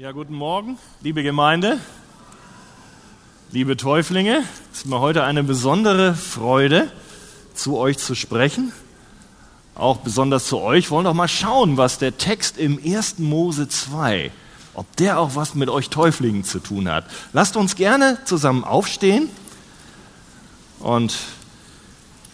Ja, 0.00 0.12
guten 0.12 0.36
Morgen, 0.36 0.78
liebe 1.00 1.24
Gemeinde, 1.24 1.80
liebe 3.50 3.76
Täuflinge. 3.76 4.44
Es 4.72 4.78
ist 4.78 4.86
mir 4.86 5.00
heute 5.00 5.24
eine 5.24 5.42
besondere 5.42 6.14
Freude, 6.14 6.88
zu 7.52 7.76
euch 7.76 7.98
zu 7.98 8.14
sprechen. 8.14 8.70
Auch 9.74 9.96
besonders 9.96 10.46
zu 10.46 10.60
euch. 10.60 10.84
Wir 10.86 10.90
wollen 10.92 11.04
doch 11.04 11.14
mal 11.14 11.26
schauen, 11.26 11.78
was 11.78 11.98
der 11.98 12.16
Text 12.16 12.58
im 12.58 12.78
1. 12.78 13.18
Mose 13.18 13.68
2, 13.68 14.30
ob 14.74 14.86
der 14.98 15.18
auch 15.18 15.34
was 15.34 15.56
mit 15.56 15.68
euch 15.68 15.90
Täuflingen 15.90 16.44
zu 16.44 16.60
tun 16.60 16.88
hat. 16.88 17.04
Lasst 17.32 17.56
uns 17.56 17.74
gerne 17.74 18.18
zusammen 18.24 18.62
aufstehen 18.62 19.28
und 20.78 21.16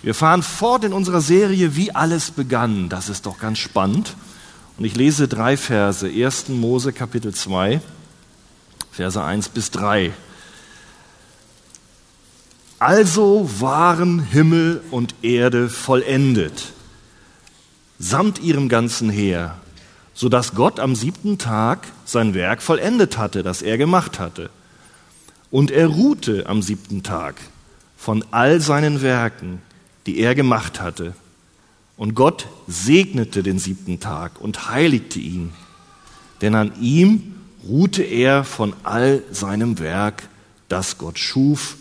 wir 0.03 0.15
fahren 0.15 0.43
fort 0.43 0.85
in 0.85 0.93
unserer 0.93 1.23
Serie, 1.23 1.77
wie 1.77 1.95
alles 1.95 2.31
begann. 2.31 2.91
Das 2.91 3.09
ist 3.09 3.25
doch 3.25 3.39
ganz 3.39 3.57
spannend. 3.57 4.15
Und 4.77 4.85
ich 4.85 4.97
lese 4.97 5.29
drei 5.29 5.57
Verse, 5.57 6.07
1. 6.07 6.49
Mose 6.49 6.93
Kapitel 6.93 7.33
2, 7.33 7.81
Verse 8.91 9.23
1 9.23 9.49
bis 9.51 9.71
3. 9.71 10.13
Also 12.81 13.49
waren 13.61 14.19
Himmel 14.19 14.83
und 14.91 15.15
Erde 15.23 15.69
vollendet, 15.69 16.73
samt 18.01 18.41
ihrem 18.41 18.69
ganzen 18.69 19.11
Heer, 19.11 19.57
so 20.13 20.29
dass 20.29 20.55
Gott 20.55 20.81
am 20.81 20.97
siebten 20.97 21.39
Tag 21.39 21.87
sein 22.05 22.35
Werk 22.35 22.61
vollendet 22.61 23.17
hatte, 23.17 23.43
das 23.45 23.63
er 23.63 23.79
gemacht 23.79 24.19
hatte. 24.19 24.51
Und 25.53 25.71
er 25.71 25.87
ruhte 25.87 26.47
am 26.47 26.63
siebten 26.63 27.05
Tag 27.05 27.37
von 27.97 28.25
all 28.33 28.61
seinen 28.61 29.03
Werken, 29.03 29.63
die 30.07 30.19
er 30.19 30.35
gemacht 30.35 30.81
hatte. 30.81 31.15
Und 31.97 32.15
Gott 32.15 32.49
segnete 32.67 33.43
den 33.43 33.59
siebten 33.59 34.01
Tag 34.01 34.41
und 34.41 34.69
heiligte 34.69 35.21
ihn, 35.21 35.53
denn 36.41 36.55
an 36.55 36.73
ihm 36.81 37.35
ruhte 37.67 38.03
er 38.03 38.45
von 38.45 38.75
all 38.83 39.23
seinem 39.31 39.79
Werk, 39.79 40.29
das 40.69 40.99
Gott 40.99 41.19
schuf, 41.19 41.77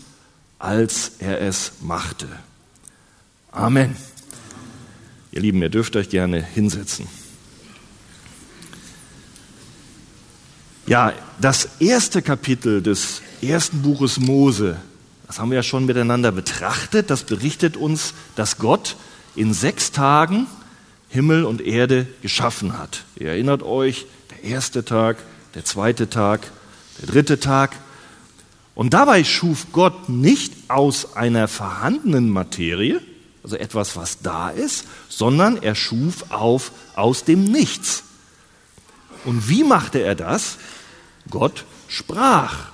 als 0.58 1.12
er 1.18 1.40
es 1.40 1.72
machte. 1.80 2.28
Amen. 3.50 3.96
Ihr 5.32 5.40
Lieben, 5.40 5.60
ihr 5.62 5.68
dürft 5.68 5.96
euch 5.96 6.08
gerne 6.08 6.42
hinsetzen. 6.42 7.06
Ja, 10.86 11.12
das 11.40 11.68
erste 11.80 12.22
Kapitel 12.22 12.82
des 12.82 13.22
ersten 13.42 13.82
Buches 13.82 14.18
Mose, 14.20 14.76
das 15.26 15.38
haben 15.38 15.50
wir 15.50 15.56
ja 15.56 15.62
schon 15.62 15.86
miteinander 15.86 16.30
betrachtet, 16.30 17.10
das 17.10 17.24
berichtet 17.24 17.76
uns, 17.76 18.14
dass 18.36 18.58
Gott 18.58 18.96
in 19.36 19.52
sechs 19.52 19.92
Tagen 19.92 20.46
Himmel 21.14 21.44
und 21.44 21.60
Erde 21.60 22.08
geschaffen 22.22 22.76
hat. 22.76 23.04
Ihr 23.16 23.28
erinnert 23.28 23.62
euch, 23.62 24.06
der 24.30 24.50
erste 24.50 24.84
Tag, 24.84 25.18
der 25.54 25.64
zweite 25.64 26.10
Tag, 26.10 26.50
der 27.00 27.06
dritte 27.06 27.38
Tag. 27.38 27.70
Und 28.74 28.94
dabei 28.94 29.22
schuf 29.22 29.68
Gott 29.70 30.08
nicht 30.08 30.52
aus 30.66 31.14
einer 31.14 31.46
vorhandenen 31.46 32.30
Materie, 32.30 33.00
also 33.44 33.56
etwas, 33.56 33.94
was 33.94 34.22
da 34.22 34.50
ist, 34.50 34.86
sondern 35.08 35.62
er 35.62 35.76
schuf 35.76 36.32
auf 36.32 36.72
aus 36.96 37.22
dem 37.22 37.44
Nichts. 37.44 38.02
Und 39.24 39.48
wie 39.48 39.62
machte 39.62 40.00
er 40.00 40.16
das? 40.16 40.58
Gott 41.30 41.64
sprach. 41.86 42.70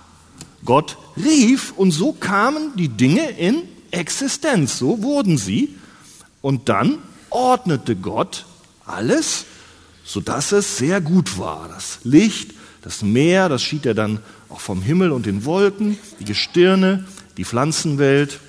Gott 0.64 0.96
rief 1.16 1.74
und 1.76 1.90
so 1.90 2.12
kamen 2.12 2.74
die 2.76 2.88
Dinge 2.88 3.28
in 3.30 3.64
Existenz, 3.90 4.78
so 4.78 5.02
wurden 5.02 5.36
sie. 5.36 5.76
Und 6.40 6.68
dann 6.68 6.98
ordnete 7.30 7.96
Gott 7.96 8.46
alles, 8.84 9.44
sodass 10.04 10.52
es 10.52 10.78
sehr 10.78 11.00
gut 11.00 11.38
war. 11.38 11.68
Das 11.68 12.00
Licht, 12.04 12.52
das 12.82 13.02
Meer, 13.02 13.48
das 13.48 13.62
schied 13.62 13.86
er 13.86 13.94
dann 13.94 14.20
auch 14.48 14.60
vom 14.60 14.82
Himmel 14.82 15.12
und 15.12 15.26
den 15.26 15.44
Wolken, 15.44 15.98
die 16.18 16.24
Gestirne, 16.24 17.04
die 17.36 17.44
Pflanzenwelt, 17.44 18.40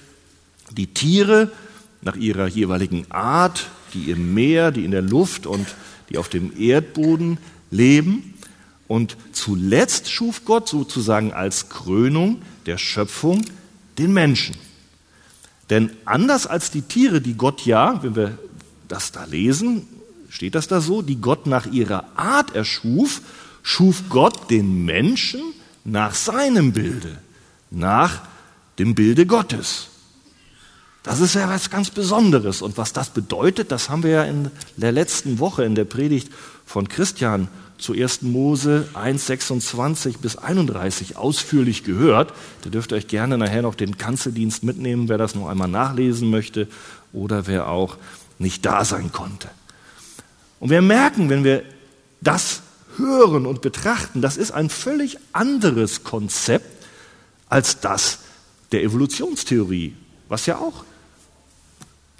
die 0.71 0.87
Tiere 0.87 1.51
nach 2.01 2.15
ihrer 2.15 2.47
jeweiligen 2.47 3.11
Art, 3.11 3.67
die 3.93 4.09
im 4.09 4.33
Meer, 4.33 4.71
die 4.71 4.85
in 4.85 4.91
der 4.91 5.01
Luft 5.01 5.45
und 5.45 5.67
die 6.09 6.17
auf 6.17 6.29
dem 6.29 6.57
Erdboden 6.57 7.37
leben. 7.69 8.33
Und 8.87 9.15
zuletzt 9.31 10.09
schuf 10.09 10.43
Gott 10.45 10.67
sozusagen 10.67 11.33
als 11.33 11.69
Krönung 11.69 12.41
der 12.65 12.77
Schöpfung 12.77 13.45
den 13.97 14.11
Menschen. 14.11 14.55
Denn 15.71 15.89
anders 16.03 16.47
als 16.47 16.69
die 16.69 16.81
Tiere, 16.81 17.21
die 17.21 17.33
Gott 17.33 17.65
ja, 17.65 18.03
wenn 18.03 18.15
wir 18.15 18.37
das 18.89 19.13
da 19.13 19.23
lesen, 19.23 19.87
steht 20.29 20.53
das 20.53 20.67
da 20.67 20.81
so, 20.81 21.01
die 21.01 21.21
Gott 21.21 21.47
nach 21.47 21.65
ihrer 21.65 22.05
Art 22.17 22.53
erschuf, 22.53 23.21
schuf 23.63 24.03
Gott 24.09 24.51
den 24.51 24.83
Menschen 24.83 25.41
nach 25.85 26.13
seinem 26.13 26.73
Bilde, 26.73 27.17
nach 27.69 28.21
dem 28.79 28.95
Bilde 28.95 29.25
Gottes. 29.25 29.87
Das 31.03 31.21
ist 31.21 31.35
ja 31.35 31.49
was 31.49 31.69
ganz 31.69 31.89
Besonderes. 31.89 32.61
Und 32.61 32.77
was 32.77 32.91
das 32.91 33.09
bedeutet, 33.09 33.71
das 33.71 33.89
haben 33.89 34.03
wir 34.03 34.11
ja 34.11 34.23
in 34.23 34.51
der 34.75 34.91
letzten 34.91 35.39
Woche 35.39 35.63
in 35.63 35.75
der 35.75 35.85
Predigt 35.85 36.29
von 36.65 36.89
Christian 36.89 37.47
zu 37.81 37.93
1. 37.93 38.21
Mose 38.21 38.87
1, 38.93 39.25
26 39.27 40.19
bis 40.19 40.37
31 40.37 41.17
ausführlich 41.17 41.83
gehört. 41.83 42.33
Da 42.63 42.69
dürft 42.69 42.91
ihr 42.91 42.97
euch 42.97 43.07
gerne 43.07 43.37
nachher 43.37 43.63
noch 43.63 43.75
den 43.75 43.97
Kanzeldienst 43.97 44.63
mitnehmen, 44.63 45.09
wer 45.09 45.17
das 45.17 45.35
noch 45.35 45.47
einmal 45.47 45.67
nachlesen 45.67 46.29
möchte 46.29 46.67
oder 47.11 47.47
wer 47.47 47.67
auch 47.67 47.97
nicht 48.39 48.65
da 48.65 48.85
sein 48.85 49.11
konnte. 49.11 49.49
Und 50.59 50.69
wir 50.69 50.81
merken, 50.81 51.29
wenn 51.29 51.43
wir 51.43 51.63
das 52.21 52.61
hören 52.97 53.45
und 53.45 53.61
betrachten, 53.61 54.21
das 54.21 54.37
ist 54.37 54.51
ein 54.51 54.69
völlig 54.69 55.17
anderes 55.33 56.03
Konzept 56.03 56.85
als 57.49 57.79
das 57.79 58.19
der 58.71 58.83
Evolutionstheorie, 58.83 59.95
was 60.29 60.45
ja 60.45 60.57
auch 60.57 60.85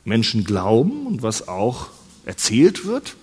Menschen 0.03 0.43
glauben 0.43 1.05
und 1.05 1.21
was 1.21 1.47
auch 1.47 1.87
erzählt 2.25 2.85
wird 2.85 3.15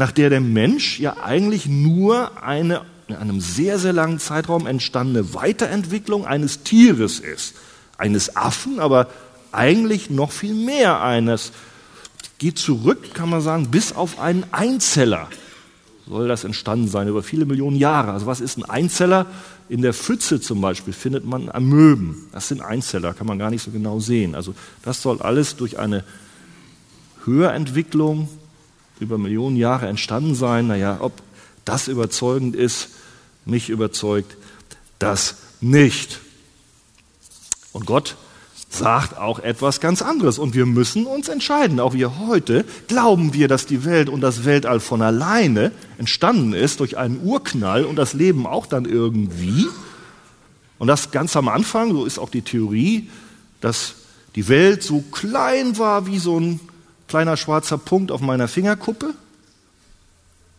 nach 0.00 0.12
der 0.12 0.30
der 0.30 0.40
Mensch 0.40 0.98
ja 0.98 1.18
eigentlich 1.22 1.66
nur 1.66 2.42
eine 2.42 2.80
in 3.06 3.16
einem 3.16 3.40
sehr, 3.40 3.78
sehr 3.78 3.92
langen 3.92 4.18
Zeitraum 4.18 4.66
entstandene 4.66 5.34
Weiterentwicklung 5.34 6.24
eines 6.24 6.62
Tieres 6.62 7.20
ist. 7.20 7.54
Eines 7.98 8.34
Affen, 8.34 8.80
aber 8.80 9.08
eigentlich 9.52 10.08
noch 10.08 10.32
viel 10.32 10.54
mehr 10.54 11.02
eines. 11.02 11.52
Geht 12.38 12.58
zurück, 12.58 13.12
kann 13.12 13.28
man 13.28 13.42
sagen, 13.42 13.70
bis 13.70 13.92
auf 13.92 14.18
einen 14.18 14.44
Einzeller. 14.52 15.28
Soll 16.08 16.28
das 16.28 16.44
entstanden 16.44 16.88
sein 16.88 17.06
über 17.06 17.22
viele 17.22 17.44
Millionen 17.44 17.76
Jahre. 17.76 18.12
Also 18.12 18.24
was 18.24 18.40
ist 18.40 18.56
ein 18.56 18.64
Einzeller? 18.64 19.26
In 19.68 19.82
der 19.82 19.92
Pfütze 19.92 20.40
zum 20.40 20.62
Beispiel 20.62 20.94
findet 20.94 21.26
man 21.26 21.50
Amöben. 21.50 22.26
Das 22.32 22.48
sind 22.48 22.62
Einzeller, 22.62 23.12
kann 23.12 23.26
man 23.26 23.38
gar 23.38 23.50
nicht 23.50 23.62
so 23.62 23.70
genau 23.70 24.00
sehen. 24.00 24.34
Also 24.34 24.54
das 24.82 25.02
soll 25.02 25.20
alles 25.20 25.56
durch 25.56 25.78
eine 25.78 26.04
Höherentwicklung 27.26 28.30
über 29.00 29.18
Millionen 29.18 29.56
Jahre 29.56 29.86
entstanden 29.88 30.34
sein. 30.34 30.66
Naja, 30.68 30.98
ob 31.00 31.12
das 31.64 31.88
überzeugend 31.88 32.54
ist, 32.56 32.90
mich 33.44 33.70
überzeugt 33.70 34.36
das 34.98 35.36
nicht. 35.60 36.20
Und 37.72 37.86
Gott 37.86 38.16
sagt 38.68 39.18
auch 39.18 39.40
etwas 39.40 39.80
ganz 39.80 40.00
anderes. 40.00 40.38
Und 40.38 40.54
wir 40.54 40.64
müssen 40.64 41.06
uns 41.06 41.28
entscheiden. 41.28 41.80
Auch 41.80 41.92
wir 41.92 42.18
heute 42.18 42.64
glauben 42.86 43.34
wir, 43.34 43.48
dass 43.48 43.66
die 43.66 43.84
Welt 43.84 44.08
und 44.08 44.20
das 44.20 44.44
Weltall 44.44 44.80
von 44.80 45.02
alleine 45.02 45.72
entstanden 45.98 46.52
ist 46.52 46.80
durch 46.80 46.96
einen 46.96 47.20
Urknall 47.22 47.84
und 47.84 47.96
das 47.96 48.14
Leben 48.14 48.46
auch 48.46 48.66
dann 48.66 48.84
irgendwie. 48.84 49.66
Und 50.78 50.86
das 50.86 51.10
ganz 51.10 51.36
am 51.36 51.48
Anfang, 51.48 51.92
so 51.92 52.04
ist 52.04 52.18
auch 52.18 52.30
die 52.30 52.42
Theorie, 52.42 53.10
dass 53.60 53.94
die 54.36 54.48
Welt 54.48 54.82
so 54.82 55.00
klein 55.10 55.76
war 55.76 56.06
wie 56.06 56.18
so 56.18 56.38
ein 56.38 56.60
kleiner 57.10 57.36
schwarzer 57.36 57.76
Punkt 57.76 58.12
auf 58.12 58.20
meiner 58.20 58.46
Fingerkuppe. 58.46 59.14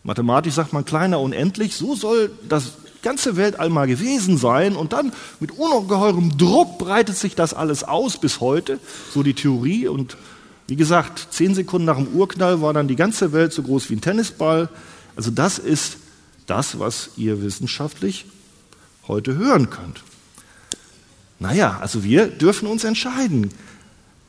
Mathematisch 0.04 0.52
sagt 0.52 0.74
man 0.74 0.84
kleiner 0.84 1.18
unendlich. 1.18 1.74
So 1.74 1.94
soll 1.94 2.30
das 2.46 2.72
ganze 3.02 3.36
Weltall 3.36 3.70
mal 3.70 3.86
gewesen 3.86 4.36
sein. 4.36 4.76
Und 4.76 4.92
dann 4.92 5.12
mit 5.40 5.52
ungeheurem 5.52 6.36
Druck 6.36 6.78
breitet 6.78 7.16
sich 7.16 7.34
das 7.34 7.54
alles 7.54 7.84
aus 7.84 8.18
bis 8.18 8.40
heute. 8.40 8.78
So 9.14 9.22
die 9.22 9.32
Theorie. 9.32 9.88
Und 9.88 10.18
wie 10.68 10.76
gesagt, 10.76 11.28
zehn 11.30 11.54
Sekunden 11.54 11.86
nach 11.86 11.96
dem 11.96 12.08
Urknall 12.08 12.60
war 12.60 12.74
dann 12.74 12.86
die 12.86 12.96
ganze 12.96 13.32
Welt 13.32 13.54
so 13.54 13.62
groß 13.62 13.88
wie 13.88 13.94
ein 13.94 14.02
Tennisball. 14.02 14.68
Also 15.16 15.30
das 15.30 15.58
ist 15.58 15.96
das, 16.46 16.78
was 16.78 17.12
ihr 17.16 17.42
wissenschaftlich 17.42 18.26
heute 19.08 19.36
hören 19.36 19.70
könnt. 19.70 20.02
Naja, 21.38 21.78
also 21.80 22.04
wir 22.04 22.26
dürfen 22.26 22.68
uns 22.68 22.84
entscheiden. 22.84 23.50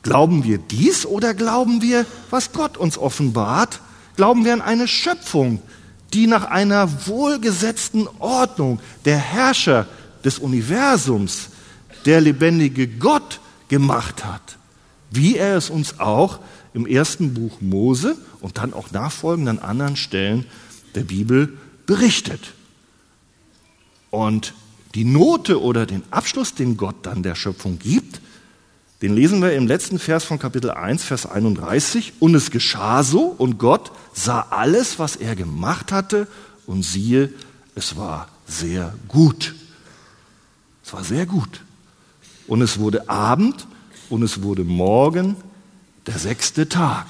Glauben 0.03 0.44
wir 0.44 0.57
dies 0.57 1.05
oder 1.05 1.33
glauben 1.33 1.81
wir, 1.81 2.05
was 2.29 2.51
Gott 2.51 2.77
uns 2.77 2.97
offenbart? 2.97 3.79
Glauben 4.17 4.44
wir 4.45 4.53
an 4.53 4.61
eine 4.61 4.88
Schöpfung, 4.88 5.61
die 6.13 6.27
nach 6.27 6.45
einer 6.45 7.07
wohlgesetzten 7.07 8.07
Ordnung 8.19 8.79
der 9.05 9.17
Herrscher 9.17 9.88
des 10.23 10.39
Universums, 10.39 11.50
der 12.05 12.21
lebendige 12.21 12.88
Gott 12.88 13.39
gemacht 13.69 14.25
hat, 14.25 14.57
wie 15.09 15.38
er 15.38 15.55
es 15.55 15.69
uns 15.69 16.00
auch 16.00 16.39
im 16.73 16.85
ersten 16.85 17.33
Buch 17.33 17.61
Mose 17.61 18.17
und 18.41 18.57
dann 18.57 18.73
auch 18.73 18.91
nachfolgend 18.91 19.47
an 19.47 19.59
anderen 19.59 19.95
Stellen 19.95 20.45
der 20.95 21.03
Bibel 21.03 21.57
berichtet. 21.85 22.53
Und 24.11 24.53
die 24.95 25.06
Note 25.06 25.61
oder 25.61 25.85
den 25.85 26.03
Abschluss, 26.11 26.53
den 26.53 26.77
Gott 26.77 26.95
dann 27.03 27.23
der 27.23 27.35
Schöpfung 27.35 27.79
gibt, 27.79 28.19
den 29.03 29.17
lesen 29.17 29.41
wir 29.41 29.51
im 29.51 29.67
letzten 29.67 30.00
Vers 30.00 30.23
von 30.23 30.39
Kapitel 30.39 30.71
1, 30.71 31.03
Vers 31.03 31.25
31. 31.25 32.13
Und 32.21 32.35
es 32.35 32.51
geschah 32.51 33.03
so, 33.03 33.35
und 33.38 33.57
Gott 33.57 33.91
sah 34.13 34.47
alles, 34.50 34.97
was 34.97 35.17
er 35.17 35.35
gemacht 35.35 35.91
hatte, 35.91 36.25
und 36.67 36.83
siehe, 36.83 37.29
es 37.75 37.97
war 37.97 38.29
sehr 38.47 38.94
gut. 39.09 39.55
Es 40.85 40.94
war 40.94 41.03
sehr 41.03 41.25
gut. 41.25 41.63
Und 42.47 42.61
es 42.61 42.79
wurde 42.79 43.09
Abend 43.09 43.67
und 44.09 44.23
es 44.23 44.41
wurde 44.41 44.63
Morgen, 44.63 45.35
der 46.07 46.17
sechste 46.17 46.69
Tag. 46.69 47.07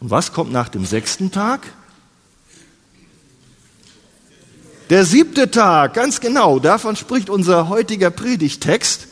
Und 0.00 0.08
was 0.08 0.32
kommt 0.32 0.52
nach 0.52 0.70
dem 0.70 0.86
sechsten 0.86 1.30
Tag? 1.30 1.70
Der 4.88 5.04
siebte 5.04 5.50
Tag, 5.50 5.92
ganz 5.92 6.18
genau, 6.20 6.58
davon 6.60 6.96
spricht 6.96 7.28
unser 7.28 7.68
heutiger 7.68 8.08
Predigtext. 8.08 9.08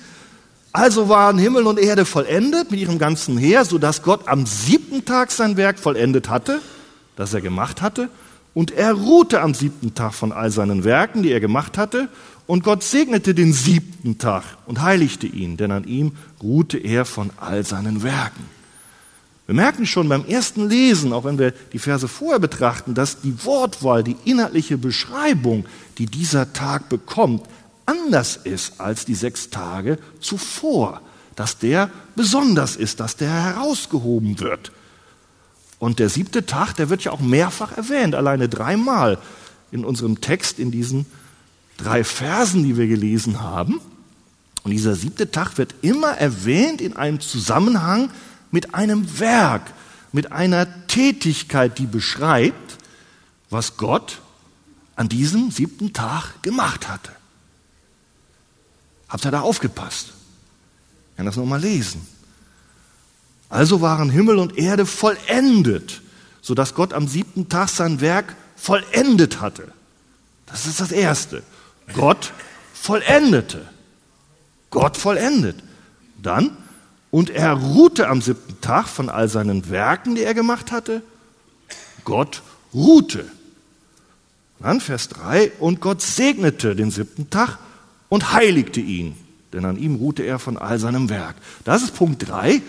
Also 0.72 1.08
waren 1.08 1.38
Himmel 1.38 1.66
und 1.66 1.78
Erde 1.78 2.04
vollendet 2.04 2.70
mit 2.70 2.78
ihrem 2.78 2.98
ganzen 2.98 3.36
Heer, 3.36 3.64
sodass 3.64 4.02
Gott 4.02 4.28
am 4.28 4.46
siebten 4.46 5.04
Tag 5.04 5.32
sein 5.32 5.56
Werk 5.56 5.78
vollendet 5.80 6.28
hatte, 6.28 6.60
das 7.16 7.34
er 7.34 7.40
gemacht 7.40 7.82
hatte, 7.82 8.08
und 8.54 8.70
er 8.70 8.92
ruhte 8.92 9.40
am 9.40 9.54
siebten 9.54 9.94
Tag 9.94 10.14
von 10.14 10.32
all 10.32 10.50
seinen 10.50 10.84
Werken, 10.84 11.22
die 11.22 11.32
er 11.32 11.40
gemacht 11.40 11.76
hatte, 11.76 12.08
und 12.46 12.64
Gott 12.64 12.82
segnete 12.82 13.34
den 13.34 13.52
siebten 13.52 14.18
Tag 14.18 14.42
und 14.66 14.82
heiligte 14.82 15.26
ihn, 15.26 15.56
denn 15.56 15.70
an 15.70 15.84
ihm 15.84 16.12
ruhte 16.42 16.78
er 16.78 17.04
von 17.04 17.30
all 17.36 17.64
seinen 17.64 18.02
Werken. 18.02 18.44
Wir 19.46 19.54
merken 19.56 19.86
schon 19.86 20.08
beim 20.08 20.24
ersten 20.26 20.68
Lesen, 20.68 21.12
auch 21.12 21.24
wenn 21.24 21.38
wir 21.38 21.50
die 21.50 21.80
Verse 21.80 22.06
vorher 22.06 22.38
betrachten, 22.38 22.94
dass 22.94 23.20
die 23.20 23.44
Wortwahl, 23.44 24.04
die 24.04 24.16
inhaltliche 24.24 24.78
Beschreibung, 24.78 25.64
die 25.98 26.06
dieser 26.06 26.52
Tag 26.52 26.88
bekommt, 26.88 27.42
anders 27.90 28.36
ist 28.36 28.80
als 28.80 29.04
die 29.04 29.14
sechs 29.14 29.50
Tage 29.50 29.98
zuvor, 30.20 31.02
dass 31.34 31.58
der 31.58 31.90
besonders 32.14 32.76
ist, 32.76 33.00
dass 33.00 33.16
der 33.16 33.30
herausgehoben 33.30 34.40
wird. 34.40 34.72
Und 35.78 35.98
der 35.98 36.08
siebte 36.08 36.46
Tag, 36.46 36.74
der 36.74 36.90
wird 36.90 37.02
ja 37.02 37.12
auch 37.12 37.20
mehrfach 37.20 37.76
erwähnt, 37.76 38.14
alleine 38.14 38.48
dreimal 38.48 39.18
in 39.70 39.84
unserem 39.84 40.20
Text, 40.20 40.58
in 40.58 40.70
diesen 40.70 41.06
drei 41.78 42.04
Versen, 42.04 42.62
die 42.62 42.76
wir 42.76 42.86
gelesen 42.86 43.40
haben. 43.40 43.80
Und 44.62 44.72
dieser 44.72 44.94
siebte 44.94 45.30
Tag 45.30 45.56
wird 45.56 45.74
immer 45.80 46.10
erwähnt 46.10 46.80
in 46.80 46.96
einem 46.96 47.20
Zusammenhang 47.20 48.10
mit 48.50 48.74
einem 48.74 49.18
Werk, 49.18 49.72
mit 50.12 50.32
einer 50.32 50.86
Tätigkeit, 50.86 51.78
die 51.78 51.86
beschreibt, 51.86 52.78
was 53.48 53.78
Gott 53.78 54.20
an 54.96 55.08
diesem 55.08 55.50
siebten 55.50 55.94
Tag 55.94 56.42
gemacht 56.42 56.88
hatte. 56.88 57.10
Habt 59.10 59.26
ihr 59.26 59.32
da 59.32 59.40
aufgepasst? 59.40 60.12
Ich 61.10 61.16
kann 61.16 61.26
das 61.26 61.36
nochmal 61.36 61.60
lesen. 61.60 62.06
Also 63.50 63.80
waren 63.80 64.08
Himmel 64.08 64.38
und 64.38 64.56
Erde 64.56 64.86
vollendet, 64.86 66.00
sodass 66.40 66.74
Gott 66.74 66.94
am 66.94 67.08
siebten 67.08 67.48
Tag 67.48 67.68
sein 67.68 68.00
Werk 68.00 68.36
vollendet 68.56 69.40
hatte. 69.40 69.72
Das 70.46 70.66
ist 70.66 70.80
das 70.80 70.92
Erste. 70.92 71.42
Gott 71.92 72.32
vollendete. 72.72 73.66
Gott 74.70 74.96
vollendet. 74.96 75.56
Dann, 76.22 76.56
und 77.10 77.30
er 77.30 77.54
ruhte 77.54 78.08
am 78.08 78.22
siebten 78.22 78.60
Tag 78.60 78.86
von 78.86 79.08
all 79.08 79.28
seinen 79.28 79.68
Werken, 79.68 80.14
die 80.14 80.22
er 80.22 80.34
gemacht 80.34 80.70
hatte. 80.70 81.02
Gott 82.04 82.42
ruhte. 82.72 83.24
Dann 84.60 84.80
Vers 84.80 85.08
3, 85.08 85.52
und 85.58 85.80
Gott 85.80 86.02
segnete 86.02 86.76
den 86.76 86.92
siebten 86.92 87.30
Tag 87.30 87.58
und 88.10 88.34
heiligte 88.34 88.80
ihn, 88.80 89.14
denn 89.54 89.64
an 89.64 89.78
ihm 89.78 89.94
ruhte 89.94 90.22
er 90.22 90.38
von 90.38 90.58
all 90.58 90.78
seinem 90.78 91.08
Werk. 91.08 91.36
Das 91.64 91.82
ist 91.82 91.94
Punkt 91.94 92.28
3, 92.28 92.60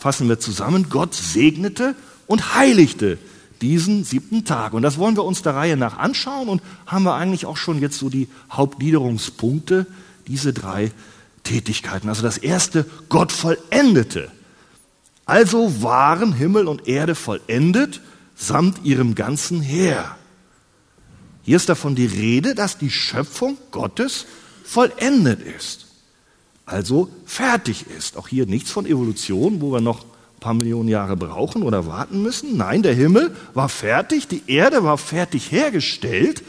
fassen 0.00 0.28
wir 0.28 0.40
zusammen. 0.40 0.88
Gott 0.90 1.14
segnete 1.14 1.94
und 2.26 2.56
heiligte 2.56 3.18
diesen 3.60 4.04
siebten 4.04 4.44
Tag. 4.44 4.72
Und 4.72 4.82
das 4.82 4.98
wollen 4.98 5.16
wir 5.16 5.24
uns 5.24 5.42
der 5.42 5.54
Reihe 5.54 5.76
nach 5.76 5.98
anschauen 5.98 6.48
und 6.48 6.62
haben 6.86 7.04
wir 7.04 7.14
eigentlich 7.14 7.46
auch 7.46 7.56
schon 7.56 7.80
jetzt 7.80 7.98
so 7.98 8.08
die 8.08 8.28
Hauptgliederungspunkte, 8.50 9.86
diese 10.26 10.52
drei 10.52 10.90
Tätigkeiten. 11.44 12.08
Also 12.08 12.22
das 12.22 12.38
erste, 12.38 12.86
Gott 13.08 13.32
vollendete. 13.32 14.30
Also 15.24 15.82
waren 15.82 16.32
Himmel 16.32 16.68
und 16.68 16.88
Erde 16.88 17.14
vollendet 17.14 18.00
samt 18.34 18.84
ihrem 18.84 19.14
ganzen 19.14 19.60
Heer. 19.60 20.16
Hier 21.42 21.56
ist 21.56 21.68
davon 21.68 21.94
die 21.94 22.06
Rede, 22.06 22.54
dass 22.54 22.78
die 22.78 22.90
Schöpfung 22.90 23.56
Gottes 23.70 24.26
vollendet 24.66 25.40
ist. 25.40 25.86
Also 26.66 27.08
fertig 27.24 27.86
ist. 27.96 28.16
Auch 28.16 28.28
hier 28.28 28.46
nichts 28.46 28.70
von 28.70 28.86
Evolution, 28.86 29.60
wo 29.60 29.72
wir 29.72 29.80
noch 29.80 30.00
ein 30.00 30.40
paar 30.40 30.54
Millionen 30.54 30.88
Jahre 30.88 31.16
brauchen 31.16 31.62
oder 31.62 31.86
warten 31.86 32.22
müssen. 32.22 32.56
Nein, 32.56 32.82
der 32.82 32.94
Himmel 32.94 33.34
war 33.54 33.68
fertig, 33.68 34.26
die 34.26 34.42
Erde 34.48 34.82
war 34.82 34.98
fertig 34.98 35.52
hergestellt 35.52 36.42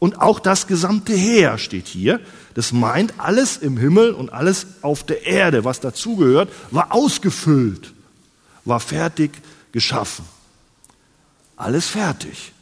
und 0.00 0.20
auch 0.20 0.40
das 0.40 0.66
gesamte 0.66 1.14
Heer 1.14 1.58
steht 1.58 1.86
hier. 1.86 2.20
Das 2.54 2.72
meint, 2.72 3.14
alles 3.18 3.56
im 3.56 3.76
Himmel 3.76 4.12
und 4.12 4.32
alles 4.32 4.66
auf 4.82 5.04
der 5.04 5.26
Erde, 5.26 5.64
was 5.64 5.78
dazugehört, 5.78 6.50
war 6.72 6.92
ausgefüllt, 6.92 7.94
war 8.64 8.80
fertig 8.80 9.30
geschaffen. 9.70 10.24
Alles 11.56 11.86
fertig. 11.86 12.52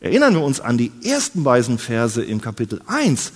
Erinnern 0.00 0.34
wir 0.34 0.42
uns 0.42 0.60
an 0.60 0.76
die 0.76 0.90
ersten 1.04 1.44
beiden 1.44 1.78
Verse 1.78 2.22
im 2.22 2.40
Kapitel 2.40 2.82
1. 2.86 3.32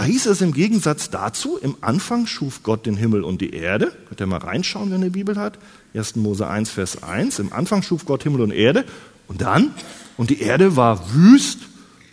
Da 0.00 0.06
hieß 0.06 0.24
es 0.28 0.40
im 0.40 0.54
Gegensatz 0.54 1.10
dazu, 1.10 1.58
im 1.58 1.76
Anfang 1.82 2.26
schuf 2.26 2.62
Gott 2.62 2.86
den 2.86 2.96
Himmel 2.96 3.22
und 3.22 3.42
die 3.42 3.52
Erde. 3.52 3.92
Könnt 4.08 4.18
ihr 4.18 4.26
mal 4.26 4.38
reinschauen, 4.38 4.86
wenn 4.86 5.00
ihr 5.00 5.04
eine 5.04 5.10
Bibel 5.10 5.36
hat. 5.36 5.58
1. 5.92 6.16
Mose 6.16 6.48
1, 6.48 6.70
Vers 6.70 7.02
1. 7.02 7.38
Im 7.38 7.52
Anfang 7.52 7.82
schuf 7.82 8.06
Gott 8.06 8.22
Himmel 8.22 8.40
und 8.40 8.50
Erde. 8.50 8.86
Und 9.28 9.42
dann, 9.42 9.74
und 10.16 10.30
die 10.30 10.40
Erde 10.40 10.74
war 10.74 11.12
wüst 11.12 11.58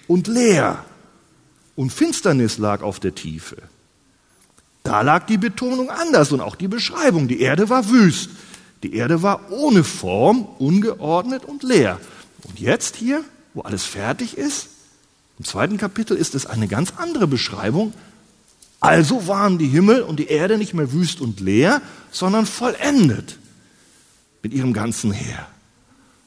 und 0.05 0.27
leer. 0.27 0.83
Und 1.77 1.93
Finsternis 1.93 2.57
lag 2.57 2.81
auf 2.81 2.99
der 2.99 3.15
Tiefe. 3.15 3.55
Da 4.83 4.99
lag 4.99 5.25
die 5.25 5.37
Betonung 5.37 5.89
anders 5.89 6.33
und 6.33 6.41
auch 6.41 6.57
die 6.57 6.67
Beschreibung. 6.67 7.29
Die 7.29 7.39
Erde 7.39 7.69
war 7.69 7.89
wüst. 7.89 8.31
Die 8.83 8.95
Erde 8.95 9.23
war 9.23 9.49
ohne 9.49 9.85
Form, 9.85 10.45
ungeordnet 10.59 11.45
und 11.45 11.63
leer. 11.63 12.01
Und 12.43 12.59
jetzt 12.59 12.97
hier, 12.97 13.23
wo 13.53 13.61
alles 13.61 13.85
fertig 13.85 14.37
ist, 14.37 14.67
im 15.39 15.45
zweiten 15.45 15.77
Kapitel 15.77 16.17
ist 16.17 16.35
es 16.35 16.45
eine 16.45 16.67
ganz 16.67 16.93
andere 16.97 17.27
Beschreibung. 17.27 17.93
Also 18.79 19.27
waren 19.27 19.57
die 19.57 19.67
Himmel 19.67 20.01
und 20.01 20.17
die 20.19 20.27
Erde 20.27 20.57
nicht 20.57 20.73
mehr 20.73 20.91
wüst 20.93 21.21
und 21.21 21.39
leer, 21.39 21.81
sondern 22.11 22.45
vollendet 22.45 23.37
mit 24.41 24.53
ihrem 24.53 24.73
ganzen 24.73 25.11
Heer. 25.11 25.47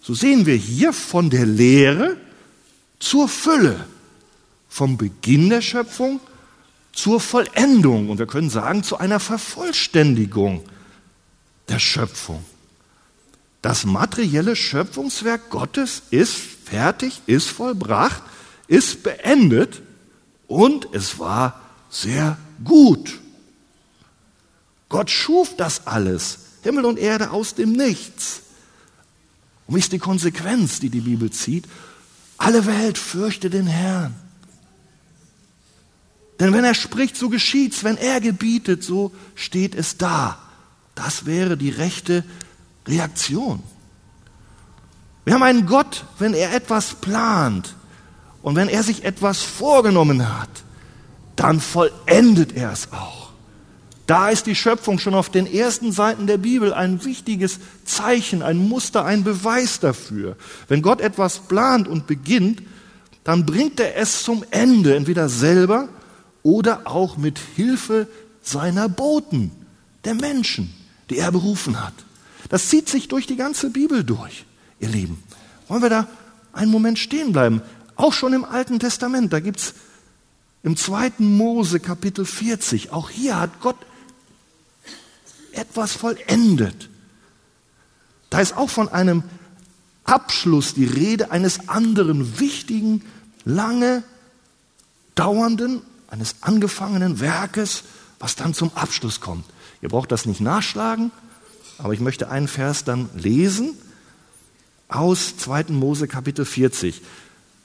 So 0.01 0.15
sehen 0.15 0.47
wir 0.47 0.57
hier 0.57 0.93
von 0.93 1.31
der 1.31 1.47
Leere 1.47 2.17
zur 2.99 3.29
Fülle, 3.29 3.85
vom 4.69 4.97
Beginn 4.97 5.51
der 5.51 5.63
Schöpfung 5.63 6.21
zur 6.93 7.21
Vollendung 7.21 8.11
und 8.11 8.19
wir 8.19 8.27
können 8.27 8.51
sagen 8.51 8.83
zu 8.83 8.99
einer 8.99 9.21
Vervollständigung 9.21 10.65
der 11.69 11.79
Schöpfung. 11.79 12.45
Das 13.63 13.85
materielle 13.85 14.57
Schöpfungswerk 14.57 15.51
Gottes 15.51 16.03
ist 16.11 16.35
fertig, 16.65 17.21
ist 17.27 17.49
vollbracht 17.49 18.23
ist 18.71 19.03
beendet 19.03 19.83
und 20.47 20.89
es 20.93 21.19
war 21.19 21.61
sehr 21.91 22.39
gut. 22.65 23.19
Gott 24.89 25.11
schuf 25.11 25.57
das 25.57 25.89
alles, 25.89 26.39
Himmel 26.63 26.85
und 26.85 26.99
Erde 26.99 27.33
aus 27.33 27.57
dem 27.57 27.73
Nichts. 27.73 28.43
Und 29.67 29.75
wie 29.75 29.81
ist 29.81 29.93
die 29.93 29.99
Konsequenz, 29.99 30.79
die 30.79 30.89
die 30.89 31.01
Bibel 31.01 31.31
zieht? 31.33 31.65
Alle 32.39 32.65
Welt 32.65 32.97
fürchte 32.97 33.51
den 33.51 33.67
Herrn. 33.67 34.15
Denn 36.39 36.53
wenn 36.53 36.65
er 36.65 36.75
spricht, 36.75 37.17
so 37.17 37.29
geschieht's. 37.29 37.83
Wenn 37.83 37.97
er 37.97 38.21
gebietet, 38.21 38.85
so 38.85 39.13
steht 39.35 39.75
es 39.75 39.97
da. 39.97 40.39
Das 40.95 41.27
wäre 41.27 41.57
die 41.57 41.71
rechte 41.71 42.25
Reaktion. 42.87 43.63
Wir 45.25 45.35
haben 45.35 45.43
einen 45.43 45.67
Gott, 45.67 46.05
wenn 46.19 46.35
er 46.35 46.55
etwas 46.55 46.95
plant, 46.95 47.75
und 48.43 48.57
wenn 48.57 48.69
er 48.69 48.83
sich 48.83 49.05
etwas 49.05 49.43
vorgenommen 49.43 50.39
hat, 50.39 50.49
dann 51.37 51.61
vollendet 51.61 52.57
er 52.57 52.73
es 52.73 52.93
auch. 52.93 53.31
Da 54.07 54.29
ist 54.29 54.47
die 54.47 54.57
Schöpfung 54.57 54.99
schon 54.99 55.15
auf 55.15 55.29
den 55.29 55.47
ersten 55.47 55.93
Seiten 55.93 56.27
der 56.27 56.39
Bibel 56.39 56.75
ein 56.75 57.05
wichtiges 57.05 57.61
Zeichen, 57.85 58.43
ein 58.43 58.57
Muster, 58.69 59.05
ein 59.05 59.23
Beweis 59.23 59.79
dafür. 59.79 60.37
Wenn 60.67 60.83
Gott 60.83 61.01
etwas 61.01 61.39
plant 61.39 61.87
und 61.87 62.09
beginnt, 62.09 62.61
dann 63.23 63.47
bringt 63.47 63.79
er 63.79 63.97
es 63.97 64.25
zum 64.25 64.45
Ende, 64.51 64.97
entweder 64.97 65.29
selber 65.29 65.89
oder 66.43 66.87
auch 66.87 67.19
mit 67.19 67.39
Hilfe 67.55 68.09
seiner 68.43 68.89
Boten, 68.89 69.53
der 70.05 70.15
Menschen, 70.15 70.75
die 71.09 71.19
er 71.19 71.31
berufen 71.31 71.81
hat. 71.81 71.95
Das 72.49 72.69
zieht 72.69 72.89
sich 72.89 73.07
durch 73.07 73.29
die 73.29 73.37
ganze 73.37 73.71
Bibel 73.71 74.03
durch, 74.03 74.45
ihr 74.81 74.89
Lieben. 74.89 75.23
Wollen 75.69 75.83
wir 75.83 75.91
da 75.91 76.09
einen 76.53 76.73
Moment 76.73 76.99
stehen 76.99 77.33
bleiben? 77.33 77.63
Auch 78.01 78.15
schon 78.15 78.33
im 78.33 78.47
Alten 78.47 78.79
Testament, 78.79 79.31
da 79.31 79.41
gibt 79.41 79.59
es 79.59 79.75
im 80.63 80.75
zweiten 80.79 81.37
Mose 81.37 81.81
Kapitel 81.81 82.25
40, 82.25 82.93
auch 82.93 83.11
hier 83.11 83.39
hat 83.39 83.61
Gott 83.61 83.77
etwas 85.53 85.93
vollendet. 85.93 86.89
Da 88.31 88.41
ist 88.41 88.57
auch 88.57 88.71
von 88.71 88.89
einem 88.89 89.23
Abschluss 90.05 90.73
die 90.73 90.87
Rede 90.87 91.31
eines 91.31 91.69
anderen 91.69 92.41
wichtigen, 92.41 93.05
lange 93.45 94.03
dauernden, 95.15 95.83
eines 96.09 96.37
angefangenen 96.41 97.21
Werkes, 97.21 97.83
was 98.19 98.35
dann 98.35 98.55
zum 98.55 98.75
Abschluss 98.77 99.21
kommt. 99.21 99.45
Ihr 99.83 99.91
braucht 99.91 100.11
das 100.11 100.25
nicht 100.25 100.41
nachschlagen, 100.41 101.11
aber 101.77 101.93
ich 101.93 102.01
möchte 102.01 102.31
einen 102.31 102.49
Vers 102.49 102.83
dann 102.83 103.11
lesen 103.15 103.77
aus 104.89 105.37
2. 105.37 105.65
Mose 105.69 106.09
Kapitel 106.09 106.47
40. 106.47 107.03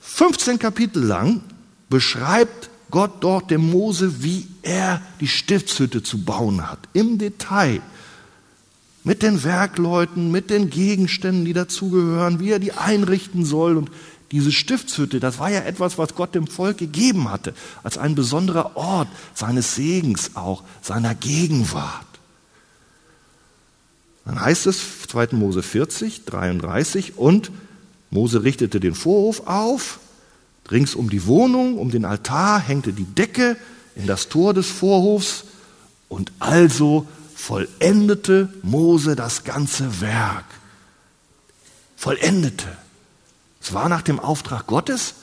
15 0.06 0.60
Kapitel 0.60 1.04
lang 1.04 1.42
beschreibt 1.90 2.70
Gott 2.92 3.16
dort 3.20 3.52
dem 3.52 3.70
Mose, 3.70 4.24
wie 4.24 4.48
er 4.62 5.02
die 5.20 5.28
Stiftshütte 5.28 6.04
zu 6.04 6.24
bauen 6.24 6.70
hat, 6.70 6.80
im 6.94 7.18
Detail. 7.18 7.82
Mit 9.04 9.22
den 9.22 9.44
Werkleuten, 9.44 10.32
mit 10.32 10.50
den 10.50 10.70
Gegenständen, 10.70 11.44
die 11.46 11.54
dazugehören, 11.54 12.40
wie 12.40 12.52
er 12.52 12.60
die 12.60 12.72
einrichten 12.72 13.44
soll. 13.44 13.78
Und 13.78 13.92
diese 14.32 14.52
Stiftshütte, 14.52 15.20
das 15.20 15.40
war 15.40 15.52
ja 15.52 15.60
etwas, 15.60 15.98
was 15.98 16.16
Gott 16.16 16.34
dem 16.34 16.48
Volk 16.48 16.78
gegeben 16.78 17.30
hatte, 17.30 17.54
als 17.84 17.98
ein 17.98 18.16
besonderer 18.16 18.78
Ort 18.78 19.10
seines 19.34 19.76
Segens 19.76 20.36
auch, 20.36 20.64
seiner 20.82 21.14
Gegenwart. 21.14 22.06
Dann 24.24 24.40
heißt 24.40 24.66
es 24.68 25.02
2. 25.08 25.30
Mose 25.34 25.62
40, 25.62 26.26
33, 26.26 27.18
und 27.18 27.52
Mose 28.10 28.44
richtete 28.44 28.80
den 28.80 28.96
Vorhof 28.96 29.48
auf, 29.48 30.00
rings 30.72 30.96
um 30.96 31.10
die 31.10 31.26
Wohnung, 31.26 31.78
um 31.78 31.92
den 31.92 32.06
Altar 32.06 32.60
hängte 32.60 32.94
die 32.94 33.06
Decke 33.06 33.58
in 33.96 34.08
das 34.08 34.30
Tor 34.30 34.54
des 34.54 34.68
Vorhofs, 34.68 35.46
und 36.08 36.32
also 36.40 37.08
vollendete 37.36 38.54
Mose 38.64 39.16
das 39.16 39.44
ganze 39.44 40.02
Werk. 40.02 40.46
Vollendete. 41.96 42.68
Es 43.62 43.74
war 43.74 43.90
nach 43.90 44.02
dem 44.02 44.20
Auftrag 44.20 44.68
Gottes 44.68 45.16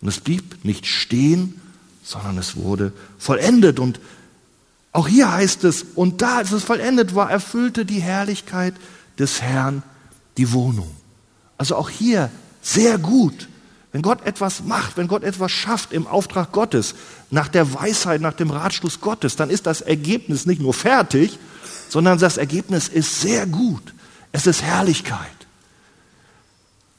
und 0.00 0.08
es 0.08 0.20
blieb 0.20 0.64
nicht 0.64 0.86
stehen, 0.86 1.60
sondern 2.02 2.38
es 2.38 2.56
wurde 2.56 2.92
vollendet. 3.18 3.80
Und 3.80 4.00
auch 4.92 5.08
hier 5.08 5.32
heißt 5.32 5.64
es, 5.64 5.84
und 5.94 6.22
da, 6.22 6.38
als 6.38 6.52
es 6.52 6.64
vollendet 6.64 7.14
war, 7.14 7.30
erfüllte 7.30 7.84
die 7.84 8.00
Herrlichkeit 8.00 8.74
des 9.18 9.42
Herrn 9.42 9.82
die 10.36 10.52
Wohnung. 10.52 10.94
Also 11.60 11.76
auch 11.76 11.90
hier 11.90 12.30
sehr 12.62 12.96
gut. 12.96 13.46
Wenn 13.92 14.00
Gott 14.00 14.24
etwas 14.24 14.64
macht, 14.64 14.96
wenn 14.96 15.08
Gott 15.08 15.22
etwas 15.22 15.52
schafft 15.52 15.92
im 15.92 16.06
Auftrag 16.06 16.52
Gottes, 16.52 16.94
nach 17.28 17.48
der 17.48 17.74
Weisheit, 17.74 18.22
nach 18.22 18.32
dem 18.32 18.50
Ratschluss 18.50 19.02
Gottes, 19.02 19.36
dann 19.36 19.50
ist 19.50 19.66
das 19.66 19.82
Ergebnis 19.82 20.46
nicht 20.46 20.62
nur 20.62 20.72
fertig, 20.72 21.38
sondern 21.90 22.18
das 22.18 22.38
Ergebnis 22.38 22.88
ist 22.88 23.20
sehr 23.20 23.46
gut. 23.46 23.92
Es 24.32 24.46
ist 24.46 24.62
Herrlichkeit. 24.62 25.20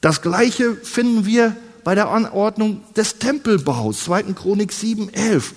Das 0.00 0.22
gleiche 0.22 0.76
finden 0.76 1.26
wir 1.26 1.56
bei 1.82 1.96
der 1.96 2.10
Anordnung 2.10 2.82
des 2.94 3.18
Tempelbaus, 3.18 4.04
2. 4.04 4.34
Chronik 4.34 4.70
7, 4.70 5.12
11. 5.12 5.54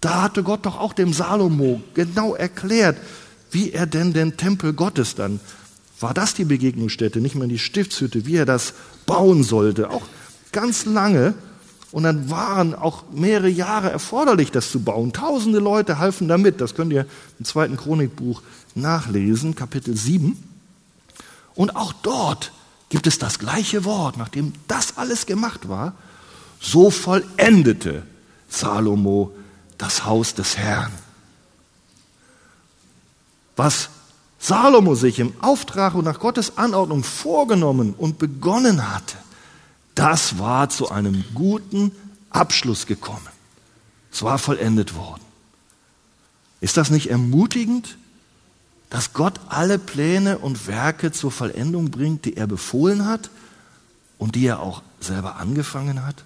Da 0.00 0.22
hatte 0.22 0.42
Gott 0.42 0.66
doch 0.66 0.80
auch 0.80 0.92
dem 0.92 1.12
Salomo 1.12 1.82
genau 1.94 2.34
erklärt, 2.34 2.96
wie 3.52 3.70
er 3.70 3.86
denn 3.86 4.12
den 4.12 4.36
Tempel 4.36 4.72
Gottes 4.72 5.14
dann, 5.14 5.38
war 6.04 6.12
das 6.12 6.34
die 6.34 6.44
Begegnungsstätte, 6.44 7.22
nicht 7.22 7.34
mehr 7.34 7.48
die 7.48 7.58
Stiftshütte, 7.58 8.26
wie 8.26 8.36
er 8.36 8.44
das 8.44 8.74
bauen 9.06 9.42
sollte. 9.42 9.88
Auch 9.88 10.02
ganz 10.52 10.84
lange. 10.84 11.32
Und 11.92 12.02
dann 12.02 12.28
waren 12.28 12.74
auch 12.74 13.04
mehrere 13.10 13.48
Jahre 13.48 13.90
erforderlich, 13.90 14.50
das 14.50 14.70
zu 14.70 14.80
bauen. 14.80 15.14
Tausende 15.14 15.60
Leute 15.60 15.98
halfen 15.98 16.28
damit. 16.28 16.60
Das 16.60 16.74
könnt 16.74 16.92
ihr 16.92 17.06
im 17.38 17.46
zweiten 17.46 17.78
Chronikbuch 17.78 18.42
nachlesen, 18.74 19.54
Kapitel 19.54 19.96
7. 19.96 20.36
Und 21.54 21.74
auch 21.74 21.94
dort 21.94 22.52
gibt 22.90 23.06
es 23.06 23.18
das 23.18 23.38
gleiche 23.38 23.86
Wort. 23.86 24.18
Nachdem 24.18 24.52
das 24.68 24.98
alles 24.98 25.24
gemacht 25.24 25.70
war, 25.70 25.94
so 26.60 26.90
vollendete 26.90 28.02
Salomo 28.50 29.32
das 29.78 30.04
Haus 30.04 30.34
des 30.34 30.58
Herrn. 30.58 30.92
Was 33.56 33.88
Salomo 34.44 34.94
sich 34.94 35.20
im 35.20 35.32
Auftrag 35.40 35.94
und 35.94 36.04
nach 36.04 36.20
Gottes 36.20 36.58
Anordnung 36.58 37.02
vorgenommen 37.02 37.94
und 37.96 38.18
begonnen 38.18 38.92
hatte, 38.92 39.16
das 39.94 40.38
war 40.38 40.68
zu 40.68 40.90
einem 40.90 41.24
guten 41.32 41.92
Abschluss 42.28 42.84
gekommen. 42.84 43.26
Es 44.12 44.22
war 44.22 44.38
vollendet 44.38 44.96
worden. 44.96 45.22
Ist 46.60 46.76
das 46.76 46.90
nicht 46.90 47.08
ermutigend, 47.08 47.96
dass 48.90 49.14
Gott 49.14 49.40
alle 49.48 49.78
Pläne 49.78 50.36
und 50.36 50.66
Werke 50.66 51.10
zur 51.10 51.30
Vollendung 51.30 51.90
bringt, 51.90 52.26
die 52.26 52.36
er 52.36 52.46
befohlen 52.46 53.06
hat 53.06 53.30
und 54.18 54.34
die 54.34 54.44
er 54.44 54.60
auch 54.60 54.82
selber 55.00 55.36
angefangen 55.36 56.04
hat? 56.04 56.22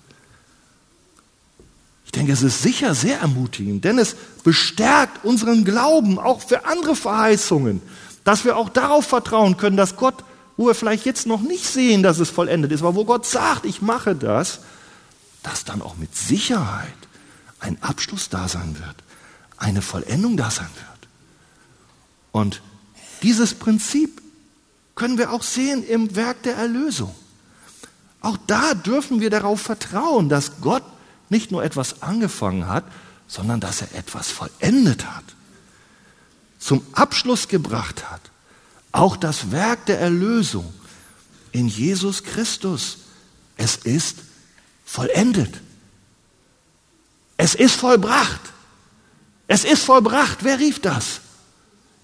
Ich 2.04 2.10
denke, 2.10 2.32
es 2.32 2.42
ist 2.42 2.62
sicher 2.62 2.96
sehr 2.96 3.20
ermutigend, 3.20 3.84
denn 3.84 3.98
es 3.98 4.16
bestärkt 4.42 5.25
unseren 5.25 5.64
Glauben 5.64 6.18
auch 6.18 6.40
für 6.40 6.64
andere 6.64 6.96
Verheißungen, 6.96 7.80
dass 8.25 8.44
wir 8.44 8.56
auch 8.56 8.68
darauf 8.68 9.06
vertrauen 9.06 9.56
können, 9.56 9.76
dass 9.76 9.96
Gott 9.96 10.25
wo 10.58 10.66
wir 10.66 10.75
vielleicht 10.75 11.06
jetzt 11.06 11.26
noch 11.26 11.40
nicht 11.40 11.64
sehen, 11.64 12.02
dass 12.02 12.18
es 12.18 12.30
vollendet 12.30 12.72
ist, 12.72 12.82
aber 12.82 12.96
wo 12.96 13.04
Gott 13.04 13.25
sagt, 13.25 13.64
ich 13.64 13.80
mache 13.80 14.16
das, 14.16 14.58
dass 15.44 15.64
dann 15.64 15.80
auch 15.80 15.96
mit 15.96 16.14
Sicherheit 16.14 16.92
ein 17.60 17.80
Abschluss 17.80 18.28
da 18.28 18.48
sein 18.48 18.76
wird, 18.78 18.96
eine 19.56 19.82
Vollendung 19.82 20.37
da 20.37 20.50
sein 20.50 20.68
wird. 20.75 21.08
Und 22.32 22.60
dieses 23.22 23.54
Prinzip 23.54 24.20
können 24.96 25.16
wir 25.16 25.32
auch 25.32 25.44
sehen 25.44 25.87
im 25.87 26.16
Werk 26.16 26.42
der 26.42 26.56
Erlösung. 26.56 27.14
Auch 28.20 28.37
da 28.48 28.75
dürfen 28.75 29.20
wir 29.20 29.30
darauf 29.30 29.60
vertrauen, 29.60 30.28
dass 30.28 30.60
Gott 30.60 30.82
nicht 31.28 31.52
nur 31.52 31.62
etwas 31.62 32.02
angefangen 32.02 32.66
hat, 32.66 32.84
sondern 33.28 33.60
dass 33.60 33.80
er 33.82 33.94
etwas 33.94 34.32
vollendet 34.32 35.06
hat, 35.06 35.25
zum 36.68 36.84
Abschluss 36.92 37.48
gebracht 37.48 38.10
hat. 38.10 38.20
Auch 38.92 39.16
das 39.16 39.52
Werk 39.52 39.87
der 39.87 40.00
Erlösung 40.00 40.70
in 41.50 41.66
Jesus 41.66 42.25
Christus, 42.25 42.98
es 43.56 43.76
ist 43.76 44.18
vollendet. 44.84 45.62
Es 47.38 47.54
ist 47.54 47.75
vollbracht. 47.75 48.40
Es 49.46 49.64
ist 49.64 49.82
vollbracht. 49.82 50.40
Wer 50.42 50.58
rief 50.58 50.78
das? 50.78 51.20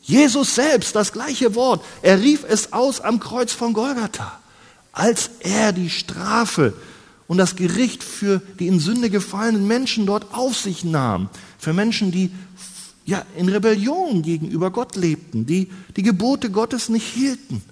Jesus 0.01 0.55
selbst, 0.55 0.97
das 0.97 1.13
gleiche 1.13 1.55
Wort. 1.55 1.85
Er 2.01 2.23
rief 2.23 2.43
es 2.49 2.73
aus 2.73 3.03
am 3.03 3.21
Kreuz 3.21 3.53
von 3.53 3.75
Golgatha, 3.75 4.41
als 4.93 5.29
er 5.41 5.73
die 5.73 5.91
Strafe 5.91 6.73
und 7.27 7.37
das 7.37 7.57
Gericht 7.57 8.03
für 8.03 8.41
die 8.59 8.69
in 8.69 8.81
Sünde 8.81 9.11
gefallenen 9.11 9.67
Menschen 9.67 10.07
dort 10.07 10.33
auf 10.33 10.57
sich 10.57 10.85
nahm. 10.85 11.29
Für 11.59 11.75
Menschen, 11.75 12.13
die 12.13 12.33
ja 13.05 13.25
in 13.37 13.49
Rebellion 13.49 14.23
gegenüber 14.23 14.71
Gott 14.71 14.97
lebten, 14.97 15.47
die 15.47 15.71
die 15.97 16.03
Gebote 16.03 16.51
Gottes 16.51 16.89
nicht 16.89 17.07
hielten. 17.07 17.63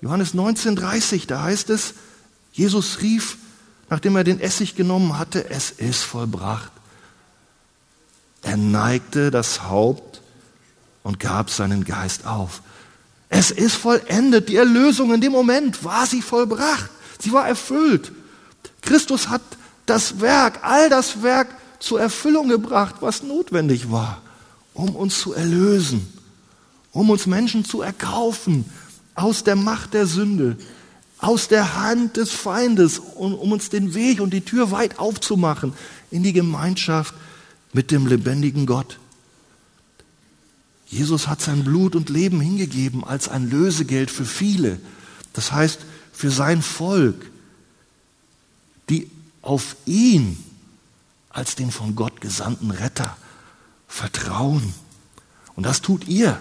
Johannes 0.00 0.34
19,30, 0.34 1.26
da 1.26 1.42
heißt 1.42 1.70
es, 1.70 1.94
Jesus 2.52 3.00
rief, 3.00 3.38
nachdem 3.88 4.16
er 4.16 4.24
den 4.24 4.40
Essig 4.40 4.74
genommen 4.74 5.18
hatte, 5.18 5.48
es 5.48 5.70
ist 5.70 6.02
vollbracht. 6.02 6.72
Er 8.42 8.56
neigte 8.56 9.30
das 9.30 9.62
Haupt 9.68 10.20
und 11.04 11.20
gab 11.20 11.48
seinen 11.48 11.84
Geist 11.84 12.26
auf. 12.26 12.62
Es 13.28 13.52
ist 13.52 13.76
vollendet. 13.76 14.48
Die 14.48 14.56
Erlösung 14.56 15.14
in 15.14 15.20
dem 15.20 15.32
Moment 15.32 15.84
war 15.84 16.06
sie 16.06 16.20
vollbracht. 16.20 16.90
Sie 17.20 17.32
war 17.32 17.46
erfüllt. 17.46 18.10
Christus 18.82 19.28
hat 19.28 19.42
das 19.86 20.20
Werk, 20.20 20.58
all 20.62 20.90
das 20.90 21.22
Werk 21.22 21.48
zur 21.78 22.00
Erfüllung 22.00 22.48
gebracht, 22.48 22.96
was 23.00 23.22
notwendig 23.22 23.90
war 23.90 24.20
um 24.74 24.96
uns 24.96 25.18
zu 25.18 25.32
erlösen, 25.32 26.06
um 26.92 27.10
uns 27.10 27.26
Menschen 27.26 27.64
zu 27.64 27.82
erkaufen 27.82 28.64
aus 29.14 29.44
der 29.44 29.56
Macht 29.56 29.94
der 29.94 30.06
Sünde, 30.06 30.56
aus 31.18 31.48
der 31.48 31.76
Hand 31.80 32.16
des 32.16 32.32
Feindes, 32.32 32.98
um, 32.98 33.34
um 33.34 33.52
uns 33.52 33.68
den 33.68 33.94
Weg 33.94 34.20
und 34.20 34.32
die 34.32 34.40
Tür 34.40 34.70
weit 34.70 34.98
aufzumachen 34.98 35.72
in 36.10 36.22
die 36.22 36.32
Gemeinschaft 36.32 37.14
mit 37.72 37.90
dem 37.90 38.06
lebendigen 38.06 38.66
Gott. 38.66 38.98
Jesus 40.86 41.26
hat 41.28 41.40
sein 41.40 41.64
Blut 41.64 41.96
und 41.96 42.10
Leben 42.10 42.40
hingegeben 42.40 43.02
als 43.04 43.28
ein 43.28 43.48
Lösegeld 43.48 44.10
für 44.10 44.26
viele, 44.26 44.78
das 45.32 45.52
heißt 45.52 45.80
für 46.12 46.30
sein 46.30 46.60
Volk, 46.60 47.30
die 48.90 49.10
auf 49.40 49.76
ihn 49.86 50.36
als 51.30 51.54
den 51.54 51.70
von 51.70 51.96
Gott 51.96 52.20
gesandten 52.20 52.70
Retter 52.70 53.16
vertrauen. 53.92 54.74
Und 55.54 55.66
das 55.66 55.82
tut 55.82 56.08
ihr, 56.08 56.38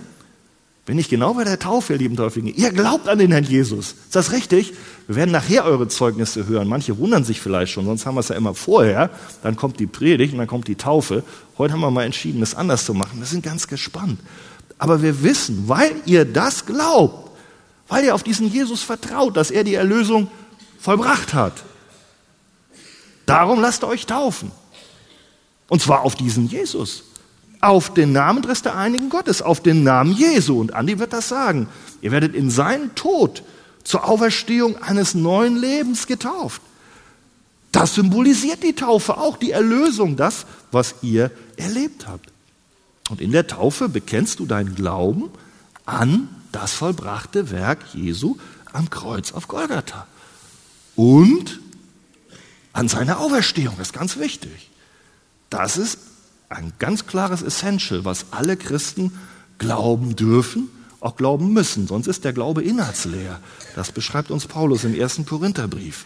Bin 0.86 0.98
ich 0.98 1.10
genau 1.10 1.36
bei 1.36 1.44
der 1.44 1.60
Taufe, 1.60 1.94
ihr 1.94 2.00
lieben 2.00 2.16
Täuflinge? 2.16 2.50
Ihr 2.52 2.72
glaubt 2.72 3.08
an 3.08 3.20
den 3.20 3.32
Herrn 3.32 3.44
Jesus. 3.44 3.92
Ist 3.92 4.16
das 4.16 4.32
richtig? 4.32 4.74
Wir 5.06 5.16
werden 5.16 5.32
nachher 5.32 5.64
eure 5.64 5.88
Zeugnisse 5.88 6.48
hören. 6.48 6.68
Manche 6.68 6.98
wundern 6.98 7.24
sich 7.24 7.40
vielleicht 7.40 7.72
schon, 7.72 7.86
sonst 7.86 8.06
haben 8.06 8.16
wir 8.16 8.22
es 8.22 8.30
ja 8.30 8.36
immer 8.36 8.56
vorher. 8.56 9.12
Dann 9.44 9.56
kommt 9.56 9.80
die 9.80 9.86
Predigt 9.86 10.34
und 10.34 10.40
dann 10.40 10.48
kommt 10.48 10.68
die 10.68 10.76
Taufe. 10.76 11.24
Heute 11.58 11.74
haben 11.74 11.82
wir 11.82 11.92
mal 11.92 12.04
entschieden, 12.04 12.40
das 12.40 12.56
anders 12.56 12.84
zu 12.84 12.96
machen. 12.96 13.20
Wir 13.20 13.28
sind 13.28 13.44
ganz 13.44 13.68
gespannt. 13.68 14.20
Aber 14.80 15.04
wir 15.04 15.22
wissen, 15.22 15.68
weil 15.68 15.94
ihr 16.06 16.26
das 16.26 16.66
glaubt, 16.66 17.30
weil 17.88 18.04
ihr 18.04 18.16
auf 18.16 18.24
diesen 18.24 18.52
Jesus 18.52 18.82
vertraut, 18.82 19.38
dass 19.38 19.52
er 19.52 19.64
die 19.64 19.76
Erlösung 19.76 20.32
vollbracht 20.80 21.36
hat. 21.36 21.54
Darum 23.28 23.62
lasst 23.62 23.84
euch 23.84 24.08
taufen. 24.08 24.52
Und 25.70 25.82
zwar 25.82 26.02
auf 26.02 26.16
diesen 26.16 26.50
Jesus 26.50 27.04
auf 27.62 27.94
den 27.94 28.12
Namen 28.12 28.42
des 28.42 28.64
der 28.64 28.76
einigen 28.76 29.10
Gottes, 29.10 29.42
auf 29.42 29.62
den 29.62 29.84
Namen 29.84 30.14
Jesu. 30.14 30.60
Und 30.60 30.74
Andi 30.74 31.00
wird 31.00 31.14
das 31.14 31.30
sagen. 31.30 31.68
Ihr 32.02 32.12
werdet 32.12 32.36
in 32.36 32.50
seinen 32.50 32.94
Tod 32.96 33.44
zur 33.84 34.06
Auferstehung 34.06 34.82
eines 34.82 35.14
neuen 35.14 35.56
Lebens 35.56 36.08
getauft. 36.08 36.62
Das 37.72 37.96
symbolisiert 37.96 38.64
die 38.64 38.74
Taufe 38.74 39.18
auch, 39.18 39.38
die 39.38 39.52
Erlösung, 39.52 40.18
das, 40.18 40.46
was 40.72 40.96
ihr 41.02 41.32
erlebt 41.56 42.08
habt. 42.08 42.32
Und 43.10 43.22
in 43.22 43.32
der 43.32 43.48
Taufe 43.48 43.88
bekennst 43.88 44.40
du 44.40 44.46
deinen 44.46 44.76
Glauben 44.76 45.30
an 45.86 46.30
das 46.52 46.74
vollbrachte 46.74 47.52
Werk 47.52 47.80
Jesu 47.94 48.38
am 48.74 48.90
Kreuz 48.90 49.32
auf 49.32 49.48
Golgatha. 49.48 50.08
Und 50.96 51.60
an 52.74 52.88
seine 52.88 53.18
Auferstehung, 53.18 53.76
das 53.78 53.88
ist 53.88 53.94
ganz 53.94 54.18
wichtig. 54.18 54.70
Das 55.50 55.78
ist 55.78 55.98
ein 56.52 56.74
ganz 56.80 57.08
klares 57.08 57.42
Essential, 57.42 58.06
was 58.06 58.26
alle 58.32 58.58
Christen 58.58 59.12
glauben 59.58 60.16
dürfen, 60.16 60.70
auch 61.00 61.16
glauben 61.16 61.54
müssen. 61.54 61.88
Sonst 61.88 62.08
ist 62.08 62.24
der 62.26 62.34
Glaube 62.34 62.64
inhaltsleer. 62.64 63.40
Das 63.76 63.92
beschreibt 63.92 64.32
uns 64.32 64.48
Paulus 64.48 64.84
im 64.84 64.94
ersten 64.94 65.26
Korintherbrief. 65.26 66.06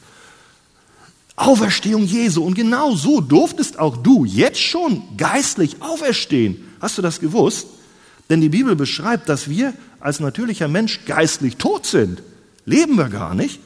Auferstehung 1.36 2.06
Jesu. 2.06 2.44
Und 2.44 2.54
genau 2.54 2.96
so 2.96 3.22
durftest 3.22 3.80
auch 3.80 3.98
du 3.98 4.24
jetzt 4.26 4.62
schon 4.62 5.04
geistlich 5.18 5.82
auferstehen. 5.82 6.64
Hast 6.80 6.98
du 6.98 7.02
das 7.02 7.20
gewusst? 7.20 7.68
Denn 8.30 8.42
die 8.42 8.50
Bibel 8.50 8.76
beschreibt, 8.76 9.30
dass 9.30 9.50
wir 9.50 9.74
als 10.00 10.20
natürlicher 10.20 10.68
Mensch 10.68 11.06
geistlich 11.06 11.58
tot 11.58 11.86
sind. 11.86 12.24
Leben 12.66 12.96
wir 12.96 13.10
gar 13.10 13.36
nicht. 13.36 13.60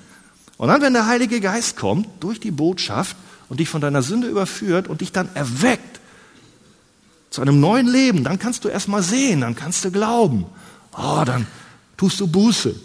Und 0.57 0.67
dann, 0.67 0.81
wenn 0.81 0.93
der 0.93 1.07
Heilige 1.07 1.39
Geist 1.39 1.77
kommt 1.77 2.07
durch 2.19 2.39
die 2.39 2.51
Botschaft 2.51 3.15
und 3.47 3.59
dich 3.59 3.69
von 3.69 3.81
deiner 3.81 4.01
Sünde 4.01 4.27
überführt 4.27 4.87
und 4.87 5.01
dich 5.01 5.11
dann 5.11 5.29
erweckt, 5.35 5.98
zu 7.29 7.41
einem 7.41 7.59
neuen 7.59 7.87
Leben, 7.87 8.23
dann 8.23 8.39
kannst 8.39 8.63
du 8.65 8.69
erst 8.69 8.87
mal 8.87 9.03
sehen, 9.03 9.41
dann 9.41 9.55
kannst 9.55 9.85
du 9.85 9.91
glauben. 9.91 10.45
Oh, 10.97 11.23
dann 11.25 11.45
tust 11.97 12.19
du 12.19 12.27
Buße. 12.27 12.75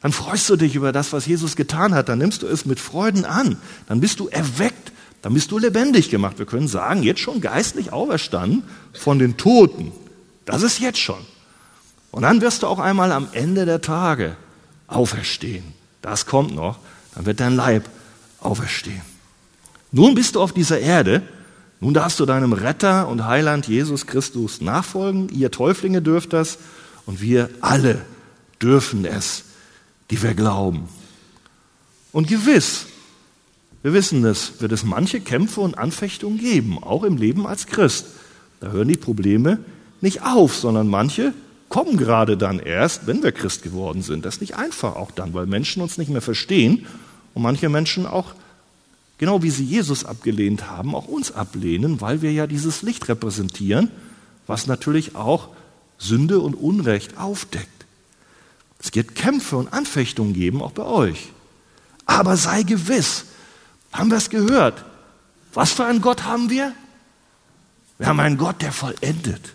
Dann 0.00 0.12
freust 0.12 0.48
du 0.48 0.56
dich 0.56 0.74
über 0.74 0.92
das, 0.92 1.12
was 1.12 1.26
Jesus 1.26 1.56
getan 1.56 1.94
hat. 1.94 2.08
Dann 2.08 2.18
nimmst 2.18 2.42
du 2.42 2.46
es 2.46 2.64
mit 2.64 2.80
Freuden 2.80 3.24
an. 3.24 3.58
Dann 3.86 4.00
bist 4.00 4.20
du 4.20 4.28
erweckt. 4.28 4.92
Dann 5.20 5.34
bist 5.34 5.50
du 5.50 5.58
lebendig 5.58 6.08
gemacht. 6.08 6.38
Wir 6.38 6.46
können 6.46 6.68
sagen, 6.68 7.02
jetzt 7.02 7.20
schon 7.20 7.42
geistlich 7.42 7.92
auferstanden 7.92 8.62
von 8.94 9.18
den 9.18 9.36
Toten. 9.36 9.92
Das 10.46 10.62
ist 10.62 10.80
jetzt 10.80 10.98
schon. 10.98 11.20
Und 12.10 12.22
dann 12.22 12.40
wirst 12.40 12.62
du 12.62 12.66
auch 12.66 12.78
einmal 12.78 13.12
am 13.12 13.28
Ende 13.32 13.66
der 13.66 13.82
Tage 13.82 14.36
auferstehen. 14.86 15.64
Das 16.00 16.24
kommt 16.24 16.54
noch. 16.54 16.78
Dann 17.14 17.26
wird 17.26 17.40
dein 17.40 17.54
Leib 17.54 17.88
auferstehen. 18.40 19.02
Nun 19.92 20.14
bist 20.14 20.34
du 20.34 20.40
auf 20.40 20.52
dieser 20.52 20.80
Erde 20.80 21.22
nun 21.80 21.94
darfst 21.94 22.20
du 22.20 22.26
deinem 22.26 22.52
Retter 22.52 23.08
und 23.08 23.24
Heiland 23.24 23.66
Jesus 23.66 24.06
Christus 24.06 24.60
nachfolgen. 24.60 25.30
Ihr 25.30 25.50
Täuflinge 25.50 26.02
dürft 26.02 26.34
das 26.34 26.58
und 27.06 27.22
wir 27.22 27.48
alle 27.62 28.02
dürfen 28.60 29.06
es, 29.06 29.44
die 30.10 30.22
wir 30.22 30.34
glauben. 30.34 30.88
Und 32.12 32.28
gewiss, 32.28 32.86
wir 33.82 33.94
wissen 33.94 34.24
es, 34.26 34.60
wird 34.60 34.72
es 34.72 34.84
manche 34.84 35.20
Kämpfe 35.20 35.62
und 35.62 35.78
Anfechtungen 35.78 36.38
geben, 36.38 36.82
auch 36.82 37.02
im 37.02 37.16
Leben 37.16 37.46
als 37.46 37.66
Christ. 37.66 38.06
Da 38.60 38.70
hören 38.70 38.88
die 38.88 38.96
Probleme 38.96 39.58
nicht 40.02 40.22
auf, 40.22 40.56
sondern 40.56 40.86
manche 40.86 41.32
kommen 41.70 41.96
gerade 41.96 42.36
dann 42.36 42.58
erst, 42.58 43.06
wenn 43.06 43.22
wir 43.22 43.32
Christ 43.32 43.62
geworden 43.62 44.02
sind. 44.02 44.26
Das 44.26 44.34
ist 44.34 44.40
nicht 44.42 44.56
einfach 44.56 44.96
auch 44.96 45.12
dann, 45.12 45.32
weil 45.32 45.46
Menschen 45.46 45.82
uns 45.82 45.96
nicht 45.96 46.10
mehr 46.10 46.20
verstehen 46.20 46.84
und 47.32 47.42
manche 47.42 47.70
Menschen 47.70 48.06
auch 48.06 48.34
genau 49.20 49.42
wie 49.42 49.50
sie 49.50 49.64
Jesus 49.64 50.06
abgelehnt 50.06 50.70
haben, 50.70 50.94
auch 50.94 51.06
uns 51.06 51.30
ablehnen, 51.30 52.00
weil 52.00 52.22
wir 52.22 52.32
ja 52.32 52.46
dieses 52.46 52.80
Licht 52.80 53.06
repräsentieren, 53.06 53.90
was 54.46 54.66
natürlich 54.66 55.14
auch 55.14 55.50
Sünde 55.98 56.40
und 56.40 56.54
Unrecht 56.54 57.18
aufdeckt. 57.18 57.68
Es 58.78 58.94
wird 58.94 59.14
Kämpfe 59.14 59.58
und 59.58 59.74
Anfechtungen 59.74 60.32
geben, 60.32 60.62
auch 60.62 60.72
bei 60.72 60.84
euch. 60.84 61.28
Aber 62.06 62.38
sei 62.38 62.62
gewiss, 62.62 63.26
haben 63.92 64.10
wir 64.10 64.16
es 64.16 64.30
gehört? 64.30 64.86
Was 65.52 65.72
für 65.72 65.84
einen 65.84 66.00
Gott 66.00 66.24
haben 66.24 66.48
wir? 66.48 66.72
Wir 67.98 68.06
haben 68.06 68.20
einen 68.20 68.38
Gott, 68.38 68.62
der 68.62 68.72
vollendet. 68.72 69.54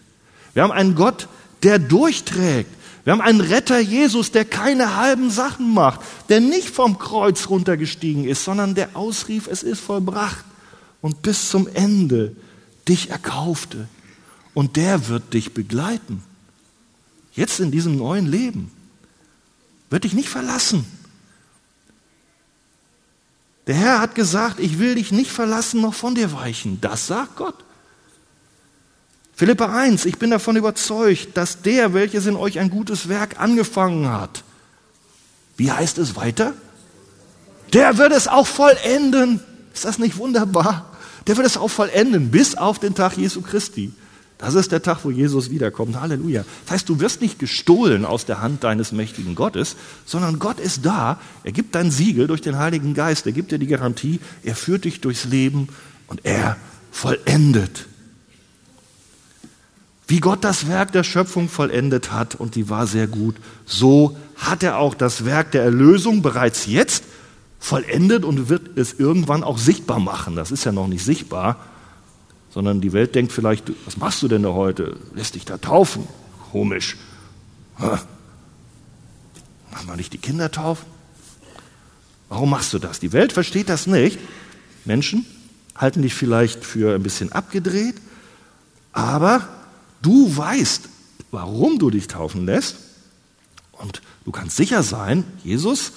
Wir 0.53 0.61
haben 0.61 0.73
einen 0.73 0.93
Gott, 0.93 1.27
der 1.63 1.79
durchträgt. 1.79 2.69
Wir 3.05 3.13
haben 3.13 3.21
einen 3.21 3.39
Retter 3.39 3.79
Jesus, 3.79 4.31
der 4.31 4.45
keine 4.45 4.95
halben 4.95 5.29
Sachen 5.29 5.73
macht, 5.75 6.01
der 6.27 6.41
nicht 6.41 6.69
vom 6.69 6.97
Kreuz 6.97 7.49
runtergestiegen 7.49 8.25
ist, 8.25 8.43
sondern 8.43 8.73
der 8.73 8.95
ausrief, 8.95 9.47
es 9.47 9.61
ist 9.61 9.79
vollbracht 9.79 10.43
und 11.01 11.21
bis 11.21 11.49
zum 11.49 11.67
Ende 11.67 12.35
dich 12.87 13.11
erkaufte. 13.11 13.87
Und 14.55 14.75
der 14.75 15.07
wird 15.07 15.35
dich 15.35 15.53
begleiten. 15.53 16.23
Jetzt 17.33 17.59
in 17.59 17.69
diesem 17.69 17.95
neuen 17.95 18.25
Leben. 18.25 18.71
Wird 19.91 20.03
dich 20.03 20.13
nicht 20.13 20.29
verlassen. 20.29 20.83
Der 23.67 23.75
Herr 23.75 23.99
hat 23.99 24.15
gesagt, 24.15 24.59
ich 24.59 24.79
will 24.79 24.95
dich 24.95 25.11
nicht 25.11 25.29
verlassen 25.29 25.81
noch 25.81 25.93
von 25.93 26.15
dir 26.15 26.33
weichen. 26.33 26.81
Das 26.81 27.05
sagt 27.05 27.35
Gott. 27.35 27.65
Philippa 29.35 29.65
1, 29.65 30.05
ich 30.05 30.17
bin 30.17 30.31
davon 30.31 30.55
überzeugt, 30.55 31.35
dass 31.35 31.61
der, 31.61 31.93
welches 31.93 32.25
in 32.25 32.37
euch 32.37 32.57
ein 32.57 32.69
gutes 32.69 33.09
Werk 33.09 33.39
angefangen 33.39 34.09
hat, 34.09 34.43
wie 35.57 35.71
heißt 35.71 35.97
es 35.97 36.15
weiter? 36.15 36.53
Der 37.73 37.97
wird 37.97 38.13
es 38.13 38.27
auch 38.27 38.47
vollenden. 38.47 39.41
Ist 39.73 39.85
das 39.85 39.99
nicht 39.99 40.17
wunderbar? 40.17 40.91
Der 41.27 41.35
wird 41.37 41.47
es 41.47 41.57
auch 41.57 41.69
vollenden 41.69 42.31
bis 42.31 42.55
auf 42.55 42.79
den 42.79 42.95
Tag 42.95 43.17
Jesu 43.17 43.41
Christi. 43.41 43.91
Das 44.37 44.53
ist 44.53 44.71
der 44.71 44.81
Tag, 44.81 44.99
wo 45.03 45.11
Jesus 45.11 45.49
wiederkommt. 45.49 45.99
Halleluja. 45.99 46.43
Das 46.65 46.73
heißt, 46.73 46.89
du 46.89 46.99
wirst 46.99 47.21
nicht 47.21 47.39
gestohlen 47.39 48.05
aus 48.05 48.25
der 48.25 48.41
Hand 48.41 48.63
deines 48.63 48.91
mächtigen 48.91 49.33
Gottes, 49.33 49.75
sondern 50.05 50.39
Gott 50.39 50.59
ist 50.59 50.85
da. 50.85 51.19
Er 51.43 51.53
gibt 51.53 51.73
dein 51.73 51.89
Siegel 51.89 52.27
durch 52.27 52.41
den 52.41 52.57
Heiligen 52.57 52.93
Geist. 52.93 53.25
Er 53.25 53.31
gibt 53.31 53.51
dir 53.51 53.59
die 53.59 53.67
Garantie. 53.67 54.19
Er 54.43 54.55
führt 54.55 54.83
dich 54.83 54.99
durchs 55.01 55.25
Leben 55.25 55.69
und 56.07 56.25
er 56.25 56.57
vollendet 56.91 57.87
wie 60.07 60.19
Gott 60.19 60.43
das 60.43 60.67
Werk 60.67 60.91
der 60.91 61.03
Schöpfung 61.03 61.49
vollendet 61.49 62.11
hat, 62.11 62.35
und 62.35 62.55
die 62.55 62.69
war 62.69 62.85
sehr 62.87 63.07
gut, 63.07 63.35
so 63.65 64.17
hat 64.35 64.61
er 64.63 64.77
auch 64.77 64.93
das 64.93 65.25
Werk 65.25 65.51
der 65.51 65.63
Erlösung 65.63 66.21
bereits 66.21 66.67
jetzt 66.67 67.03
vollendet 67.59 68.23
und 68.23 68.49
wird 68.49 68.77
es 68.77 68.93
irgendwann 68.93 69.43
auch 69.43 69.57
sichtbar 69.57 69.99
machen. 69.99 70.35
Das 70.35 70.51
ist 70.51 70.65
ja 70.65 70.71
noch 70.71 70.87
nicht 70.87 71.03
sichtbar, 71.03 71.57
sondern 72.51 72.81
die 72.81 72.93
Welt 72.93 73.15
denkt 73.15 73.31
vielleicht, 73.31 73.71
was 73.85 73.97
machst 73.97 74.21
du 74.21 74.27
denn 74.27 74.43
da 74.43 74.49
heute? 74.49 74.97
Lässt 75.15 75.35
dich 75.35 75.45
da 75.45 75.57
taufen? 75.57 76.07
Komisch. 76.51 76.97
Machen 77.79 78.05
wir 79.87 79.95
nicht 79.95 80.13
die 80.13 80.19
Kinder 80.19 80.51
taufen? 80.51 80.85
Warum 82.29 82.49
machst 82.51 82.73
du 82.73 82.79
das? 82.79 82.99
Die 82.99 83.13
Welt 83.13 83.33
versteht 83.33 83.69
das 83.69 83.87
nicht. 83.87 84.19
Menschen 84.83 85.25
halten 85.75 86.01
dich 86.01 86.13
vielleicht 86.13 86.63
für 86.63 86.95
ein 86.95 87.03
bisschen 87.03 87.31
abgedreht, 87.31 87.95
aber 88.93 89.47
Du 90.05 90.37
weißt, 90.37 90.87
warum 91.31 91.79
du 91.79 91.89
dich 91.89 92.07
taufen 92.07 92.45
lässt 92.45 92.75
und 93.71 94.03
du 94.23 94.31
kannst 94.31 94.55
sicher 94.55 94.83
sein, 94.83 95.23
Jesus 95.43 95.93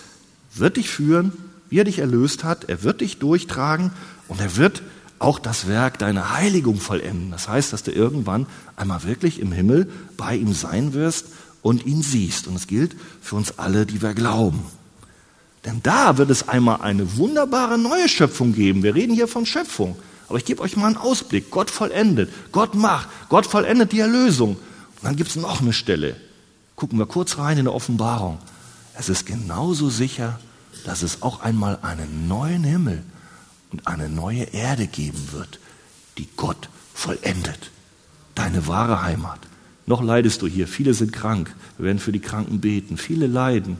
wird 0.54 0.78
dich 0.78 0.88
führen, 0.88 1.30
wie 1.68 1.80
er 1.80 1.84
dich 1.84 1.98
erlöst 1.98 2.42
hat, 2.42 2.64
er 2.70 2.82
wird 2.82 3.02
dich 3.02 3.18
durchtragen 3.18 3.90
und 4.26 4.40
er 4.40 4.56
wird 4.56 4.82
auch 5.18 5.38
das 5.38 5.68
Werk 5.68 5.98
deiner 5.98 6.32
Heiligung 6.32 6.80
vollenden. 6.80 7.30
Das 7.30 7.48
heißt, 7.48 7.70
dass 7.74 7.82
du 7.82 7.90
irgendwann 7.90 8.46
einmal 8.76 9.04
wirklich 9.04 9.40
im 9.40 9.52
Himmel 9.52 9.90
bei 10.16 10.36
ihm 10.36 10.54
sein 10.54 10.94
wirst 10.94 11.26
und 11.60 11.84
ihn 11.84 12.00
siehst. 12.00 12.46
Und 12.46 12.54
es 12.54 12.66
gilt 12.66 12.96
für 13.20 13.36
uns 13.36 13.58
alle, 13.58 13.84
die 13.84 14.00
wir 14.00 14.14
glauben. 14.14 14.62
Denn 15.66 15.80
da 15.82 16.16
wird 16.16 16.30
es 16.30 16.48
einmal 16.48 16.80
eine 16.80 17.18
wunderbare 17.18 17.76
neue 17.76 18.08
Schöpfung 18.08 18.54
geben. 18.54 18.82
Wir 18.82 18.94
reden 18.94 19.12
hier 19.12 19.28
von 19.28 19.44
Schöpfung. 19.44 19.96
Aber 20.28 20.38
ich 20.38 20.44
gebe 20.44 20.62
euch 20.62 20.76
mal 20.76 20.86
einen 20.86 20.96
Ausblick. 20.96 21.50
Gott 21.50 21.70
vollendet, 21.70 22.30
Gott 22.52 22.74
macht, 22.74 23.08
Gott 23.28 23.46
vollendet 23.46 23.92
die 23.92 24.00
Erlösung. 24.00 24.56
Und 24.56 25.04
dann 25.04 25.16
gibt 25.16 25.30
es 25.30 25.36
noch 25.36 25.60
eine 25.60 25.72
Stelle. 25.72 26.16
Gucken 26.76 26.98
wir 26.98 27.06
kurz 27.06 27.38
rein 27.38 27.58
in 27.58 27.64
der 27.64 27.74
Offenbarung. 27.74 28.38
Es 28.94 29.08
ist 29.08 29.26
genauso 29.26 29.90
sicher, 29.90 30.38
dass 30.84 31.02
es 31.02 31.22
auch 31.22 31.40
einmal 31.40 31.78
einen 31.82 32.28
neuen 32.28 32.64
Himmel 32.64 33.02
und 33.70 33.86
eine 33.86 34.08
neue 34.08 34.42
Erde 34.42 34.86
geben 34.86 35.28
wird, 35.32 35.58
die 36.18 36.28
Gott 36.36 36.68
vollendet. 36.94 37.70
Deine 38.34 38.66
wahre 38.66 39.02
Heimat 39.02 39.40
Noch 39.86 40.02
leidest 40.02 40.42
du 40.42 40.46
hier. 40.46 40.68
Viele 40.68 40.94
sind 40.94 41.12
krank. 41.12 41.54
Wir 41.76 41.86
werden 41.86 41.98
für 41.98 42.12
die 42.12 42.20
Kranken 42.20 42.60
beten. 42.60 42.96
Viele 42.96 43.26
leiden. 43.26 43.78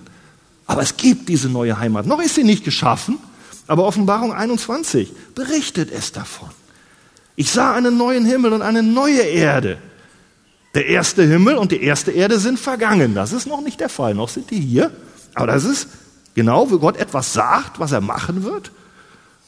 Aber 0.67 0.83
es 0.83 0.97
gibt 0.97 1.29
diese 1.29 1.49
neue 1.49 1.79
Heimat. 1.79 2.07
Noch 2.07 2.21
ist 2.21 2.35
sie 2.35 2.45
nicht 2.45 2.65
geschaffen, 2.65 3.19
aber 3.69 3.85
Offenbarung 3.85 4.33
21 4.33 5.13
berichtet 5.35 5.91
es 5.93 6.11
davon. 6.13 6.49
Ich 7.37 7.53
sah 7.53 7.75
einen 7.75 7.97
neuen 7.97 8.25
Himmel 8.25 8.53
und 8.53 8.63
eine 8.63 8.83
neue 8.83 9.21
Erde. 9.21 9.79
Der 10.75 10.87
erste 10.87 11.23
Himmel 11.23 11.57
und 11.57 11.71
die 11.71 11.83
erste 11.83 12.11
Erde 12.11 12.41
sind 12.41 12.59
vergangen. 12.59 13.15
Das 13.15 13.33
ist 13.33 13.47
noch 13.47 13.61
nicht 13.61 13.79
der 13.79 13.89
Fall. 13.89 14.15
Noch 14.15 14.29
sind 14.29 14.51
die 14.51 14.59
hier. 14.59 14.91
Aber 15.35 15.47
das 15.47 15.65
ist 15.65 15.89
genau, 16.35 16.71
wo 16.71 16.79
Gott 16.79 16.97
etwas 16.97 17.33
sagt, 17.33 17.79
was 17.79 17.93
er 17.93 18.01
machen 18.01 18.43
wird. 18.43 18.73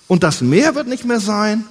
Und 0.06 0.22
das 0.22 0.40
Meer 0.40 0.74
wird 0.74 0.86
nicht 0.86 1.04
mehr 1.04 1.20
sein. 1.20 1.64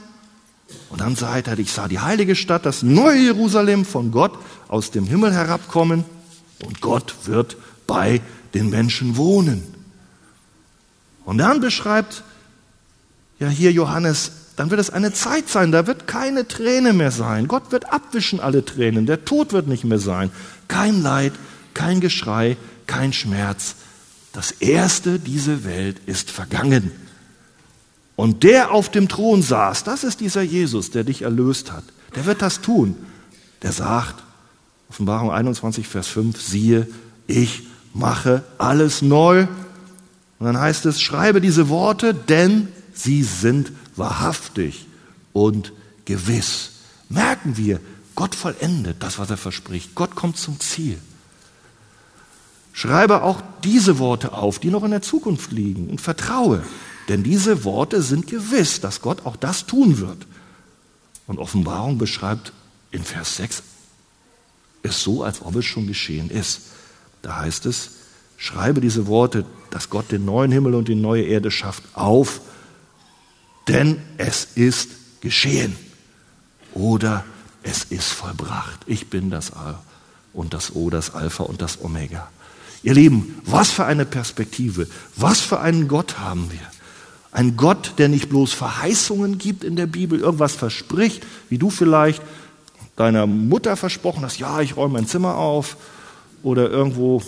Und 0.89 1.01
dann 1.01 1.15
sagt 1.15 1.47
er, 1.47 1.57
ich 1.57 1.71
sah 1.71 1.87
die 1.87 1.99
heilige 1.99 2.35
Stadt, 2.35 2.65
das 2.65 2.83
neue 2.83 3.19
Jerusalem 3.19 3.85
von 3.85 4.11
Gott 4.11 4.33
aus 4.67 4.91
dem 4.91 5.05
Himmel 5.05 5.33
herabkommen. 5.33 6.03
Und 6.63 6.81
Gott 6.81 7.15
wird 7.25 7.57
bei 7.87 8.21
den 8.53 8.69
Menschen 8.69 9.17
wohnen. 9.17 9.63
Und 11.25 11.37
dann 11.37 11.59
beschreibt 11.59 12.23
ja 13.39 13.47
hier 13.47 13.71
Johannes, 13.71 14.31
dann 14.55 14.69
wird 14.69 14.81
es 14.81 14.89
eine 14.89 15.13
Zeit 15.13 15.47
sein, 15.47 15.71
da 15.71 15.87
wird 15.87 16.05
keine 16.05 16.47
Träne 16.47 16.91
mehr 16.93 17.11
sein. 17.11 17.47
Gott 17.47 17.71
wird 17.71 17.93
abwischen 17.93 18.39
alle 18.39 18.65
Tränen, 18.65 19.05
der 19.05 19.23
Tod 19.23 19.53
wird 19.53 19.67
nicht 19.67 19.85
mehr 19.85 19.99
sein. 19.99 20.31
Kein 20.67 21.01
Leid, 21.01 21.33
kein 21.73 22.01
Geschrei, 22.01 22.57
kein 22.85 23.13
Schmerz. 23.13 23.75
Das 24.33 24.51
Erste, 24.51 25.17
diese 25.17 25.63
Welt 25.63 25.97
ist 26.05 26.29
vergangen. 26.29 26.91
Und 28.15 28.43
der 28.43 28.71
auf 28.71 28.89
dem 28.89 29.07
Thron 29.07 29.41
saß, 29.41 29.85
das 29.85 30.03
ist 30.03 30.19
dieser 30.19 30.41
Jesus, 30.41 30.91
der 30.91 31.05
dich 31.05 31.21
erlöst 31.21 31.71
hat. 31.71 31.85
Der 32.15 32.25
wird 32.25 32.41
das 32.41 32.59
tun. 32.59 32.97
Der 33.61 33.71
sagt, 33.71 34.15
Offenbarung 34.89 35.31
21, 35.31 35.87
Vers 35.87 36.07
5, 36.07 36.41
siehe, 36.41 36.87
ich 37.27 37.63
mache 37.93 38.43
alles 38.57 39.01
neu. 39.01 39.47
Und 40.39 40.45
dann 40.45 40.59
heißt 40.59 40.85
es, 40.85 40.99
schreibe 41.01 41.39
diese 41.39 41.69
Worte, 41.69 42.13
denn 42.13 42.67
sie 42.99 43.23
sind 43.23 43.71
wahrhaftig 43.95 44.85
und 45.33 45.73
gewiss. 46.05 46.71
Merken 47.09 47.57
wir, 47.57 47.79
Gott 48.15 48.35
vollendet 48.35 48.97
das, 49.01 49.17
was 49.19 49.29
er 49.29 49.37
verspricht. 49.37 49.95
Gott 49.95 50.15
kommt 50.15 50.37
zum 50.37 50.59
Ziel. 50.59 50.99
Schreibe 52.73 53.23
auch 53.23 53.41
diese 53.63 53.99
Worte 53.99 54.33
auf, 54.33 54.59
die 54.59 54.69
noch 54.69 54.83
in 54.83 54.91
der 54.91 55.01
Zukunft 55.01 55.51
liegen 55.51 55.89
und 55.89 56.01
vertraue, 56.01 56.63
denn 57.07 57.23
diese 57.23 57.63
Worte 57.63 58.01
sind 58.01 58.27
gewiss, 58.27 58.81
dass 58.81 59.01
Gott 59.01 59.25
auch 59.25 59.35
das 59.35 59.65
tun 59.65 59.99
wird. 59.99 60.27
Und 61.27 61.39
Offenbarung 61.39 61.97
beschreibt 61.97 62.53
in 62.91 63.03
Vers 63.03 63.37
6 63.37 63.63
es 64.83 65.03
so, 65.03 65.23
als 65.23 65.41
ob 65.41 65.55
es 65.55 65.65
schon 65.65 65.87
geschehen 65.87 66.29
ist. 66.29 66.61
Da 67.21 67.37
heißt 67.37 67.65
es, 67.65 67.91
schreibe 68.37 68.81
diese 68.81 69.07
Worte, 69.07 69.45
dass 69.71 69.89
Gott 69.89 70.11
den 70.11 70.25
neuen 70.25 70.51
Himmel 70.51 70.75
und 70.75 70.87
die 70.87 70.95
neue 70.95 71.23
Erde 71.23 71.51
schafft, 71.51 71.83
auf, 71.93 72.41
denn 73.67 74.01
es 74.17 74.47
ist 74.55 74.89
geschehen. 75.21 75.75
Oder 76.73 77.25
es 77.63 77.83
ist 77.83 78.09
vollbracht. 78.09 78.79
Ich 78.85 79.09
bin 79.09 79.29
das 79.29 79.53
A 79.53 79.79
und 80.33 80.53
das 80.53 80.75
O, 80.75 80.89
das 80.89 81.13
Alpha 81.13 81.43
und 81.43 81.61
das 81.61 81.83
Omega. 81.83 82.29
Ihr 82.81 82.93
Lieben, 82.93 83.41
was 83.45 83.71
für 83.71 83.85
eine 83.85 84.05
Perspektive, 84.05 84.87
was 85.15 85.41
für 85.41 85.59
einen 85.59 85.87
Gott 85.87 86.19
haben 86.19 86.51
wir. 86.51 86.61
Ein 87.31 87.57
Gott, 87.57 87.93
der 87.97 88.07
nicht 88.07 88.29
bloß 88.29 88.53
Verheißungen 88.53 89.37
gibt 89.37 89.63
in 89.63 89.75
der 89.75 89.85
Bibel, 89.85 90.19
irgendwas 90.19 90.55
verspricht, 90.55 91.25
wie 91.49 91.57
du 91.57 91.69
vielleicht 91.69 92.21
deiner 92.95 93.27
Mutter 93.27 93.75
versprochen 93.77 94.23
hast, 94.23 94.39
ja, 94.39 94.61
ich 94.61 94.75
räume 94.75 94.93
mein 94.93 95.07
Zimmer 95.07 95.35
auf 95.35 95.77
oder 96.43 96.69
irgendwo, 96.69 97.21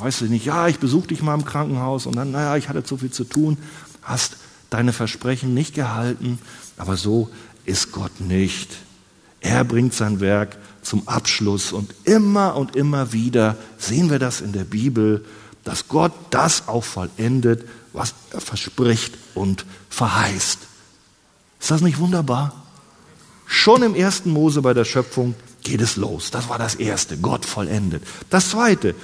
weißt 0.00 0.22
du 0.22 0.24
nicht, 0.24 0.44
ja, 0.44 0.66
ich 0.68 0.78
besuche 0.78 1.08
dich 1.08 1.22
mal 1.22 1.34
im 1.34 1.44
Krankenhaus 1.44 2.06
und 2.06 2.16
dann, 2.16 2.30
naja, 2.30 2.56
ich 2.56 2.68
hatte 2.68 2.82
zu 2.82 2.96
viel 2.96 3.10
zu 3.10 3.24
tun, 3.24 3.58
hast 4.02 4.36
deine 4.72 4.92
Versprechen 4.92 5.54
nicht 5.54 5.74
gehalten, 5.74 6.38
aber 6.76 6.96
so 6.96 7.30
ist 7.64 7.92
Gott 7.92 8.20
nicht. 8.20 8.70
Er 9.40 9.64
bringt 9.64 9.94
sein 9.94 10.20
Werk 10.20 10.56
zum 10.82 11.06
Abschluss 11.08 11.72
und 11.72 11.94
immer 12.04 12.56
und 12.56 12.76
immer 12.76 13.12
wieder 13.12 13.56
sehen 13.78 14.10
wir 14.10 14.18
das 14.18 14.40
in 14.40 14.52
der 14.52 14.64
Bibel, 14.64 15.24
dass 15.64 15.88
Gott 15.88 16.12
das 16.30 16.68
auch 16.68 16.84
vollendet, 16.84 17.64
was 17.92 18.14
er 18.30 18.40
verspricht 18.40 19.14
und 19.34 19.64
verheißt. 19.90 20.58
Ist 21.60 21.70
das 21.70 21.80
nicht 21.80 21.98
wunderbar? 21.98 22.64
Schon 23.46 23.82
im 23.82 23.94
ersten 23.94 24.30
Mose 24.30 24.62
bei 24.62 24.74
der 24.74 24.84
Schöpfung 24.84 25.34
geht 25.62 25.80
es 25.80 25.96
los. 25.96 26.30
Das 26.30 26.48
war 26.48 26.58
das 26.58 26.74
Erste. 26.74 27.18
Gott 27.18 27.44
vollendet. 27.44 28.02
Das 28.30 28.50
Zweite. 28.50 28.94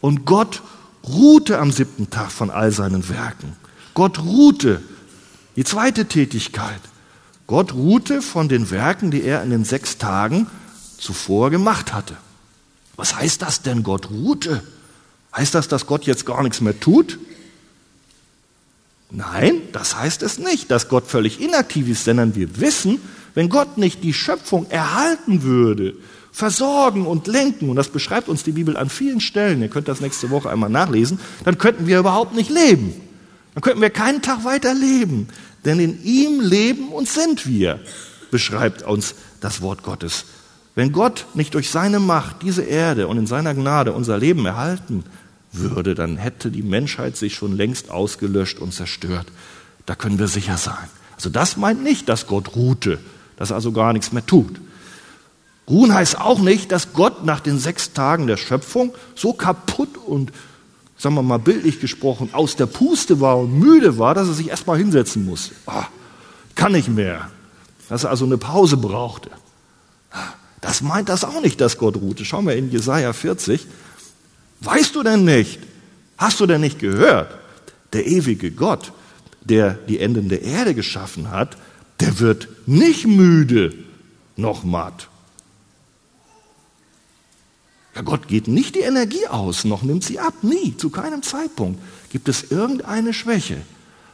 Und 0.00 0.24
Gott 0.24 0.62
ruhte 1.06 1.58
am 1.58 1.70
siebten 1.70 2.10
Tag 2.10 2.32
von 2.32 2.50
all 2.50 2.72
seinen 2.72 3.08
Werken. 3.08 3.54
Gott 3.94 4.18
ruhte. 4.18 4.82
Die 5.58 5.64
zweite 5.64 6.04
Tätigkeit. 6.04 6.78
Gott 7.48 7.74
ruhte 7.74 8.22
von 8.22 8.48
den 8.48 8.70
Werken, 8.70 9.10
die 9.10 9.24
er 9.24 9.42
in 9.42 9.50
den 9.50 9.64
sechs 9.64 9.98
Tagen 9.98 10.46
zuvor 10.98 11.50
gemacht 11.50 11.92
hatte. 11.92 12.16
Was 12.94 13.16
heißt 13.16 13.42
das 13.42 13.62
denn, 13.62 13.82
Gott 13.82 14.08
ruhte? 14.08 14.62
Heißt 15.36 15.56
das, 15.56 15.66
dass 15.66 15.86
Gott 15.86 16.04
jetzt 16.04 16.24
gar 16.26 16.44
nichts 16.44 16.60
mehr 16.60 16.78
tut? 16.78 17.18
Nein, 19.10 19.62
das 19.72 19.96
heißt 19.96 20.22
es 20.22 20.38
nicht, 20.38 20.70
dass 20.70 20.88
Gott 20.88 21.08
völlig 21.08 21.40
inaktiv 21.40 21.88
ist, 21.88 22.04
sondern 22.04 22.36
wir 22.36 22.60
wissen, 22.60 23.00
wenn 23.34 23.48
Gott 23.48 23.78
nicht 23.78 24.04
die 24.04 24.14
Schöpfung 24.14 24.70
erhalten 24.70 25.42
würde, 25.42 25.96
versorgen 26.30 27.04
und 27.04 27.26
lenken, 27.26 27.68
und 27.68 27.74
das 27.74 27.88
beschreibt 27.88 28.28
uns 28.28 28.44
die 28.44 28.52
Bibel 28.52 28.76
an 28.76 28.90
vielen 28.90 29.20
Stellen, 29.20 29.60
ihr 29.60 29.70
könnt 29.70 29.88
das 29.88 30.00
nächste 30.00 30.30
Woche 30.30 30.50
einmal 30.50 30.70
nachlesen, 30.70 31.18
dann 31.42 31.58
könnten 31.58 31.88
wir 31.88 31.98
überhaupt 31.98 32.36
nicht 32.36 32.48
leben. 32.48 33.07
Dann 33.58 33.62
könnten 33.62 33.80
wir 33.80 33.90
keinen 33.90 34.22
Tag 34.22 34.44
weiter 34.44 34.72
leben. 34.72 35.26
Denn 35.64 35.80
in 35.80 36.04
ihm 36.04 36.40
leben 36.40 36.90
und 36.90 37.08
sind 37.08 37.44
wir, 37.44 37.80
beschreibt 38.30 38.82
uns 38.82 39.16
das 39.40 39.62
Wort 39.62 39.82
Gottes. 39.82 40.26
Wenn 40.76 40.92
Gott 40.92 41.26
nicht 41.34 41.54
durch 41.54 41.68
seine 41.68 41.98
Macht 41.98 42.42
diese 42.42 42.62
Erde 42.62 43.08
und 43.08 43.18
in 43.18 43.26
seiner 43.26 43.54
Gnade 43.54 43.94
unser 43.94 44.16
Leben 44.16 44.46
erhalten 44.46 45.02
würde, 45.50 45.96
dann 45.96 46.18
hätte 46.18 46.52
die 46.52 46.62
Menschheit 46.62 47.16
sich 47.16 47.34
schon 47.34 47.56
längst 47.56 47.90
ausgelöscht 47.90 48.60
und 48.60 48.72
zerstört. 48.72 49.26
Da 49.86 49.96
können 49.96 50.20
wir 50.20 50.28
sicher 50.28 50.56
sein. 50.56 50.88
Also 51.16 51.28
das 51.28 51.56
meint 51.56 51.82
nicht, 51.82 52.08
dass 52.08 52.28
Gott 52.28 52.54
ruhte, 52.54 53.00
dass 53.38 53.50
er 53.50 53.56
also 53.56 53.72
gar 53.72 53.92
nichts 53.92 54.12
mehr 54.12 54.24
tut. 54.24 54.60
Ruhen 55.68 55.92
heißt 55.92 56.20
auch 56.20 56.38
nicht, 56.38 56.70
dass 56.70 56.92
Gott 56.92 57.24
nach 57.24 57.40
den 57.40 57.58
sechs 57.58 57.92
Tagen 57.92 58.28
der 58.28 58.36
Schöpfung 58.36 58.94
so 59.16 59.32
kaputt 59.32 59.96
und, 59.96 60.30
sagen 60.98 61.14
wir 61.14 61.22
mal 61.22 61.38
bildlich 61.38 61.80
gesprochen, 61.80 62.30
aus 62.32 62.56
der 62.56 62.66
Puste 62.66 63.20
war 63.20 63.38
und 63.38 63.58
müde 63.58 63.98
war, 63.98 64.14
dass 64.14 64.28
er 64.28 64.34
sich 64.34 64.48
erstmal 64.48 64.78
hinsetzen 64.78 65.24
muss. 65.24 65.52
Oh, 65.66 65.84
kann 66.54 66.72
nicht 66.72 66.88
mehr. 66.88 67.30
Dass 67.88 68.04
er 68.04 68.10
also 68.10 68.24
eine 68.24 68.36
Pause 68.36 68.76
brauchte. 68.76 69.30
Das 70.60 70.82
meint 70.82 71.08
das 71.08 71.24
auch 71.24 71.40
nicht, 71.40 71.60
dass 71.60 71.78
Gott 71.78 71.96
ruhte. 71.96 72.24
Schauen 72.24 72.46
wir 72.46 72.56
in 72.56 72.70
Jesaja 72.70 73.12
40. 73.12 73.66
Weißt 74.60 74.94
du 74.94 75.02
denn 75.02 75.24
nicht? 75.24 75.60
Hast 76.18 76.40
du 76.40 76.46
denn 76.46 76.60
nicht 76.60 76.80
gehört? 76.80 77.32
Der 77.92 78.06
ewige 78.06 78.50
Gott, 78.50 78.92
der 79.40 79.74
die 79.74 80.00
Enden 80.00 80.28
der 80.28 80.42
Erde 80.42 80.74
geschaffen 80.74 81.30
hat, 81.30 81.56
der 82.00 82.18
wird 82.18 82.48
nicht 82.66 83.06
müde 83.06 83.72
noch 84.36 84.64
matt. 84.64 85.08
Ja, 87.98 88.04
Gott 88.04 88.28
geht 88.28 88.46
nicht 88.46 88.76
die 88.76 88.82
Energie 88.82 89.26
aus, 89.26 89.64
noch 89.64 89.82
nimmt 89.82 90.04
sie 90.04 90.20
ab. 90.20 90.32
Nie, 90.42 90.76
zu 90.76 90.88
keinem 90.88 91.24
Zeitpunkt 91.24 91.82
gibt 92.10 92.28
es 92.28 92.52
irgendeine 92.52 93.12
Schwäche 93.12 93.60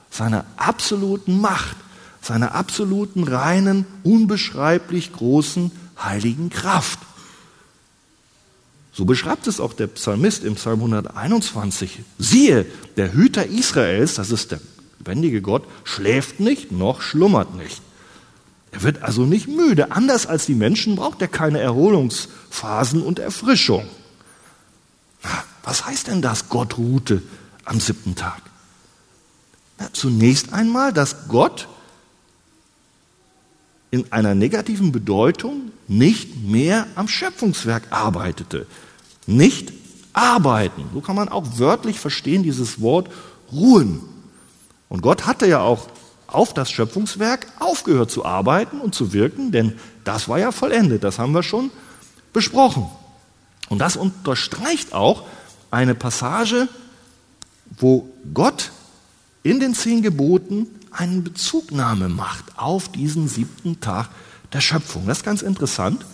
seiner 0.09 0.47
absoluten 0.57 1.38
Macht, 1.38 1.77
seiner 2.23 2.55
absoluten 2.55 3.25
reinen, 3.25 3.85
unbeschreiblich 4.03 5.12
großen, 5.12 5.70
heiligen 6.03 6.49
Kraft. 6.49 6.99
So 8.94 9.05
beschreibt 9.05 9.47
es 9.49 9.61
auch 9.61 9.75
der 9.75 9.88
Psalmist 9.88 10.44
im 10.44 10.55
Psalm 10.55 10.79
121. 10.79 11.99
Siehe, 12.18 12.64
der 12.97 13.12
Hüter 13.12 13.44
Israels, 13.44 14.14
das 14.14 14.31
ist 14.31 14.53
der 14.53 14.61
lebendige 14.99 15.42
Gott, 15.42 15.64
schläft 15.83 16.40
nicht 16.40 16.73
noch 16.73 17.03
schlummert 17.03 17.55
nicht. 17.55 17.83
Er 18.75 18.83
wird 18.83 19.03
also 19.03 19.25
nicht 19.25 19.47
müde. 19.47 19.93
Anders 19.93 20.27
als 20.27 20.47
die 20.47 20.55
Menschen 20.55 20.97
braucht 20.97 21.23
er 21.23 21.29
keine 21.29 21.61
Erholungsphasen 21.61 23.03
und 23.03 23.21
Erfrischung. 23.21 23.87
Was 25.63 25.87
heißt 25.87 26.09
denn 26.09 26.21
das, 26.21 26.49
Gott 26.49 26.77
ruhte 26.77 27.23
am 27.65 27.79
siebten 27.79 28.17
Tag? 28.17 28.43
Na, 29.79 29.93
zunächst 29.93 30.53
einmal, 30.53 30.93
dass 30.93 31.29
Gott 31.29 31.69
in 33.93 34.11
einer 34.13 34.35
negativen 34.35 34.91
Bedeutung 34.91 35.71
nicht 35.87 36.43
mehr 36.43 36.89
am 36.97 37.07
Schöpfungswerk 37.07 37.85
arbeitete. 37.91 38.67
Nicht 39.27 39.73
arbeiten. 40.13 40.83
So 40.93 41.01
kann 41.01 41.15
man 41.15 41.29
auch 41.29 41.59
wörtlich 41.59 42.01
verstehen, 42.01 42.43
dieses 42.43 42.81
Wort 42.81 43.09
ruhen. 43.53 44.01
Und 44.89 45.01
Gott 45.01 45.27
hatte 45.27 45.47
ja 45.47 45.61
auch 45.61 45.89
auf 46.35 46.55
das 46.55 46.70
Schöpfungswerk 46.70 47.47
aufgehört 47.59 48.11
zu 48.11 48.25
arbeiten 48.25 48.81
und 48.81 48.94
zu 48.94 49.12
wirken, 49.12 49.53
denn 49.53 49.75
das 50.05 50.29
war 50.29 50.38
ja 50.38 50.53
vollendet, 50.53 51.05
das 51.05 51.18
haben 51.18 51.33
wir 51.33 51.42
schon 51.42 51.70
besprochen. 52.33 52.87
Und 53.68 53.79
das 53.79 53.97
unterstreicht 53.97 54.92
auch 54.92 55.25
eine 55.70 55.94
Passage, 55.94 56.68
wo 57.79 58.09
Gott 58.33 58.70
in 59.42 59.61
den 59.61 59.75
zehn 59.75 60.03
Geboten 60.03 60.66
eine 60.90 61.20
Bezugnahme 61.23 62.09
macht 62.09 62.44
auf 62.57 62.88
diesen 62.90 63.29
siebten 63.29 63.81
Tag 63.81 64.09
der 64.53 64.61
Schöpfung. 64.61 65.07
Das 65.07 65.18
ist 65.18 65.25
ganz 65.25 65.42
interessant. 65.42 66.05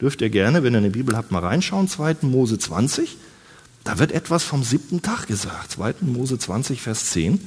Dürft 0.00 0.22
ihr 0.22 0.30
gerne, 0.30 0.62
wenn 0.62 0.74
ihr 0.74 0.78
eine 0.78 0.90
Bibel 0.90 1.16
habt, 1.16 1.30
mal 1.30 1.44
reinschauen. 1.44 1.88
2. 1.88 2.18
Mose 2.22 2.58
20. 2.58 3.18
Da 3.84 3.98
wird 3.98 4.12
etwas 4.12 4.42
vom 4.44 4.62
siebten 4.64 5.02
Tag 5.02 5.26
gesagt. 5.26 5.72
2. 5.72 5.96
Mose 6.00 6.38
20, 6.38 6.80
Vers 6.80 7.10
10. 7.10 7.46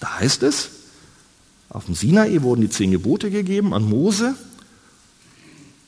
Da 0.00 0.18
heißt 0.20 0.42
es, 0.42 0.70
auf 1.68 1.86
dem 1.86 1.94
Sinai 1.94 2.42
wurden 2.42 2.60
die 2.60 2.70
zehn 2.70 2.90
Gebote 2.90 3.30
gegeben 3.30 3.74
an 3.74 3.84
Mose. 3.84 4.34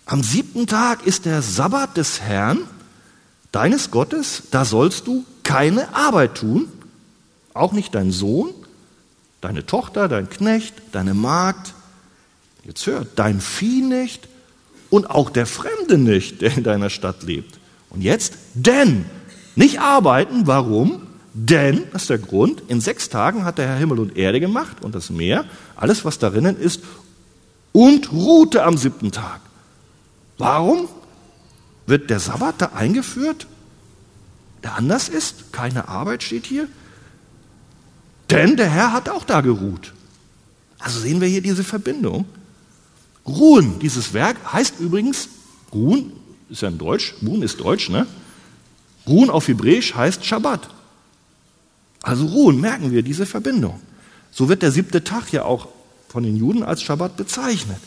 Am 0.04 0.22
siebten 0.22 0.66
Tag 0.66 1.06
ist 1.06 1.24
der 1.26 1.42
Sabbat 1.42 1.96
des 1.96 2.20
Herrn, 2.20 2.58
deines 3.52 3.90
Gottes. 3.90 4.44
Da 4.50 4.64
sollst 4.64 5.06
du 5.06 5.24
keine 5.42 5.94
Arbeit 5.94 6.36
tun, 6.36 6.68
auch 7.54 7.72
nicht 7.72 7.94
dein 7.94 8.10
Sohn, 8.10 8.52
deine 9.40 9.64
Tochter, 9.64 10.08
dein 10.08 10.28
Knecht, 10.28 10.74
deine 10.92 11.14
Magd, 11.14 11.74
jetzt 12.64 12.86
hört, 12.86 13.10
dein 13.16 13.40
Vieh 13.40 13.82
nicht 13.82 14.28
und 14.90 15.08
auch 15.08 15.30
der 15.30 15.46
Fremde 15.46 15.98
nicht, 15.98 16.40
der 16.40 16.56
in 16.56 16.64
deiner 16.64 16.90
Stadt 16.90 17.22
lebt. 17.22 17.58
Und 17.90 18.02
jetzt, 18.02 18.34
denn, 18.54 19.04
nicht 19.54 19.80
arbeiten, 19.80 20.46
warum? 20.46 21.05
Denn, 21.38 21.82
das 21.92 22.02
ist 22.02 22.10
der 22.10 22.18
Grund, 22.18 22.62
in 22.68 22.80
sechs 22.80 23.10
Tagen 23.10 23.44
hat 23.44 23.58
der 23.58 23.68
Herr 23.68 23.76
Himmel 23.76 23.98
und 23.98 24.16
Erde 24.16 24.40
gemacht 24.40 24.78
und 24.80 24.94
das 24.94 25.10
Meer, 25.10 25.44
alles 25.76 26.02
was 26.02 26.18
darinnen 26.18 26.58
ist, 26.58 26.80
und 27.72 28.10
ruhte 28.10 28.64
am 28.64 28.78
siebten 28.78 29.12
Tag. 29.12 29.42
Warum 30.38 30.88
wird 31.86 32.08
der 32.08 32.20
Sabbat 32.20 32.54
da 32.62 32.66
eingeführt, 32.74 33.46
der 34.64 34.76
anders 34.76 35.10
ist? 35.10 35.52
Keine 35.52 35.88
Arbeit 35.88 36.22
steht 36.22 36.46
hier. 36.46 36.68
Denn 38.30 38.56
der 38.56 38.70
Herr 38.70 38.94
hat 38.94 39.10
auch 39.10 39.24
da 39.24 39.42
geruht. 39.42 39.92
Also 40.78 41.00
sehen 41.00 41.20
wir 41.20 41.28
hier 41.28 41.42
diese 41.42 41.64
Verbindung. 41.64 42.24
Ruhen, 43.26 43.78
dieses 43.80 44.14
Werk 44.14 44.38
heißt 44.54 44.80
übrigens, 44.80 45.28
ruhen 45.70 46.12
ist 46.48 46.62
ja 46.62 46.68
in 46.68 46.78
Deutsch, 46.78 47.14
ruhen 47.22 47.42
ist 47.42 47.60
Deutsch, 47.60 47.90
ne? 47.90 48.06
Ruhen 49.06 49.28
auf 49.28 49.48
Hebräisch 49.48 49.94
heißt 49.94 50.24
Shabbat. 50.24 50.70
Also 52.06 52.26
ruhen, 52.26 52.60
merken 52.60 52.92
wir 52.92 53.02
diese 53.02 53.26
Verbindung. 53.26 53.80
So 54.30 54.48
wird 54.48 54.62
der 54.62 54.70
siebte 54.70 55.02
Tag 55.02 55.32
ja 55.32 55.42
auch 55.42 55.66
von 56.08 56.22
den 56.22 56.36
Juden 56.36 56.62
als 56.62 56.80
Shabbat 56.82 57.16
bezeichnet. 57.16 57.78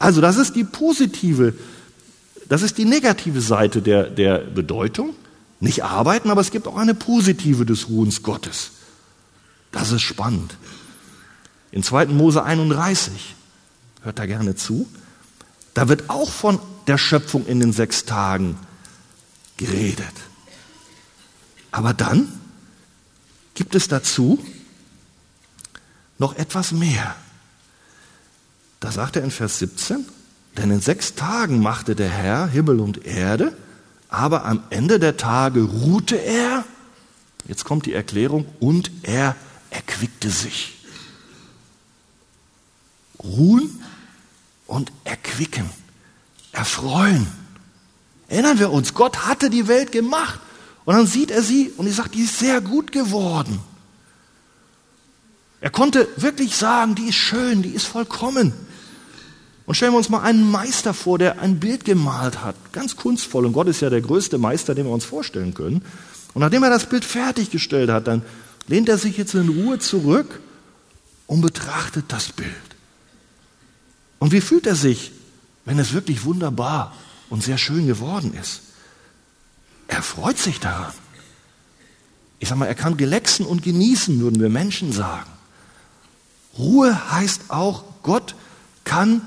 Also 0.00 0.20
das 0.20 0.38
ist 0.38 0.56
die 0.56 0.64
positive, 0.64 1.54
das 2.48 2.62
ist 2.62 2.78
die 2.78 2.84
negative 2.84 3.40
Seite 3.40 3.80
der, 3.80 4.10
der 4.10 4.38
Bedeutung. 4.38 5.14
Nicht 5.60 5.84
arbeiten, 5.84 6.30
aber 6.30 6.40
es 6.40 6.50
gibt 6.50 6.66
auch 6.66 6.78
eine 6.78 6.94
positive 6.94 7.64
des 7.64 7.88
Ruhens 7.88 8.24
Gottes. 8.24 8.72
Das 9.70 9.92
ist 9.92 10.02
spannend. 10.02 10.56
In 11.70 11.84
2. 11.84 12.06
Mose 12.06 12.42
31, 12.42 13.36
hört 14.02 14.18
da 14.18 14.26
gerne 14.26 14.56
zu, 14.56 14.88
da 15.74 15.88
wird 15.88 16.10
auch 16.10 16.28
von 16.28 16.58
der 16.88 16.98
Schöpfung 16.98 17.46
in 17.46 17.60
den 17.60 17.72
sechs 17.72 18.04
Tagen 18.04 18.58
geredet. 19.58 20.14
Aber 21.70 21.94
dann 21.94 22.39
gibt 23.54 23.74
es 23.74 23.88
dazu 23.88 24.38
noch 26.18 26.36
etwas 26.36 26.72
mehr. 26.72 27.16
Da 28.80 28.92
sagt 28.92 29.16
er 29.16 29.24
in 29.24 29.30
Vers 29.30 29.58
17, 29.58 30.04
denn 30.56 30.70
in 30.70 30.80
sechs 30.80 31.14
Tagen 31.14 31.60
machte 31.60 31.94
der 31.94 32.10
Herr 32.10 32.46
Himmel 32.46 32.80
und 32.80 33.04
Erde, 33.04 33.56
aber 34.08 34.44
am 34.44 34.62
Ende 34.70 34.98
der 34.98 35.16
Tage 35.16 35.62
ruhte 35.62 36.16
er, 36.16 36.64
jetzt 37.46 37.64
kommt 37.64 37.86
die 37.86 37.92
Erklärung, 37.92 38.46
und 38.58 38.90
er 39.02 39.36
erquickte 39.70 40.30
sich. 40.30 40.84
Ruhen 43.22 43.82
und 44.66 44.90
erquicken, 45.04 45.68
erfreuen. 46.52 47.26
Erinnern 48.28 48.58
wir 48.58 48.70
uns, 48.70 48.94
Gott 48.94 49.26
hatte 49.26 49.50
die 49.50 49.68
Welt 49.68 49.92
gemacht 49.92 50.40
und 50.84 50.94
dann 50.94 51.06
sieht 51.06 51.30
er 51.30 51.42
sie 51.42 51.72
und 51.76 51.86
er 51.86 51.92
sagt, 51.92 52.14
die 52.14 52.22
ist 52.22 52.38
sehr 52.38 52.60
gut 52.60 52.92
geworden. 52.92 53.60
Er 55.60 55.70
konnte 55.70 56.08
wirklich 56.16 56.56
sagen, 56.56 56.94
die 56.94 57.08
ist 57.08 57.16
schön, 57.16 57.62
die 57.62 57.70
ist 57.70 57.86
vollkommen. 57.86 58.52
Und 59.66 59.74
stellen 59.74 59.92
wir 59.92 59.98
uns 59.98 60.08
mal 60.08 60.22
einen 60.22 60.50
Meister 60.50 60.94
vor, 60.94 61.18
der 61.18 61.40
ein 61.40 61.60
Bild 61.60 61.84
gemalt 61.84 62.42
hat, 62.42 62.56
ganz 62.72 62.96
kunstvoll. 62.96 63.46
Und 63.46 63.52
Gott 63.52 63.68
ist 63.68 63.82
ja 63.82 63.90
der 63.90 64.00
größte 64.00 64.38
Meister, 64.38 64.74
den 64.74 64.86
wir 64.86 64.92
uns 64.92 65.04
vorstellen 65.04 65.54
können. 65.54 65.84
Und 66.34 66.40
nachdem 66.40 66.62
er 66.62 66.70
das 66.70 66.88
Bild 66.88 67.04
fertiggestellt 67.04 67.90
hat, 67.90 68.06
dann 68.06 68.22
lehnt 68.66 68.88
er 68.88 68.98
sich 68.98 69.16
jetzt 69.16 69.34
in 69.34 69.48
Ruhe 69.48 69.78
zurück 69.78 70.40
und 71.26 71.40
betrachtet 71.40 72.06
das 72.08 72.32
Bild. 72.32 72.50
Und 74.18 74.32
wie 74.32 74.40
fühlt 74.40 74.66
er 74.66 74.74
sich, 74.74 75.12
wenn 75.64 75.78
es 75.78 75.92
wirklich 75.92 76.24
wunderbar 76.24 76.96
und 77.28 77.42
sehr 77.42 77.58
schön 77.58 77.86
geworden 77.86 78.34
ist? 78.40 78.62
Er 79.90 80.02
freut 80.02 80.38
sich 80.38 80.60
daran. 80.60 80.92
Ich 82.38 82.48
sage 82.48 82.60
mal, 82.60 82.66
er 82.66 82.76
kann 82.76 82.94
relaxen 82.94 83.44
und 83.44 83.62
genießen, 83.62 84.20
würden 84.20 84.40
wir 84.40 84.48
Menschen 84.48 84.92
sagen. 84.92 85.28
Ruhe 86.56 87.12
heißt 87.12 87.50
auch, 87.50 87.82
Gott 88.02 88.36
kann 88.84 89.20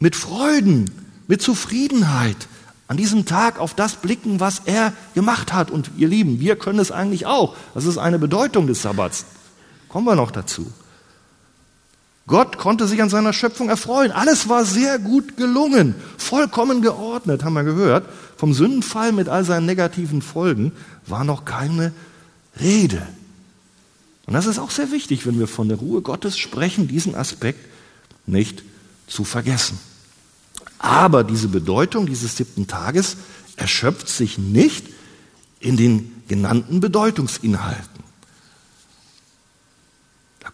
mit 0.00 0.16
Freuden, 0.16 0.90
mit 1.28 1.40
Zufriedenheit 1.40 2.48
an 2.88 2.96
diesem 2.96 3.26
Tag 3.26 3.60
auf 3.60 3.74
das 3.74 3.94
blicken, 3.94 4.40
was 4.40 4.62
er 4.64 4.92
gemacht 5.14 5.52
hat. 5.52 5.70
Und 5.70 5.92
ihr 5.96 6.08
Lieben, 6.08 6.40
wir 6.40 6.56
können 6.56 6.80
es 6.80 6.90
eigentlich 6.90 7.26
auch. 7.26 7.56
Das 7.72 7.86
ist 7.86 7.96
eine 7.96 8.18
Bedeutung 8.18 8.66
des 8.66 8.82
Sabbats. 8.82 9.24
Kommen 9.88 10.06
wir 10.06 10.16
noch 10.16 10.32
dazu. 10.32 10.70
Gott 12.26 12.56
konnte 12.56 12.86
sich 12.86 13.02
an 13.02 13.10
seiner 13.10 13.32
Schöpfung 13.32 13.68
erfreuen. 13.68 14.12
Alles 14.12 14.48
war 14.48 14.64
sehr 14.64 14.98
gut 14.98 15.36
gelungen, 15.36 15.94
vollkommen 16.16 16.80
geordnet, 16.80 17.44
haben 17.44 17.54
wir 17.54 17.64
gehört. 17.64 18.08
Vom 18.36 18.54
Sündenfall 18.54 19.12
mit 19.12 19.28
all 19.28 19.44
seinen 19.44 19.66
negativen 19.66 20.22
Folgen 20.22 20.72
war 21.06 21.24
noch 21.24 21.44
keine 21.44 21.92
Rede. 22.60 23.06
Und 24.26 24.34
das 24.34 24.46
ist 24.46 24.58
auch 24.58 24.70
sehr 24.70 24.92
wichtig, 24.92 25.26
wenn 25.26 25.38
wir 25.38 25.48
von 25.48 25.68
der 25.68 25.78
Ruhe 25.78 26.00
Gottes 26.00 26.38
sprechen, 26.38 26.86
diesen 26.86 27.14
Aspekt 27.14 27.60
nicht 28.26 28.62
zu 29.08 29.24
vergessen. 29.24 29.78
Aber 30.78 31.24
diese 31.24 31.48
Bedeutung 31.48 32.06
dieses 32.06 32.36
siebten 32.36 32.66
Tages 32.66 33.16
erschöpft 33.56 34.08
sich 34.08 34.38
nicht 34.38 34.86
in 35.60 35.76
den 35.76 36.22
genannten 36.28 36.80
Bedeutungsinhalten. 36.80 37.91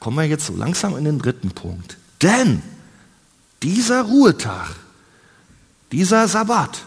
Kommen 0.01 0.17
wir 0.17 0.25
jetzt 0.25 0.47
so 0.47 0.55
langsam 0.55 0.97
in 0.97 1.05
den 1.05 1.19
dritten 1.19 1.51
Punkt. 1.51 1.97
Denn 2.23 2.63
dieser 3.63 4.03
Ruhetag, 4.03 4.75
dieser 5.93 6.29
Sabbat 6.29 6.85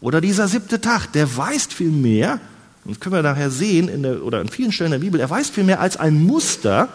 oder 0.00 0.20
dieser 0.20 0.48
siebte 0.48 0.80
Tag, 0.80 1.12
der 1.12 1.36
weist 1.36 1.72
viel 1.72 1.90
mehr, 1.90 2.40
und 2.84 2.92
das 2.92 3.00
können 3.00 3.14
wir 3.14 3.22
nachher 3.22 3.50
sehen, 3.50 3.88
in 3.88 4.02
der, 4.02 4.22
oder 4.22 4.40
an 4.40 4.48
vielen 4.48 4.72
Stellen 4.72 4.90
der 4.90 4.98
Bibel, 4.98 5.20
er 5.20 5.30
weist 5.30 5.54
viel 5.54 5.64
mehr 5.64 5.80
als 5.80 5.96
ein 5.96 6.22
Muster, 6.22 6.88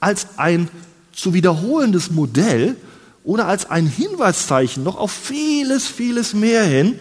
als 0.00 0.26
ein 0.36 0.68
zu 1.12 1.34
wiederholendes 1.34 2.10
Modell 2.10 2.76
oder 3.24 3.46
als 3.46 3.70
ein 3.70 3.86
Hinweiszeichen 3.86 4.82
noch 4.82 4.96
auf 4.96 5.12
vieles, 5.12 5.86
vieles 5.86 6.34
mehr 6.34 6.64
hin, 6.64 6.98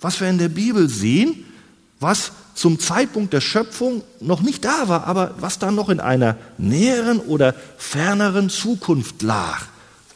was 0.00 0.20
wir 0.20 0.28
in 0.28 0.38
der 0.38 0.48
Bibel 0.48 0.88
sehen, 0.88 1.44
was 2.00 2.32
zum 2.58 2.80
Zeitpunkt 2.80 3.32
der 3.32 3.40
Schöpfung 3.40 4.02
noch 4.18 4.40
nicht 4.40 4.64
da 4.64 4.88
war, 4.88 5.06
aber 5.06 5.36
was 5.38 5.60
dann 5.60 5.76
noch 5.76 5.88
in 5.90 6.00
einer 6.00 6.36
näheren 6.58 7.20
oder 7.20 7.54
ferneren 7.76 8.50
Zukunft 8.50 9.22
lag. 9.22 9.62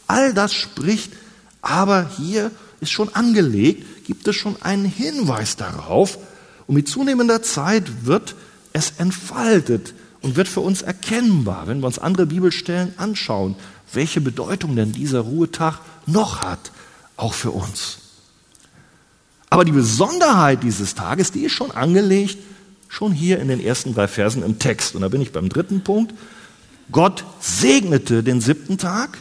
All 0.08 0.34
das 0.34 0.52
spricht, 0.52 1.12
aber 1.60 2.10
hier 2.18 2.50
ist 2.80 2.90
schon 2.90 3.14
angelegt, 3.14 4.04
gibt 4.06 4.26
es 4.26 4.34
schon 4.34 4.60
einen 4.60 4.86
Hinweis 4.86 5.54
darauf. 5.54 6.18
Und 6.66 6.74
mit 6.74 6.88
zunehmender 6.88 7.42
Zeit 7.42 8.06
wird 8.06 8.34
es 8.72 8.94
entfaltet 8.98 9.94
und 10.20 10.34
wird 10.34 10.48
für 10.48 10.60
uns 10.60 10.82
erkennbar, 10.82 11.68
wenn 11.68 11.78
wir 11.78 11.86
uns 11.86 12.00
andere 12.00 12.26
Bibelstellen 12.26 12.92
anschauen, 12.96 13.54
welche 13.92 14.20
Bedeutung 14.20 14.74
denn 14.74 14.90
dieser 14.90 15.20
Ruhetag 15.20 15.78
noch 16.06 16.42
hat, 16.42 16.72
auch 17.16 17.34
für 17.34 17.52
uns. 17.52 17.98
Aber 19.52 19.66
die 19.66 19.72
Besonderheit 19.72 20.62
dieses 20.62 20.94
Tages, 20.94 21.30
die 21.30 21.44
ist 21.44 21.52
schon 21.52 21.72
angelegt, 21.72 22.38
schon 22.88 23.12
hier 23.12 23.38
in 23.38 23.48
den 23.48 23.60
ersten 23.60 23.94
drei 23.94 24.08
Versen 24.08 24.42
im 24.42 24.58
Text. 24.58 24.94
Und 24.94 25.02
da 25.02 25.08
bin 25.08 25.20
ich 25.20 25.30
beim 25.30 25.50
dritten 25.50 25.84
Punkt. 25.84 26.14
Gott 26.90 27.22
segnete 27.38 28.22
den 28.22 28.40
siebten 28.40 28.78
Tag 28.78 29.18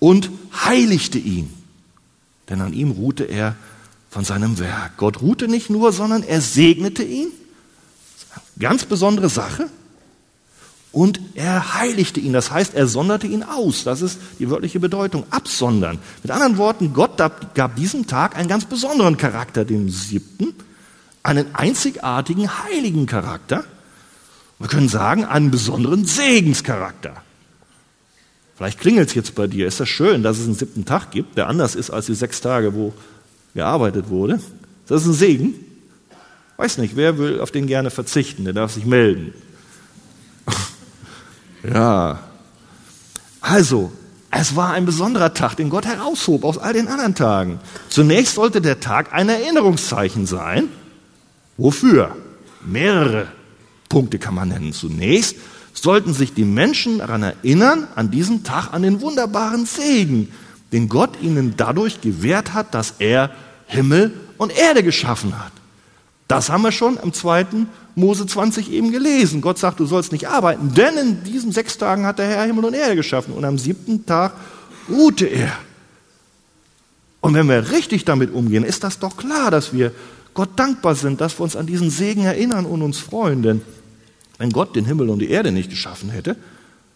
und 0.00 0.30
heiligte 0.52 1.18
ihn, 1.18 1.54
denn 2.48 2.60
an 2.60 2.72
ihm 2.72 2.90
ruhte 2.90 3.22
er 3.22 3.54
von 4.10 4.24
seinem 4.24 4.58
Werk. 4.58 4.96
Gott 4.96 5.22
ruhte 5.22 5.46
nicht 5.46 5.70
nur, 5.70 5.92
sondern 5.92 6.24
er 6.24 6.40
segnete 6.40 7.04
ihn. 7.04 7.28
Ganz 8.58 8.84
besondere 8.84 9.28
Sache. 9.28 9.68
Und 10.92 11.20
er 11.34 11.74
heiligte 11.74 12.20
ihn. 12.20 12.34
Das 12.34 12.50
heißt, 12.50 12.74
er 12.74 12.86
sonderte 12.86 13.26
ihn 13.26 13.42
aus. 13.42 13.84
Das 13.84 14.02
ist 14.02 14.18
die 14.38 14.50
wörtliche 14.50 14.78
Bedeutung, 14.78 15.24
absondern. 15.30 15.98
Mit 16.22 16.30
anderen 16.30 16.58
Worten, 16.58 16.92
Gott 16.92 17.16
gab 17.16 17.76
diesem 17.76 18.06
Tag 18.06 18.36
einen 18.36 18.48
ganz 18.48 18.66
besonderen 18.66 19.16
Charakter, 19.16 19.64
dem 19.64 19.88
siebten, 19.88 20.54
einen 21.22 21.54
einzigartigen 21.54 22.48
heiligen 22.64 23.06
Charakter. 23.06 23.64
Wir 24.58 24.68
können 24.68 24.88
sagen, 24.88 25.24
einen 25.24 25.50
besonderen 25.50 26.04
Segenscharakter. 26.04 27.22
Vielleicht 28.54 28.78
klingelt 28.78 29.08
es 29.08 29.14
jetzt 29.14 29.34
bei 29.34 29.46
dir. 29.46 29.66
Ist 29.66 29.80
das 29.80 29.88
schön, 29.88 30.22
dass 30.22 30.38
es 30.38 30.44
einen 30.44 30.54
siebten 30.54 30.84
Tag 30.84 31.10
gibt, 31.10 31.36
der 31.36 31.48
anders 31.48 31.74
ist 31.74 31.90
als 31.90 32.06
die 32.06 32.14
sechs 32.14 32.40
Tage, 32.40 32.74
wo 32.74 32.92
gearbeitet 33.54 34.08
wurde? 34.08 34.40
Das 34.86 35.02
ist 35.02 35.08
ein 35.08 35.14
Segen. 35.14 35.54
Weiß 36.58 36.78
nicht, 36.78 36.96
wer 36.96 37.18
will 37.18 37.40
auf 37.40 37.50
den 37.50 37.66
gerne 37.66 37.90
verzichten? 37.90 38.44
Der 38.44 38.52
darf 38.52 38.72
sich 38.72 38.84
melden. 38.84 39.32
Ja. 41.62 42.20
Also, 43.40 43.92
es 44.30 44.56
war 44.56 44.72
ein 44.72 44.86
besonderer 44.86 45.34
Tag, 45.34 45.56
den 45.56 45.68
Gott 45.68 45.84
heraushob 45.84 46.44
aus 46.44 46.58
all 46.58 46.72
den 46.72 46.88
anderen 46.88 47.14
Tagen. 47.14 47.60
Zunächst 47.88 48.34
sollte 48.34 48.60
der 48.60 48.80
Tag 48.80 49.12
ein 49.12 49.28
Erinnerungszeichen 49.28 50.26
sein. 50.26 50.68
Wofür? 51.58 52.16
Mehrere 52.64 53.26
Punkte 53.88 54.18
kann 54.18 54.34
man 54.34 54.48
nennen. 54.48 54.72
Zunächst 54.72 55.36
sollten 55.74 56.14
sich 56.14 56.32
die 56.34 56.44
Menschen 56.44 56.98
daran 56.98 57.22
erinnern, 57.22 57.88
an 57.94 58.10
diesem 58.10 58.42
Tag 58.42 58.72
an 58.72 58.82
den 58.82 59.00
wunderbaren 59.00 59.66
Segen, 59.66 60.32
den 60.72 60.88
Gott 60.88 61.20
ihnen 61.20 61.54
dadurch 61.56 62.00
gewährt 62.00 62.54
hat, 62.54 62.74
dass 62.74 62.94
er 62.98 63.30
Himmel 63.66 64.12
und 64.38 64.56
Erde 64.56 64.82
geschaffen 64.82 65.38
hat. 65.38 65.52
Das 66.32 66.48
haben 66.48 66.62
wir 66.62 66.72
schon 66.72 66.96
im 66.96 67.12
zweiten 67.12 67.68
Mose 67.94 68.24
20 68.24 68.72
eben 68.72 68.90
gelesen. 68.90 69.42
Gott 69.42 69.58
sagt, 69.58 69.80
du 69.80 69.84
sollst 69.84 70.12
nicht 70.12 70.28
arbeiten, 70.28 70.72
denn 70.72 70.96
in 70.96 71.24
diesen 71.24 71.52
sechs 71.52 71.76
Tagen 71.76 72.06
hat 72.06 72.18
der 72.18 72.26
Herr 72.26 72.44
Himmel 72.44 72.64
und 72.64 72.72
Erde 72.72 72.96
geschaffen 72.96 73.34
und 73.34 73.44
am 73.44 73.58
siebten 73.58 74.06
Tag 74.06 74.32
ruhte 74.88 75.26
er. 75.26 75.52
Und 77.20 77.34
wenn 77.34 77.50
wir 77.50 77.70
richtig 77.70 78.06
damit 78.06 78.32
umgehen, 78.32 78.64
ist 78.64 78.82
das 78.82 78.98
doch 78.98 79.18
klar, 79.18 79.50
dass 79.50 79.74
wir 79.74 79.92
Gott 80.32 80.48
dankbar 80.56 80.94
sind, 80.94 81.20
dass 81.20 81.38
wir 81.38 81.44
uns 81.44 81.54
an 81.54 81.66
diesen 81.66 81.90
Segen 81.90 82.24
erinnern 82.24 82.64
und 82.64 82.80
uns 82.80 82.98
freuen. 82.98 83.42
Denn 83.42 83.60
wenn 84.38 84.52
Gott 84.52 84.74
den 84.74 84.86
Himmel 84.86 85.10
und 85.10 85.18
die 85.18 85.28
Erde 85.28 85.52
nicht 85.52 85.68
geschaffen 85.68 86.08
hätte, 86.08 86.36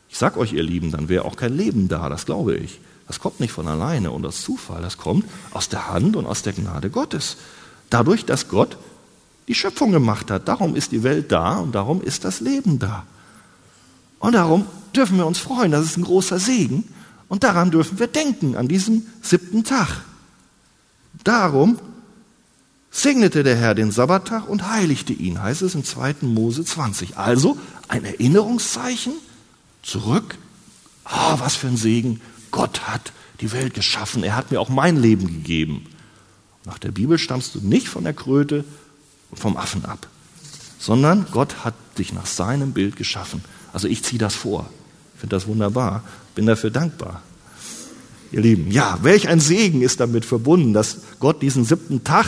ich 0.08 0.16
sag 0.16 0.38
euch, 0.38 0.54
ihr 0.54 0.62
Lieben, 0.62 0.92
dann 0.92 1.10
wäre 1.10 1.26
auch 1.26 1.36
kein 1.36 1.54
Leben 1.54 1.88
da, 1.88 2.08
das 2.08 2.24
glaube 2.24 2.56
ich. 2.56 2.80
Das 3.06 3.20
kommt 3.20 3.40
nicht 3.40 3.52
von 3.52 3.68
alleine 3.68 4.12
und 4.12 4.24
aus 4.24 4.40
Zufall, 4.40 4.80
das 4.80 4.96
kommt 4.96 5.26
aus 5.50 5.68
der 5.68 5.90
Hand 5.90 6.16
und 6.16 6.24
aus 6.24 6.40
der 6.40 6.54
Gnade 6.54 6.88
Gottes. 6.88 7.36
Dadurch, 7.90 8.24
dass 8.24 8.48
Gott 8.48 8.78
die 9.48 9.54
Schöpfung 9.54 9.92
gemacht 9.92 10.30
hat. 10.30 10.48
Darum 10.48 10.76
ist 10.76 10.92
die 10.92 11.02
Welt 11.02 11.30
da 11.32 11.58
und 11.58 11.74
darum 11.74 12.02
ist 12.02 12.24
das 12.24 12.40
Leben 12.40 12.78
da. 12.78 13.04
Und 14.18 14.34
darum 14.34 14.66
dürfen 14.94 15.18
wir 15.18 15.26
uns 15.26 15.38
freuen, 15.38 15.72
das 15.72 15.84
ist 15.84 15.96
ein 15.96 16.04
großer 16.04 16.38
Segen. 16.38 16.84
Und 17.28 17.44
daran 17.44 17.70
dürfen 17.70 17.98
wir 17.98 18.06
denken, 18.06 18.56
an 18.56 18.68
diesem 18.68 19.06
siebten 19.20 19.64
Tag. 19.64 20.02
Darum 21.24 21.78
segnete 22.90 23.42
der 23.42 23.56
Herr 23.56 23.74
den 23.74 23.90
Sabbattag 23.90 24.48
und 24.48 24.70
heiligte 24.70 25.12
ihn, 25.12 25.42
heißt 25.42 25.62
es 25.62 25.74
im 25.74 25.84
2. 25.84 26.16
Mose 26.22 26.64
20. 26.64 27.16
Also 27.16 27.58
ein 27.88 28.04
Erinnerungszeichen 28.04 29.12
zurück. 29.82 30.38
Oh, 31.04 31.38
was 31.38 31.56
für 31.56 31.66
ein 31.66 31.76
Segen. 31.76 32.20
Gott 32.50 32.88
hat 32.88 33.12
die 33.40 33.52
Welt 33.52 33.74
geschaffen. 33.74 34.24
Er 34.24 34.34
hat 34.34 34.50
mir 34.50 34.60
auch 34.60 34.68
mein 34.68 34.96
Leben 34.96 35.26
gegeben. 35.26 35.86
Nach 36.64 36.78
der 36.78 36.90
Bibel 36.90 37.18
stammst 37.18 37.54
du 37.54 37.60
nicht 37.60 37.88
von 37.88 38.04
der 38.04 38.14
Kröte 38.14 38.64
vom 39.32 39.56
Affen 39.56 39.84
ab, 39.84 40.06
sondern 40.78 41.26
Gott 41.30 41.64
hat 41.64 41.74
dich 41.98 42.12
nach 42.12 42.26
seinem 42.26 42.72
Bild 42.72 42.96
geschaffen. 42.96 43.42
Also 43.72 43.88
ich 43.88 44.02
ziehe 44.02 44.18
das 44.18 44.34
vor. 44.34 44.68
Ich 45.14 45.20
finde 45.20 45.36
das 45.36 45.46
wunderbar. 45.46 46.02
Bin 46.34 46.46
dafür 46.46 46.70
dankbar. 46.70 47.22
Ihr 48.32 48.40
Lieben, 48.40 48.70
ja, 48.70 48.98
welch 49.02 49.28
ein 49.28 49.40
Segen 49.40 49.82
ist 49.82 50.00
damit 50.00 50.24
verbunden, 50.24 50.72
dass 50.72 50.98
Gott 51.20 51.42
diesen 51.42 51.64
siebten 51.64 52.04
Tag 52.04 52.26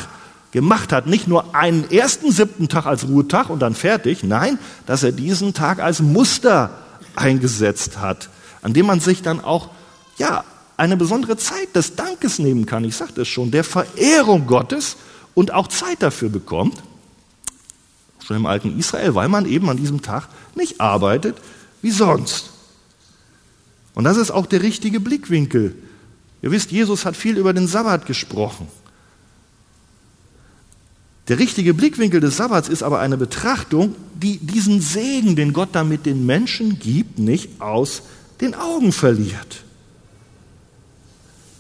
gemacht 0.53 0.93
hat. 0.93 1.07
Nicht 1.07 1.29
nur 1.29 1.55
einen 1.55 1.91
ersten 1.91 2.33
siebten 2.33 2.69
Tag 2.69 2.87
als 2.87 3.07
Ruhetag 3.09 3.51
und 3.51 3.61
dann 3.61 3.75
fertig. 3.75 4.23
Nein, 4.23 4.59
dass 4.87 5.03
er 5.03 5.13
diesen 5.13 5.55
Tag 5.55 5.81
als 5.81 6.01
Muster 6.01 6.71
eingesetzt 7.17 7.99
hat, 7.99 8.29
an 8.63 8.73
dem 8.73 8.87
man 8.87 9.01
sich 9.01 9.23
dann 9.23 9.41
auch, 9.41 9.71
ja, 10.17 10.45
eine 10.77 10.97
besondere 10.97 11.37
Zeit 11.37 11.75
des 11.75 11.97
Dankes 11.97 12.39
nehmen 12.39 12.65
kann. 12.65 12.85
Ich 12.85 12.97
sagte 12.97 13.23
es 13.23 13.29
schon, 13.29 13.51
der 13.51 13.65
Verehrung 13.65 14.47
Gottes 14.47 14.97
und 15.35 15.53
auch 15.53 15.67
Zeit 15.67 16.03
dafür 16.03 16.29
bekommt. 16.29 16.83
Schon 18.29 18.37
im 18.37 18.45
alten 18.45 18.79
Israel, 18.79 19.15
weil 19.15 19.31
man 19.31 19.47
eben 19.47 19.71
an 19.71 19.79
diesem 19.79 20.03
Tag 20.03 20.29
nicht 20.55 20.83
arbeitet 20.83 21.39
wie 21.81 21.91
sonst. 21.91 22.51
Und 23.95 24.05
das 24.05 24.19
ist 24.19 24.31
auch 24.31 24.45
der 24.45 24.63
richtige 24.63 25.01
Blickwinkel. 25.01 25.75
Ihr 26.43 26.51
wisst, 26.51 26.71
Jesus 26.71 27.07
hat 27.07 27.17
viel 27.17 27.39
über 27.39 27.55
den 27.55 27.67
Sabbat 27.67 28.05
gesprochen. 28.05 28.69
Der 31.29 31.39
richtige 31.39 31.73
Blickwinkel 31.73 32.21
des 32.21 32.37
Sabbats 32.37 32.69
ist 32.69 32.83
aber 32.83 33.01
eine 33.01 33.17
Betrachtung, 33.17 33.97
die 34.15 34.37
diesen 34.37 34.83
Segen, 34.83 35.35
den 35.35 35.55
Gott 35.55 35.71
damit 35.73 36.05
den 36.05 36.27
Menschen 36.27 36.79
gibt, 36.79 37.19
nicht 37.19 37.63
aus 37.63 38.03
den 38.43 38.55
Augen 38.55 38.93
verliert. 38.93 39.65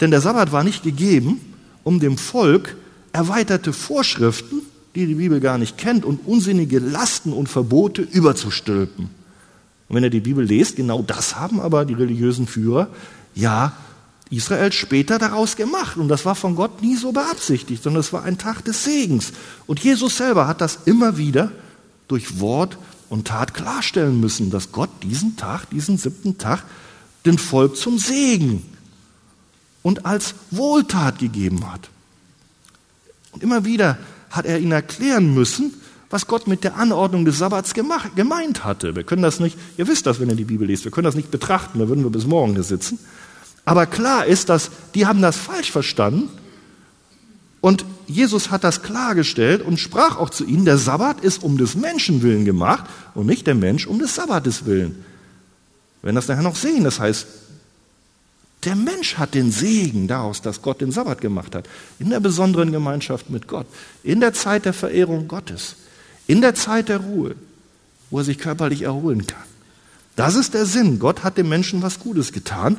Denn 0.02 0.10
der 0.10 0.20
Sabbat 0.20 0.52
war 0.52 0.64
nicht 0.64 0.82
gegeben, 0.82 1.40
um 1.82 1.98
dem 1.98 2.18
Volk 2.18 2.76
erweiterte 3.12 3.72
Vorschriften, 3.72 4.60
die 4.98 5.06
die 5.06 5.14
Bibel 5.14 5.40
gar 5.40 5.58
nicht 5.58 5.78
kennt, 5.78 6.04
und 6.04 6.26
unsinnige 6.26 6.78
Lasten 6.78 7.32
und 7.32 7.48
Verbote 7.48 8.02
überzustülpen. 8.02 9.10
Und 9.88 9.96
wenn 9.96 10.04
ihr 10.04 10.10
die 10.10 10.20
Bibel 10.20 10.44
lest, 10.44 10.76
genau 10.76 11.02
das 11.02 11.36
haben 11.36 11.60
aber 11.60 11.84
die 11.84 11.94
religiösen 11.94 12.46
Führer 12.46 12.88
ja 13.34 13.72
Israel 14.30 14.72
später 14.72 15.18
daraus 15.18 15.56
gemacht. 15.56 15.96
Und 15.96 16.08
das 16.08 16.24
war 16.24 16.34
von 16.34 16.54
Gott 16.54 16.82
nie 16.82 16.96
so 16.96 17.12
beabsichtigt, 17.12 17.82
sondern 17.82 18.00
es 18.00 18.12
war 18.12 18.24
ein 18.24 18.36
Tag 18.36 18.62
des 18.64 18.84
Segens. 18.84 19.32
Und 19.66 19.80
Jesus 19.80 20.18
selber 20.18 20.46
hat 20.46 20.60
das 20.60 20.80
immer 20.84 21.16
wieder 21.16 21.50
durch 22.08 22.40
Wort 22.40 22.76
und 23.08 23.28
Tat 23.28 23.54
klarstellen 23.54 24.20
müssen, 24.20 24.50
dass 24.50 24.72
Gott 24.72 24.90
diesen 25.02 25.36
Tag, 25.36 25.70
diesen 25.70 25.96
siebten 25.96 26.36
Tag, 26.36 26.64
dem 27.24 27.38
Volk 27.38 27.76
zum 27.76 27.98
Segen 27.98 28.62
und 29.82 30.04
als 30.04 30.34
Wohltat 30.50 31.18
gegeben 31.18 31.70
hat. 31.72 31.88
Und 33.32 33.42
immer 33.42 33.64
wieder 33.64 33.98
hat 34.30 34.46
er 34.46 34.58
ihnen 34.58 34.72
erklären 34.72 35.34
müssen, 35.34 35.74
was 36.10 36.26
Gott 36.26 36.46
mit 36.46 36.64
der 36.64 36.76
Anordnung 36.76 37.24
des 37.24 37.38
Sabbats 37.38 37.74
gemeint 37.74 38.64
hatte. 38.64 38.96
Wir 38.96 39.04
können 39.04 39.22
das 39.22 39.40
nicht, 39.40 39.58
ihr 39.76 39.88
wisst 39.88 40.06
das, 40.06 40.20
wenn 40.20 40.30
ihr 40.30 40.36
die 40.36 40.44
Bibel 40.44 40.66
liest, 40.66 40.84
wir 40.84 40.90
können 40.90 41.04
das 41.04 41.14
nicht 41.14 41.30
betrachten, 41.30 41.78
da 41.78 41.88
würden 41.88 42.04
wir 42.04 42.10
bis 42.10 42.26
morgen 42.26 42.54
hier 42.54 42.62
sitzen. 42.62 42.98
Aber 43.64 43.84
klar 43.84 44.24
ist, 44.24 44.48
dass 44.48 44.70
die 44.94 45.06
haben 45.06 45.20
das 45.20 45.36
falsch 45.36 45.70
verstanden. 45.70 46.30
Und 47.60 47.84
Jesus 48.06 48.50
hat 48.50 48.64
das 48.64 48.82
klargestellt 48.82 49.62
und 49.62 49.78
sprach 49.78 50.16
auch 50.16 50.30
zu 50.30 50.44
ihnen, 50.46 50.64
der 50.64 50.78
Sabbat 50.78 51.20
ist 51.20 51.42
um 51.42 51.58
des 51.58 51.74
Menschen 51.74 52.22
willen 52.22 52.44
gemacht 52.44 52.84
und 53.14 53.26
nicht 53.26 53.46
der 53.46 53.56
Mensch 53.56 53.86
um 53.86 53.98
des 53.98 54.14
Sabbates 54.14 54.64
willen. 54.64 55.04
Wir 56.00 56.06
werden 56.06 56.16
das 56.16 56.28
nachher 56.28 56.42
noch 56.42 56.56
sehen. 56.56 56.84
Das 56.84 57.00
heißt, 57.00 57.26
der 58.64 58.74
Mensch 58.74 59.16
hat 59.16 59.34
den 59.34 59.52
Segen 59.52 60.08
daraus, 60.08 60.42
dass 60.42 60.62
Gott 60.62 60.80
den 60.80 60.90
Sabbat 60.90 61.20
gemacht 61.20 61.54
hat. 61.54 61.68
In 61.98 62.10
der 62.10 62.20
besonderen 62.20 62.72
Gemeinschaft 62.72 63.30
mit 63.30 63.46
Gott. 63.46 63.66
In 64.02 64.20
der 64.20 64.32
Zeit 64.32 64.64
der 64.64 64.72
Verehrung 64.72 65.28
Gottes. 65.28 65.76
In 66.26 66.40
der 66.40 66.54
Zeit 66.54 66.88
der 66.88 66.98
Ruhe, 66.98 67.36
wo 68.10 68.18
er 68.18 68.24
sich 68.24 68.38
körperlich 68.38 68.82
erholen 68.82 69.26
kann. 69.26 69.44
Das 70.16 70.34
ist 70.34 70.54
der 70.54 70.66
Sinn. 70.66 70.98
Gott 70.98 71.22
hat 71.22 71.38
dem 71.38 71.48
Menschen 71.48 71.82
was 71.82 72.00
Gutes 72.00 72.32
getan 72.32 72.78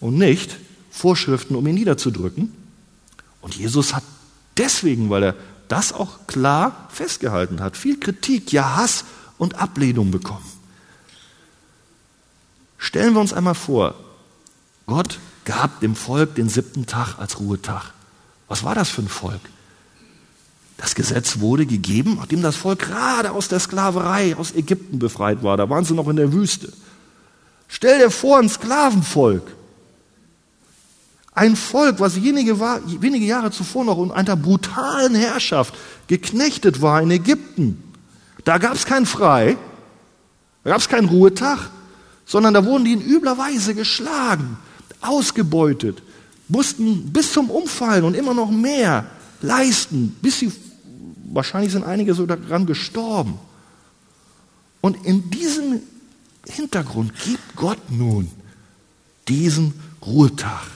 und 0.00 0.18
nicht 0.18 0.58
Vorschriften, 0.90 1.54
um 1.56 1.66
ihn 1.66 1.76
niederzudrücken. 1.76 2.52
Und 3.40 3.54
Jesus 3.54 3.94
hat 3.94 4.02
deswegen, 4.58 5.08
weil 5.08 5.22
er 5.22 5.34
das 5.68 5.94
auch 5.94 6.26
klar 6.26 6.88
festgehalten 6.92 7.60
hat, 7.60 7.78
viel 7.78 7.98
Kritik, 7.98 8.52
ja 8.52 8.76
Hass 8.76 9.04
und 9.38 9.54
Ablehnung 9.54 10.10
bekommen. 10.10 10.44
Stellen 12.76 13.14
wir 13.14 13.20
uns 13.20 13.32
einmal 13.32 13.54
vor, 13.54 13.94
Gott 14.90 15.20
gab 15.44 15.80
dem 15.80 15.94
Volk 15.94 16.34
den 16.34 16.48
siebten 16.48 16.84
Tag 16.84 17.18
als 17.18 17.38
Ruhetag. 17.38 17.92
Was 18.48 18.64
war 18.64 18.74
das 18.74 18.90
für 18.90 19.02
ein 19.02 19.08
Volk? 19.08 19.40
Das 20.78 20.96
Gesetz 20.96 21.38
wurde 21.38 21.64
gegeben, 21.64 22.16
nachdem 22.16 22.42
das 22.42 22.56
Volk 22.56 22.80
gerade 22.80 23.30
aus 23.30 23.46
der 23.46 23.60
Sklaverei 23.60 24.34
aus 24.36 24.52
Ägypten 24.52 24.98
befreit 24.98 25.44
war. 25.44 25.56
Da 25.56 25.70
waren 25.70 25.84
sie 25.84 25.94
noch 25.94 26.08
in 26.08 26.16
der 26.16 26.32
Wüste. 26.32 26.72
Stell 27.68 28.00
dir 28.00 28.10
vor, 28.10 28.38
ein 28.38 28.48
Sklavenvolk. 28.48 29.44
Ein 31.34 31.54
Volk, 31.54 32.00
was 32.00 32.20
wenige, 32.20 32.58
wenige 32.58 33.26
Jahre 33.26 33.52
zuvor 33.52 33.84
noch 33.84 33.96
unter 33.96 34.34
brutalen 34.34 35.14
Herrschaft 35.14 35.72
geknechtet 36.08 36.82
war 36.82 37.00
in 37.00 37.12
Ägypten. 37.12 37.80
Da 38.44 38.58
gab 38.58 38.74
es 38.74 38.86
kein 38.86 39.06
Frei, 39.06 39.56
da 40.64 40.70
gab 40.70 40.80
es 40.80 40.88
keinen 40.88 41.08
Ruhetag, 41.08 41.70
sondern 42.26 42.54
da 42.54 42.64
wurden 42.64 42.84
die 42.84 42.94
in 42.94 43.02
übler 43.02 43.38
Weise 43.38 43.76
geschlagen, 43.76 44.58
ausgebeutet, 45.00 46.02
mussten 46.48 47.12
bis 47.12 47.32
zum 47.32 47.50
Umfallen 47.50 48.04
und 48.04 48.14
immer 48.14 48.34
noch 48.34 48.50
mehr 48.50 49.06
leisten, 49.40 50.16
bis 50.20 50.40
sie, 50.40 50.52
wahrscheinlich 51.32 51.72
sind 51.72 51.84
einige 51.84 52.14
so 52.14 52.26
daran 52.26 52.66
gestorben. 52.66 53.38
Und 54.80 55.04
in 55.06 55.30
diesem 55.30 55.80
Hintergrund 56.46 57.12
gibt 57.24 57.56
Gott 57.56 57.90
nun 57.90 58.30
diesen 59.28 59.74
Ruhetag. 60.04 60.66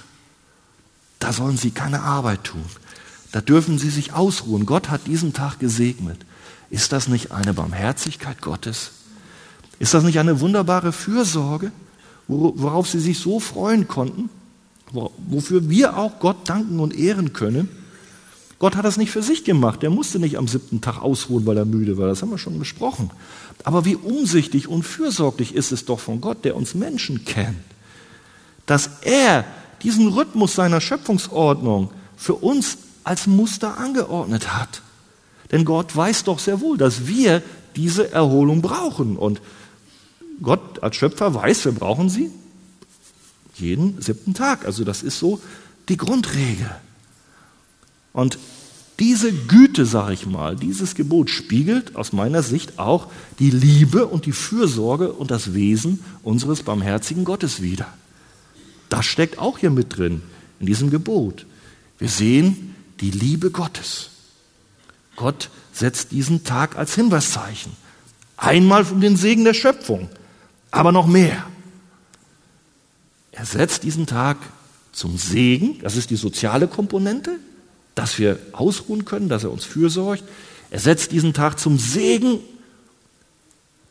Da 1.19 1.33
sollen 1.33 1.57
sie 1.57 1.71
keine 1.71 2.03
Arbeit 2.03 2.45
tun. 2.45 2.65
Da 3.33 3.41
dürfen 3.41 3.79
sie 3.79 3.91
sich 3.91 4.13
ausruhen. 4.13 4.67
Gott 4.67 4.91
hat 4.91 5.07
diesen 5.07 5.33
Tag 5.33 5.59
gesegnet. 5.59 6.25
Ist 6.71 6.93
das 6.93 7.09
nicht 7.09 7.33
eine 7.33 7.55
Barmherzigkeit 7.55 8.41
Gottes? 8.41 8.91
Ist 9.79 9.95
das 9.95 10.05
nicht 10.05 10.19
eine 10.19 10.41
wunderbare 10.41 10.93
Fürsorge, 10.93 11.73
worauf 12.29 12.89
sie 12.89 13.01
sich 13.01 13.19
so 13.19 13.41
freuen 13.41 13.89
konnten, 13.89 14.31
wofür 15.29 15.69
wir 15.69 15.97
auch 15.97 16.19
Gott 16.21 16.49
danken 16.49 16.81
und 16.81 16.97
ehren 16.97 17.33
können? 17.33 17.69
Gott 18.59 18.77
hat 18.77 18.85
das 18.85 18.97
nicht 18.97 19.11
für 19.11 19.23
sich 19.23 19.45
gemacht. 19.45 19.83
Er 19.83 19.91
musste 19.91 20.19
nicht 20.19 20.39
am 20.39 20.49
siebten 20.49 20.81
Tag 20.81 21.03
ausruhen, 21.03 21.45
weil 21.45 21.59
er 21.59 21.65
müde 21.65 21.99
war. 21.99 22.07
Das 22.07 22.23
haben 22.23 22.31
wir 22.31 22.39
schon 22.39 22.59
besprochen. 22.59 23.11
Aber 23.65 23.85
wie 23.85 23.97
umsichtig 23.97 24.69
und 24.69 24.85
fürsorglich 24.85 25.55
ist 25.55 25.73
es 25.73 25.85
doch 25.85 26.01
von 26.01 26.21
Gott, 26.21 26.45
der 26.45 26.57
uns 26.57 26.75
Menschen 26.75 27.25
kennt, 27.25 27.59
dass 28.67 28.89
er 29.03 29.45
diesen 29.83 30.09
Rhythmus 30.09 30.55
seiner 30.55 30.81
Schöpfungsordnung 30.81 31.91
für 32.17 32.35
uns 32.35 32.79
als 33.03 33.27
Muster 33.27 33.77
angeordnet 33.77 34.57
hat. 34.57 34.81
Denn 35.53 35.65
Gott 35.65 35.95
weiß 35.95 36.25
doch 36.25 36.39
sehr 36.39 36.61
wohl, 36.61 36.79
dass 36.79 37.07
wir 37.07 37.43
diese 37.77 38.13
Erholung 38.13 38.63
brauchen. 38.63 39.17
Und 39.17 39.43
Gott 40.43 40.83
als 40.83 40.97
Schöpfer 40.97 41.35
weiß, 41.35 41.65
wir 41.65 41.73
brauchen 41.73 42.09
sie 42.09 42.31
jeden 43.55 44.01
siebten 44.01 44.35
Tag. 44.35 44.65
Also 44.67 44.85
das 44.85 45.03
ist 45.03 45.19
so 45.19 45.41
die 45.89 45.97
Grundregel. 45.97 46.71
Und 48.13 48.39
diese 49.01 49.33
Güte, 49.33 49.87
sage 49.87 50.15
ich 50.15 50.27
mal, 50.27 50.55
dieses 50.55 50.95
Gebot 50.95 51.29
spiegelt 51.29 51.97
aus 51.97 52.13
meiner 52.13 52.43
Sicht 52.43 52.79
auch 52.79 53.09
die 53.41 53.51
Liebe 53.51 54.07
und 54.07 54.27
die 54.27 54.33
Fürsorge 54.33 55.13
und 55.13 55.31
das 55.31 55.53
Wesen 55.53 56.05
unseres 56.23 56.63
barmherzigen 56.63 57.25
Gottes 57.25 57.61
wider. 57.61 57.93
Das 58.89 59.05
steckt 59.07 59.39
auch 59.39 59.59
hier 59.59 59.71
mit 59.71 59.97
drin, 59.97 60.23
in 60.61 60.67
diesem 60.67 60.91
Gebot. 60.91 61.47
Wir 61.99 62.09
sehen 62.09 62.77
die 63.01 63.11
Liebe 63.11 63.51
Gottes. 63.51 64.11
Gott 65.17 65.51
setzt 65.73 66.13
diesen 66.13 66.45
Tag 66.45 66.77
als 66.77 66.95
Hinweiszeichen. 66.95 67.73
Einmal 68.37 68.85
um 68.85 69.01
den 69.01 69.17
Segen 69.17 69.45
der 69.45 69.55
Schöpfung, 69.55 70.09
aber 70.75 70.91
noch 70.91 71.07
mehr. 71.07 71.47
Er 73.31 73.47
setzt 73.47 73.85
diesen 73.85 74.07
Tag 74.07 74.37
zum 74.91 75.17
Segen, 75.19 75.79
das 75.81 75.97
ist 75.97 76.11
die 76.11 76.17
soziale 76.17 76.67
Komponente, 76.67 77.39
dass 77.95 78.19
wir 78.19 78.39
ausruhen 78.53 79.05
können, 79.05 79.29
dass 79.29 79.45
er 79.45 79.53
uns 79.53 79.65
fürsorgt. 79.65 80.25
Er 80.71 80.81
setzt 80.81 81.13
diesen 81.13 81.33
Tag 81.33 81.61
zum 81.61 81.79
Segen, 81.79 82.41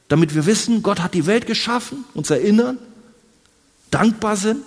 damit 0.09 0.35
wir 0.35 0.45
wissen, 0.45 0.83
Gott 0.83 0.99
hat 0.99 1.13
die 1.13 1.25
Welt 1.25 1.47
geschaffen, 1.47 2.03
uns 2.13 2.29
erinnern, 2.29 2.77
dankbar 3.89 4.35
sind, 4.35 4.63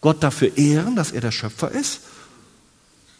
Gott 0.00 0.24
dafür 0.24 0.56
ehren, 0.56 0.96
dass 0.96 1.12
er 1.12 1.20
der 1.20 1.30
Schöpfer 1.30 1.70
ist. 1.70 2.00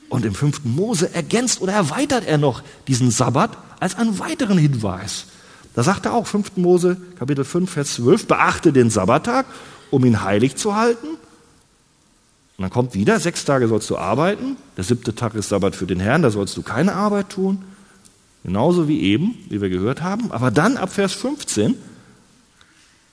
Und 0.09 0.25
im 0.25 0.35
fünften 0.35 0.75
Mose 0.75 1.15
ergänzt 1.15 1.61
oder 1.61 1.75
erweitert 1.75 2.27
er 2.27 2.39
noch 2.39 2.65
diesen 2.89 3.13
Sabbat 3.13 3.57
als 3.79 3.95
einen 3.95 4.19
weiteren 4.19 4.59
Hinweis. 4.59 5.27
Da 5.75 5.83
sagt 5.83 6.07
er 6.07 6.15
auch, 6.15 6.27
5. 6.27 6.57
Mose, 6.57 6.97
Kapitel 7.19 7.45
5, 7.45 7.71
Vers 7.71 7.95
12, 7.95 8.27
beachte 8.27 8.73
den 8.73 8.91
Sabbattag, 8.91 9.47
um 9.91 10.05
ihn 10.05 10.23
heilig 10.23 10.57
zu 10.57 10.75
halten. 10.75 11.07
Und 11.07 12.63
dann 12.63 12.71
kommt 12.71 12.95
wieder, 12.95 13.19
sechs 13.21 13.45
Tage 13.45 13.69
sollst 13.69 13.89
du 13.89 13.97
arbeiten, 13.97 14.57
der 14.77 14.85
siebte 14.85 15.15
Tag 15.15 15.35
ist 15.35 15.49
Sabbat 15.49 15.75
für 15.75 15.87
den 15.87 16.01
Herrn, 16.01 16.23
da 16.23 16.31
sollst 16.31 16.57
du 16.57 16.63
keine 16.63 16.95
Arbeit 16.95 17.31
tun. 17.31 17.65
Genauso 18.45 18.89
wie 18.89 19.01
eben, 19.01 19.35
wie 19.49 19.61
wir 19.61 19.69
gehört 19.69 20.03
haben. 20.03 20.33
Aber 20.33 20.51
dann 20.51 20.77
ab 20.77 20.93
Vers 20.93 21.13
15, 21.13 21.75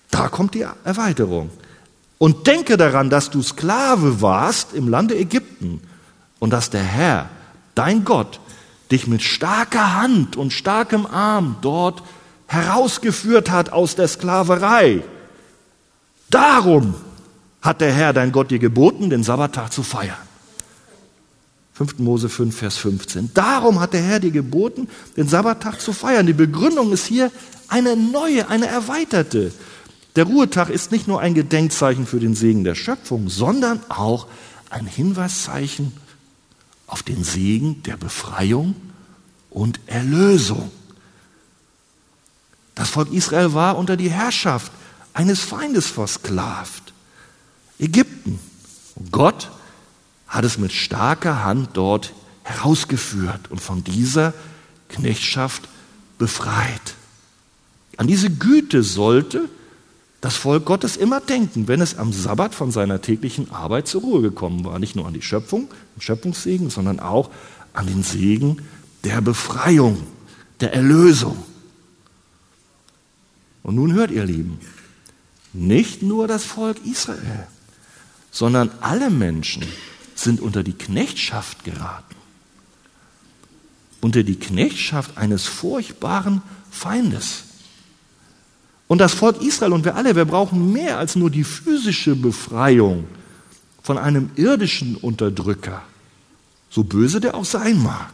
da 0.10 0.30
kommt 0.30 0.54
die 0.54 0.66
Erweiterung. 0.84 1.50
Und 2.18 2.48
denke 2.48 2.78
daran, 2.78 3.10
dass 3.10 3.30
du 3.30 3.42
Sklave 3.42 4.22
warst 4.22 4.74
im 4.74 4.88
Lande 4.88 5.16
Ägypten 5.18 5.82
und 6.40 6.52
dass 6.52 6.70
der 6.70 6.84
Herr, 6.84 7.30
dein 7.76 8.06
Gott, 8.06 8.40
dich 8.92 9.08
mit 9.08 9.22
starker 9.22 9.96
Hand 9.96 10.36
und 10.36 10.52
starkem 10.52 11.06
Arm 11.06 11.58
dort 11.62 12.02
herausgeführt 12.48 13.52
hat 13.52 13.72
aus 13.72 13.96
der 13.96 14.08
Sklaverei. 14.08 15.04
Darum 16.30 16.96
hat 17.62 17.82
der 17.82 17.94
Herr, 17.94 18.14
dein 18.14 18.32
Gott, 18.32 18.52
dir 18.52 18.60
geboten, 18.60 19.10
den 19.10 19.24
Sabbattag 19.24 19.72
zu 19.72 19.84
feiern. 19.84 20.18
5. 21.74 22.00
Mose 22.00 22.28
5, 22.28 22.58
Vers 22.58 22.78
15. 22.78 23.32
Darum 23.34 23.80
hat 23.80 23.94
der 23.94 24.02
Herr 24.02 24.20
dir 24.20 24.32
geboten, 24.32 24.90
den 25.16 25.28
Sabbattag 25.28 25.80
zu 25.80 25.94
feiern. 25.94 26.26
Die 26.26 26.34
Begründung 26.34 26.92
ist 26.92 27.06
hier 27.06 27.32
eine 27.68 27.96
neue, 27.96 28.50
eine 28.50 28.68
erweiterte. 28.68 29.52
Der 30.16 30.24
Ruhetag 30.24 30.70
ist 30.70 30.92
nicht 30.92 31.08
nur 31.08 31.22
ein 31.22 31.36
Gedenkzeichen 31.36 32.08
für 32.08 32.20
den 32.20 32.34
Segen 32.34 32.64
der 32.64 32.74
Schöpfung, 32.74 33.30
sondern 33.30 33.80
auch 33.90 34.26
ein 34.72 34.88
Hinweiszeichen 34.88 35.94
auf 36.88 37.04
den 37.04 37.24
Segen 37.24 37.84
der 37.84 37.98
Befreiung 37.98 38.76
und 39.52 39.80
Erlösung. 39.86 40.72
Das 42.78 42.90
Volk 42.90 43.12
Israel 43.12 43.54
war 43.54 43.76
unter 43.76 43.98
die 43.98 44.12
Herrschaft 44.12 44.72
eines 45.14 45.42
Feindes 45.42 45.88
versklavt. 45.88 46.94
Ägypten. 47.80 48.40
Und 48.96 49.12
Gott 49.12 49.50
hat 50.28 50.46
es 50.46 50.60
mit 50.60 50.72
starker 50.72 51.44
Hand 51.44 51.72
dort 51.74 52.14
herausgeführt 52.44 53.50
und 53.50 53.60
von 53.60 53.84
dieser 53.84 54.34
Knechtschaft 54.90 55.68
befreit. 56.20 56.94
An 57.98 58.06
diese 58.06 58.30
Güte 58.30 58.84
sollte 58.84 59.50
das 60.22 60.36
Volk 60.36 60.66
Gottes 60.66 60.98
immer 60.98 61.20
denken, 61.20 61.68
wenn 61.68 61.82
es 61.82 61.98
am 61.98 62.14
Sabbat 62.14 62.54
von 62.54 62.72
seiner 62.72 63.02
täglichen 63.02 63.50
Arbeit 63.52 63.88
zur 63.88 64.02
Ruhe 64.02 64.22
gekommen 64.22 64.64
war. 64.66 64.78
Nicht 64.78 64.96
nur 64.96 65.08
an 65.08 65.14
die 65.16 65.24
Schöpfung, 65.24 65.68
den 65.96 66.02
Schöpfungssegen, 66.02 66.70
sondern 66.70 67.00
auch 67.00 67.32
an 67.74 67.88
den 67.88 68.04
Segen 68.04 68.62
der 69.04 69.22
Befreiung, 69.22 69.98
der 70.60 70.74
Erlösung. 70.74 71.38
Und 73.68 73.76
nun 73.76 73.92
hört 73.92 74.12
ihr 74.12 74.24
Lieben, 74.24 74.60
nicht 75.52 76.02
nur 76.02 76.26
das 76.26 76.46
Volk 76.46 76.78
Israel, 76.86 77.48
sondern 78.32 78.72
alle 78.80 79.10
Menschen 79.10 79.66
sind 80.16 80.40
unter 80.40 80.64
die 80.64 80.72
Knechtschaft 80.72 81.66
geraten. 81.66 82.16
Unter 84.00 84.24
die 84.24 84.40
Knechtschaft 84.40 85.18
eines 85.18 85.48
furchtbaren 85.48 86.42
Feindes. 86.72 87.44
Und 88.88 89.00
das 89.00 89.14
Volk 89.14 89.42
Israel 89.42 89.74
und 89.74 89.84
wir 89.84 89.96
alle, 89.96 90.16
wir 90.16 90.24
brauchen 90.24 90.72
mehr 90.72 90.98
als 90.98 91.18
nur 91.18 91.30
die 91.30 91.44
physische 91.44 92.16
Befreiung 92.16 93.06
von 93.84 93.98
einem 93.98 94.30
irdischen 94.38 94.96
Unterdrücker, 94.96 95.82
so 96.70 96.86
böse 96.86 97.20
der 97.20 97.36
auch 97.36 97.44
sein 97.44 97.84
mag. 97.84 98.14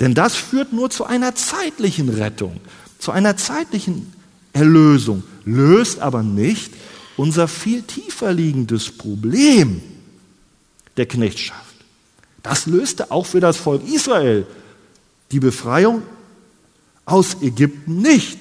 Denn 0.00 0.14
das 0.14 0.34
führt 0.34 0.72
nur 0.72 0.90
zu 0.90 1.04
einer 1.04 1.36
zeitlichen 1.36 2.08
Rettung, 2.08 2.60
zu 2.98 3.12
einer 3.12 3.36
zeitlichen 3.36 4.12
Erlösung, 4.52 5.22
löst 5.44 6.00
aber 6.00 6.22
nicht 6.22 6.72
unser 7.16 7.48
viel 7.48 7.82
tiefer 7.82 8.32
liegendes 8.32 8.90
Problem 8.90 9.80
der 10.96 11.06
Knechtschaft. 11.06 11.74
Das 12.42 12.66
löste 12.66 13.10
auch 13.10 13.26
für 13.26 13.40
das 13.40 13.56
Volk 13.56 13.82
Israel 13.88 14.46
die 15.32 15.40
Befreiung 15.40 16.02
aus 17.04 17.36
Ägypten 17.42 18.00
nicht. 18.00 18.38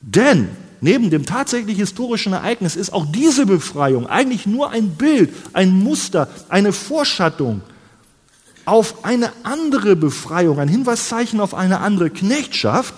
Denn 0.00 0.48
neben 0.80 1.10
dem 1.10 1.26
tatsächlich 1.26 1.78
historischen 1.78 2.32
Ereignis 2.32 2.76
ist 2.76 2.92
auch 2.92 3.06
diese 3.10 3.46
Befreiung 3.46 4.06
eigentlich 4.06 4.46
nur 4.46 4.70
ein 4.70 4.90
Bild, 4.90 5.32
ein 5.52 5.70
Muster, 5.70 6.28
eine 6.48 6.72
Vorschattung 6.72 7.62
auf 8.70 9.04
eine 9.04 9.32
andere 9.42 9.96
Befreiung, 9.96 10.60
ein 10.60 10.68
Hinweiszeichen 10.68 11.40
auf 11.40 11.54
eine 11.54 11.80
andere 11.80 12.08
Knechtschaft 12.08 12.94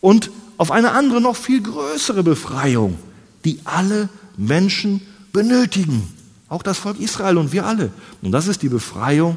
und 0.00 0.30
auf 0.56 0.70
eine 0.70 0.92
andere, 0.92 1.20
noch 1.20 1.36
viel 1.36 1.62
größere 1.62 2.22
Befreiung, 2.22 2.98
die 3.44 3.60
alle 3.64 4.08
Menschen 4.38 5.02
benötigen. 5.34 6.14
Auch 6.48 6.62
das 6.62 6.78
Volk 6.78 6.98
Israel 6.98 7.36
und 7.36 7.52
wir 7.52 7.66
alle. 7.66 7.90
Und 8.22 8.32
das 8.32 8.48
ist 8.48 8.62
die 8.62 8.70
Befreiung 8.70 9.36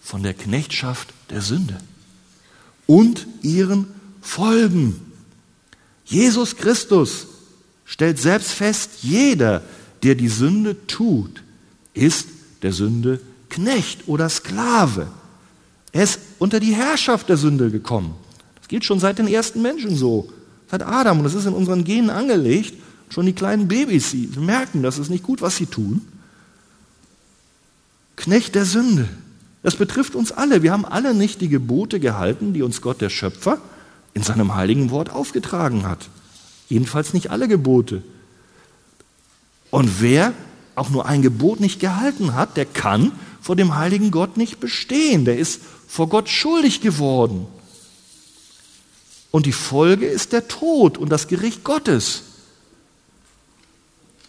von 0.00 0.22
der 0.22 0.32
Knechtschaft 0.32 1.12
der 1.28 1.42
Sünde 1.42 1.76
und 2.86 3.26
ihren 3.42 3.88
Folgen. 4.22 5.02
Jesus 6.06 6.56
Christus 6.56 7.26
stellt 7.84 8.18
selbst 8.18 8.52
fest, 8.52 8.90
jeder, 9.02 9.60
der 10.02 10.14
die 10.14 10.28
Sünde 10.28 10.86
tut, 10.86 11.42
ist 11.92 12.26
der 12.62 12.72
Sünde 12.72 13.20
Knecht 13.54 14.08
oder 14.08 14.28
Sklave. 14.28 15.06
Er 15.92 16.02
ist 16.02 16.18
unter 16.40 16.58
die 16.58 16.74
Herrschaft 16.74 17.28
der 17.28 17.36
Sünde 17.36 17.70
gekommen. 17.70 18.16
Das 18.56 18.66
geht 18.66 18.84
schon 18.84 18.98
seit 18.98 19.18
den 19.18 19.28
ersten 19.28 19.62
Menschen 19.62 19.94
so, 19.94 20.28
seit 20.68 20.82
Adam. 20.82 21.18
Und 21.18 21.24
das 21.24 21.34
ist 21.34 21.46
in 21.46 21.52
unseren 21.52 21.84
Genen 21.84 22.10
angelegt. 22.10 22.74
Schon 23.10 23.26
die 23.26 23.32
kleinen 23.32 23.68
Babys, 23.68 24.10
sie 24.10 24.28
merken, 24.36 24.82
das 24.82 24.98
ist 24.98 25.08
nicht 25.08 25.22
gut, 25.22 25.40
was 25.40 25.54
sie 25.54 25.66
tun. 25.66 26.02
Knecht 28.16 28.56
der 28.56 28.64
Sünde. 28.64 29.08
Das 29.62 29.76
betrifft 29.76 30.16
uns 30.16 30.32
alle. 30.32 30.64
Wir 30.64 30.72
haben 30.72 30.84
alle 30.84 31.14
nicht 31.14 31.40
die 31.40 31.48
Gebote 31.48 32.00
gehalten, 32.00 32.54
die 32.54 32.62
uns 32.62 32.80
Gott, 32.82 33.00
der 33.00 33.10
Schöpfer, 33.10 33.58
in 34.14 34.24
seinem 34.24 34.56
heiligen 34.56 34.90
Wort 34.90 35.10
aufgetragen 35.10 35.86
hat. 35.86 36.08
Jedenfalls 36.68 37.14
nicht 37.14 37.30
alle 37.30 37.46
Gebote. 37.46 38.02
Und 39.70 40.00
wer 40.00 40.32
auch 40.74 40.90
nur 40.90 41.06
ein 41.06 41.22
Gebot 41.22 41.60
nicht 41.60 41.78
gehalten 41.78 42.34
hat, 42.34 42.56
der 42.56 42.66
kann 42.66 43.12
vor 43.44 43.56
dem 43.56 43.76
heiligen 43.76 44.10
Gott 44.10 44.38
nicht 44.38 44.58
bestehen. 44.58 45.26
Der 45.26 45.36
ist 45.36 45.60
vor 45.86 46.08
Gott 46.08 46.30
schuldig 46.30 46.80
geworden. 46.80 47.44
Und 49.30 49.44
die 49.44 49.52
Folge 49.52 50.06
ist 50.06 50.32
der 50.32 50.48
Tod 50.48 50.96
und 50.96 51.10
das 51.10 51.28
Gericht 51.28 51.62
Gottes. 51.62 52.22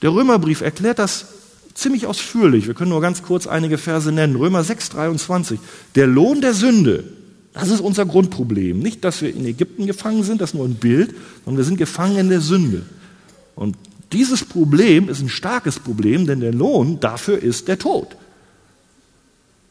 Der 0.02 0.14
Römerbrief 0.14 0.60
erklärt 0.60 1.00
das 1.00 1.28
ziemlich 1.74 2.08
ausführlich. 2.08 2.68
Wir 2.68 2.74
können 2.74 2.90
nur 2.90 3.00
ganz 3.00 3.24
kurz 3.24 3.48
einige 3.48 3.78
Verse 3.78 4.12
nennen. 4.12 4.36
Römer 4.36 4.66
6, 4.66 4.90
23. 4.90 5.62
Der 5.96 6.08
Lohn 6.08 6.42
der 6.42 6.54
Sünde, 6.54 7.06
das 7.54 7.70
ist 7.70 7.80
unser 7.80 8.06
Grundproblem. 8.06 8.80
Nicht, 8.80 9.06
dass 9.06 9.22
wir 9.22 9.34
in 9.34 9.46
Ägypten 9.46 9.88
gefangen 9.88 10.24
sind, 10.24 10.42
das 10.42 10.50
ist 10.50 10.56
nur 10.56 10.66
ein 10.66 10.76
Bild, 10.76 11.16
sondern 11.46 11.60
wir 11.60 11.64
sind 11.64 11.78
gefangen 11.78 12.18
in 12.18 12.28
der 12.28 12.42
Sünde. 12.42 12.86
Und 13.56 13.78
dieses 14.12 14.44
Problem 14.44 15.08
ist 15.08 15.22
ein 15.22 15.30
starkes 15.30 15.80
Problem, 15.80 16.28
denn 16.28 16.42
der 16.42 16.54
Lohn 16.54 17.00
dafür 17.00 17.42
ist 17.42 17.70
der 17.70 17.80
Tod. 17.80 18.18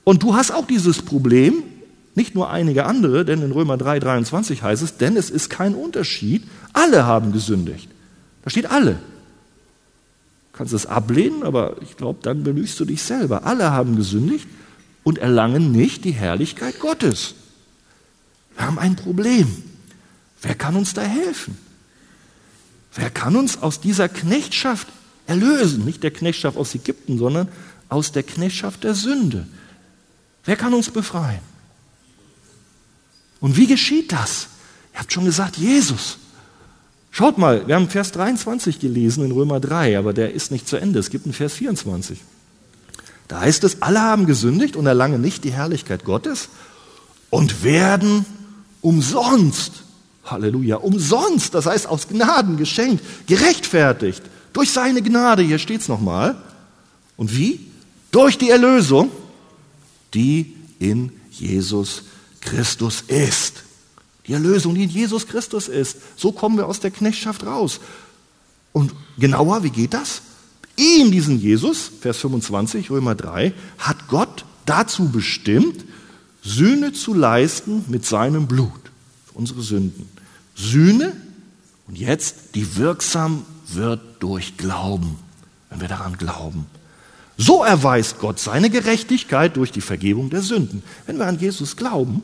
Und 0.05 0.23
du 0.23 0.35
hast 0.35 0.53
auch 0.53 0.67
dieses 0.67 1.03
Problem, 1.03 1.63
nicht 2.15 2.35
nur 2.35 2.51
einige 2.51 2.87
andere, 2.87 3.25
denn 3.25 3.43
in 3.43 3.51
Römer 3.51 3.77
3, 3.77 3.99
23 3.99 4.63
heißt 4.63 4.83
es, 4.83 4.99
denn 4.99 5.17
es 5.17 5.31
ist 5.31 5.51
kein 5.51 5.75
Unterschied, 5.75 6.45
alle 6.73 7.07
haben 7.07 7.33
gesündigt. 7.33 7.89
Da 8.43 8.51
steht 8.51 8.71
alle. 8.71 8.93
Du 8.93 10.59
kannst 10.59 10.73
es 10.73 10.87
ablehnen, 10.87 11.43
aber 11.43 11.77
ich 11.83 11.97
glaube, 11.97 12.21
dann 12.23 12.45
belügst 12.45 12.79
du 12.79 12.85
dich 12.85 13.03
selber. 13.03 13.45
Alle 13.45 13.73
haben 13.73 13.97
gesündigt 13.97 14.47
und 15.03 15.19
erlangen 15.19 15.73
nicht 15.73 16.05
die 16.05 16.13
Herrlichkeit 16.13 16.79
Gottes. 16.79 17.35
Wir 18.57 18.67
haben 18.67 18.79
ein 18.79 18.95
Problem. 18.95 19.49
Wer 20.43 20.55
kann 20.55 20.77
uns 20.77 20.95
da 20.95 21.03
helfen? 21.03 21.57
Wer 22.95 23.11
kann 23.11 23.35
uns 23.35 23.61
aus 23.61 23.81
dieser 23.81 24.09
Knechtschaft 24.09 24.87
erlösen? 25.27 25.85
Nicht 25.85 26.03
der 26.03 26.13
Knechtschaft 26.13 26.57
aus 26.57 26.75
Ägypten, 26.75 27.19
sondern 27.19 27.49
aus 27.89 28.13
der 28.13 28.23
Knechtschaft 28.23 28.85
der 28.85 28.95
Sünde. 28.95 29.47
Wer 30.45 30.57
kann 30.57 30.75
uns 30.75 30.91
befreien? 30.91 31.41
Und 33.41 33.57
wie 33.57 33.67
geschieht 33.67 34.13
das? 34.13 34.49
Ihr 34.93 35.01
habt 35.01 35.13
schon 35.13 35.25
gesagt, 35.25 35.57
Jesus. 35.57 36.19
Schaut 37.11 37.39
mal, 37.39 37.67
wir 37.67 37.77
haben 37.77 37.89
Vers 37.89 38.13
23 38.13 38.81
gelesen 38.81 39.25
in 39.25 39.31
Römer 39.33 39.61
3, 39.61 39.99
aber 39.99 40.13
der 40.13 40.33
ist 40.33 40.51
nicht 40.51 40.69
zu 40.69 40.77
Ende. 40.77 40.99
Es 40.99 41.11
gibt 41.11 41.27
einen 41.27 41.35
Vers 41.35 41.55
24. 41.55 42.21
Da 43.29 43.41
heißt 43.41 43.65
es, 43.65 43.83
alle 43.83 44.01
haben 44.01 44.27
gesündigt 44.27 44.77
und 44.77 44.87
erlangen 44.87 45.21
nicht 45.21 45.45
die 45.45 45.53
Herrlichkeit 45.53 46.05
Gottes 46.05 46.49
und 47.31 47.65
werden 47.65 48.27
umsonst, 48.81 49.85
Halleluja, 50.25 50.77
umsonst, 50.77 51.55
das 51.55 51.67
heißt 51.67 51.87
aus 51.87 52.09
Gnaden 52.09 52.57
geschenkt, 52.57 53.05
gerechtfertigt, 53.27 54.23
durch 54.53 54.71
seine 54.71 55.03
Gnade, 55.03 55.43
hier 55.43 55.59
steht 55.59 55.81
es 55.81 55.89
nochmal. 55.89 56.37
Und 57.17 57.37
wie? 57.37 57.61
Durch 58.11 58.39
die 58.39 58.51
Erlösung, 58.51 59.11
die 60.15 60.57
in 60.79 61.12
Jesus 61.31 62.05
Christus 62.41 63.03
ist. 63.03 63.65
Die 64.27 64.33
Erlösung, 64.33 64.75
die 64.75 64.85
in 64.85 64.91
Jesus 64.91 65.27
Christus 65.27 65.69
ist. 65.69 65.99
So 66.17 66.33
kommen 66.33 66.57
wir 66.57 66.67
aus 66.67 66.81
der 66.81 66.91
Knechtschaft 66.91 67.45
raus. 67.45 67.81
Und 68.73 68.93
genauer, 69.19 69.62
wie 69.62 69.71
geht 69.71 69.95
das? 69.95 70.23
Ihn, 70.77 71.12
diesen 71.12 71.41
Jesus, 71.41 71.91
Vers 72.01 72.19
25, 72.19 72.91
Römer 72.91 73.15
3, 73.15 73.53
hat 73.79 74.09
Gott 74.09 74.45
dazu 74.67 75.09
bestimmt, 75.11 75.85
Sühne 76.43 76.93
zu 76.93 77.15
leisten 77.15 77.85
mit 77.89 78.05
seinem 78.05 78.47
Blut 78.47 78.73
für 79.27 79.39
unsere 79.39 79.62
Sünden. 79.62 80.09
Sühne 80.55 81.17
und 81.87 81.99
jetzt, 81.99 82.55
die 82.55 82.77
wirksam 82.77 83.45
wird 83.69 84.01
durch 84.21 84.57
Glauben, 84.57 85.17
wenn 85.71 85.81
wir 85.81 85.89
daran 85.89 86.17
glauben. 86.17 86.67
So 87.37 87.64
erweist 87.64 88.18
Gott 88.20 88.39
seine 88.39 88.70
Gerechtigkeit 88.70 89.57
durch 89.57 89.72
die 89.72 89.80
Vergebung 89.80 90.30
der 90.30 90.43
Sünden. 90.43 90.82
Wenn 91.07 91.18
wir 91.18 91.26
an 91.26 91.39
Jesus 91.39 91.76
glauben, 91.76 92.22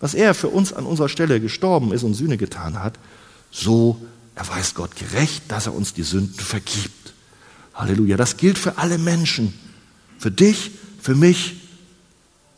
was 0.00 0.14
er 0.14 0.34
für 0.34 0.48
uns 0.48 0.72
an 0.72 0.86
unserer 0.86 1.08
Stelle 1.08 1.40
gestorben 1.40 1.92
ist 1.92 2.02
und 2.02 2.14
Sühne 2.14 2.36
getan 2.36 2.82
hat, 2.82 2.98
so 3.50 4.00
erweist 4.34 4.74
Gott 4.74 4.96
gerecht, 4.96 5.44
dass 5.48 5.66
er 5.66 5.74
uns 5.74 5.94
die 5.94 6.02
Sünden 6.02 6.40
vergibt. 6.40 7.12
Halleluja. 7.74 8.16
Das 8.16 8.36
gilt 8.36 8.58
für 8.58 8.78
alle 8.78 8.98
Menschen. 8.98 9.54
Für 10.18 10.30
dich, 10.30 10.72
für 11.00 11.14
mich 11.14 11.56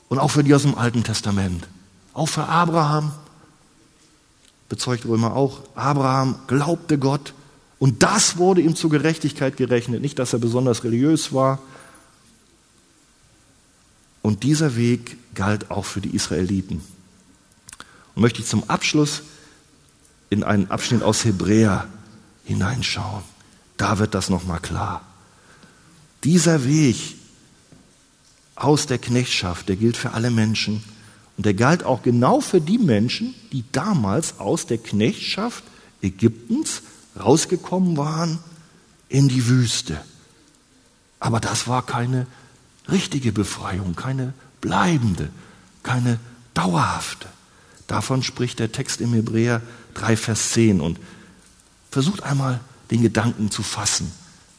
und 0.09 0.19
auch 0.19 0.31
für 0.31 0.45
die 0.45 0.55
aus 0.55 0.63
dem 0.63 0.77
Alten 0.77 1.05
Testament. 1.05 1.67
Auch 2.15 2.29
für 2.29 2.47
Abraham, 2.47 3.13
bezeugt 4.69 5.05
Römer 5.05 5.37
auch. 5.37 5.61
Abraham 5.75 6.37
glaubte 6.47 6.99
Gott 6.99 7.35
und 7.79 8.03
das 8.03 8.37
wurde 8.39 8.61
ihm 8.61 8.75
zur 8.75 8.91
Gerechtigkeit 8.91 9.57
gerechnet. 9.57 10.01
Nicht, 10.03 10.19
dass 10.19 10.33
er 10.33 10.39
besonders 10.39 10.85
religiös 10.85 11.33
war. 11.33 11.59
Und 14.23 14.45
dieser 14.45 14.77
Weg 14.77 15.17
galt 15.35 15.71
auch 15.71 15.85
für 15.85 16.01
die 16.01 16.15
Israeliten. 16.15 16.81
Und 18.15 18.23
möchte 18.23 18.41
ich 18.41 18.47
zum 18.47 18.69
Abschluss 18.71 19.23
in 20.31 20.45
einen 20.45 20.71
Abschnitt 20.71 21.03
aus 21.03 21.25
Hebräer 21.25 21.89
hineinschauen. 22.45 23.23
Da 23.77 23.99
wird 23.99 24.15
das 24.15 24.31
nochmal 24.31 24.61
klar. 24.61 25.03
Dieser 26.25 26.65
Weg 26.65 27.17
aus 28.55 28.87
der 28.87 28.99
Knechtschaft, 28.99 29.69
der 29.69 29.77
gilt 29.77 29.97
für 29.97 30.13
alle 30.13 30.31
Menschen. 30.31 30.85
Und 31.37 31.47
der 31.47 31.55
galt 31.55 31.85
auch 31.85 32.03
genau 32.03 32.41
für 32.41 32.61
die 32.61 32.79
Menschen, 32.79 33.35
die 33.51 33.65
damals 33.73 34.39
aus 34.39 34.67
der 34.67 34.79
Knechtschaft 34.79 35.65
Ägyptens 36.01 36.83
rausgekommen 37.19 37.97
waren 37.97 38.39
in 39.09 39.29
die 39.29 39.47
Wüste. 39.47 40.01
Aber 41.19 41.41
das 41.41 41.69
war 41.69 41.85
keine 41.85 42.27
richtige 42.91 43.33
Befreiung, 43.33 43.95
keine 43.95 44.35
bleibende, 44.61 45.31
keine 45.83 46.19
dauerhafte. 46.55 47.29
Davon 47.87 48.23
spricht 48.23 48.59
der 48.59 48.73
Text 48.73 49.01
im 49.01 49.13
Hebräer 49.13 49.61
3, 49.95 50.17
Vers 50.17 50.53
10. 50.53 50.81
Und 50.81 50.99
versucht 51.91 52.23
einmal 52.23 52.61
den 52.91 53.03
Gedanken 53.03 53.51
zu 53.51 53.63
fassen. 53.63 54.11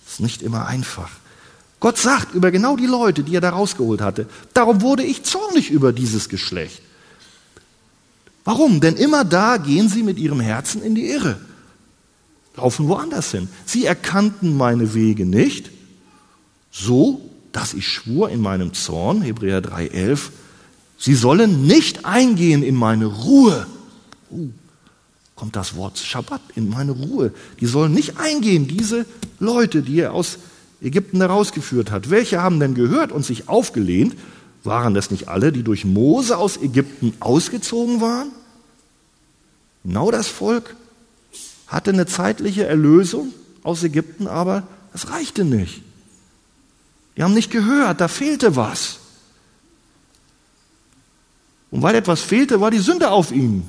Ist 0.07 0.19
nicht 0.19 0.41
immer 0.41 0.67
einfach. 0.67 1.09
Gott 1.80 1.97
sagt 1.97 2.34
über 2.34 2.51
genau 2.51 2.78
die 2.78 2.86
Leute, 2.86 3.24
die 3.24 3.36
er 3.36 3.41
da 3.41 3.49
rausgeholt 3.49 4.01
hatte, 4.01 4.28
darum 4.53 4.82
wurde 4.82 5.03
ich 5.03 5.24
zornig 5.24 5.69
über 5.69 5.91
dieses 5.91 6.30
Geschlecht. 6.30 6.82
Warum? 8.45 8.80
Denn 8.80 8.95
immer 8.95 9.26
da 9.26 9.57
gehen 9.57 9.89
sie 9.89 10.03
mit 10.03 10.17
ihrem 10.17 10.39
Herzen 10.39 10.82
in 10.82 10.95
die 10.95 11.09
Irre, 11.09 11.38
laufen 12.55 12.88
woanders 12.88 13.32
hin. 13.32 13.49
Sie 13.65 13.86
erkannten 13.86 14.55
meine 14.55 14.93
Wege 14.93 15.26
nicht, 15.26 15.71
so 16.71 17.30
dass 17.54 17.74
ich 17.74 17.88
schwur 17.88 18.30
in 18.30 18.41
meinem 18.41 18.74
Zorn, 18.74 19.22
Hebräer 19.22 19.62
3,11, 19.62 20.32
Sie 20.97 21.16
sollen 21.16 21.66
nicht 21.66 22.06
eingehen 22.06 22.64
in 22.64 22.76
meine 22.76 23.06
Ruhe. 23.06 23.68
Uh, 24.32 24.49
kommt 25.36 25.56
das 25.56 25.76
Wort 25.76 25.97
Schabbat 25.97 26.41
in 26.56 26.70
meine 26.70 26.91
Ruhe. 26.91 27.34
Die 27.60 27.66
sollen 27.66 27.93
nicht 27.93 28.18
eingehen, 28.18 28.68
diese 28.68 29.06
Leute, 29.39 29.82
die 29.82 29.99
er 29.99 30.14
aus 30.14 30.38
Ägypten 30.82 31.18
herausgeführt 31.18 31.91
hat. 31.91 32.10
Welche 32.10 32.41
haben 32.41 32.60
denn 32.60 32.74
gehört 32.74 33.12
und 33.12 33.26
sich 33.26 33.49
aufgelehnt? 33.49 34.16
Waren 34.64 34.93
das 34.93 35.12
nicht 35.12 35.28
alle, 35.28 35.51
die 35.51 35.64
durch 35.64 35.84
Mose 35.84 36.38
aus 36.38 36.58
Ägypten 36.58 37.14
ausgezogen 37.20 37.99
waren? 37.99 38.30
Genau 39.84 40.10
das 40.10 40.30
Volk 40.30 40.76
hatte 41.68 41.91
eine 41.91 42.06
zeitliche 42.06 42.66
Erlösung 42.66 43.34
aus 43.64 43.84
Ägypten, 43.84 44.28
aber 44.28 44.64
das 44.93 45.10
reichte 45.10 45.43
nicht. 45.43 45.82
Die 47.16 47.24
haben 47.24 47.34
nicht 47.34 47.51
gehört, 47.51 48.01
da 48.01 48.07
fehlte 48.07 48.55
was. 48.55 48.99
Und 51.72 51.82
weil 51.82 51.95
etwas 51.95 52.22
fehlte, 52.22 52.61
war 52.61 52.72
die 52.72 52.80
Sünde 52.80 53.11
auf 53.11 53.32
ihnen. 53.32 53.68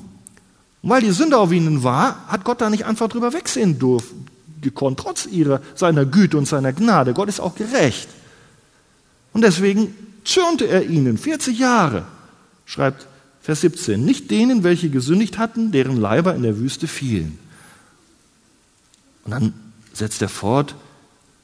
Und 0.82 0.90
weil 0.90 1.00
die 1.00 1.10
Sünde 1.10 1.38
auf 1.38 1.52
ihnen 1.52 1.82
war, 1.82 2.26
hat 2.28 2.44
Gott 2.44 2.60
da 2.60 2.68
nicht 2.68 2.84
einfach 2.84 3.08
drüber 3.08 3.32
wegsehen 3.32 3.78
dürfen, 3.78 4.26
gekonnt, 4.60 4.98
trotz 4.98 5.26
ihrer, 5.26 5.60
seiner 5.74 6.04
Güte 6.04 6.36
und 6.36 6.46
seiner 6.46 6.72
Gnade. 6.72 7.14
Gott 7.14 7.28
ist 7.28 7.40
auch 7.40 7.54
gerecht. 7.54 8.08
Und 9.32 9.42
deswegen 9.42 9.94
zürnte 10.24 10.66
er 10.66 10.84
ihnen 10.84 11.18
40 11.18 11.58
Jahre, 11.58 12.04
schreibt 12.66 13.06
Vers 13.40 13.60
17, 13.60 14.02
nicht 14.02 14.30
denen, 14.30 14.64
welche 14.64 14.88
gesündigt 14.88 15.38
hatten, 15.38 15.70
deren 15.70 15.98
Leiber 15.98 16.34
in 16.34 16.42
der 16.42 16.58
Wüste 16.58 16.86
fielen. 16.86 17.38
Und 19.24 19.30
dann 19.30 19.54
setzt 19.92 20.22
er 20.22 20.28
fort, 20.28 20.74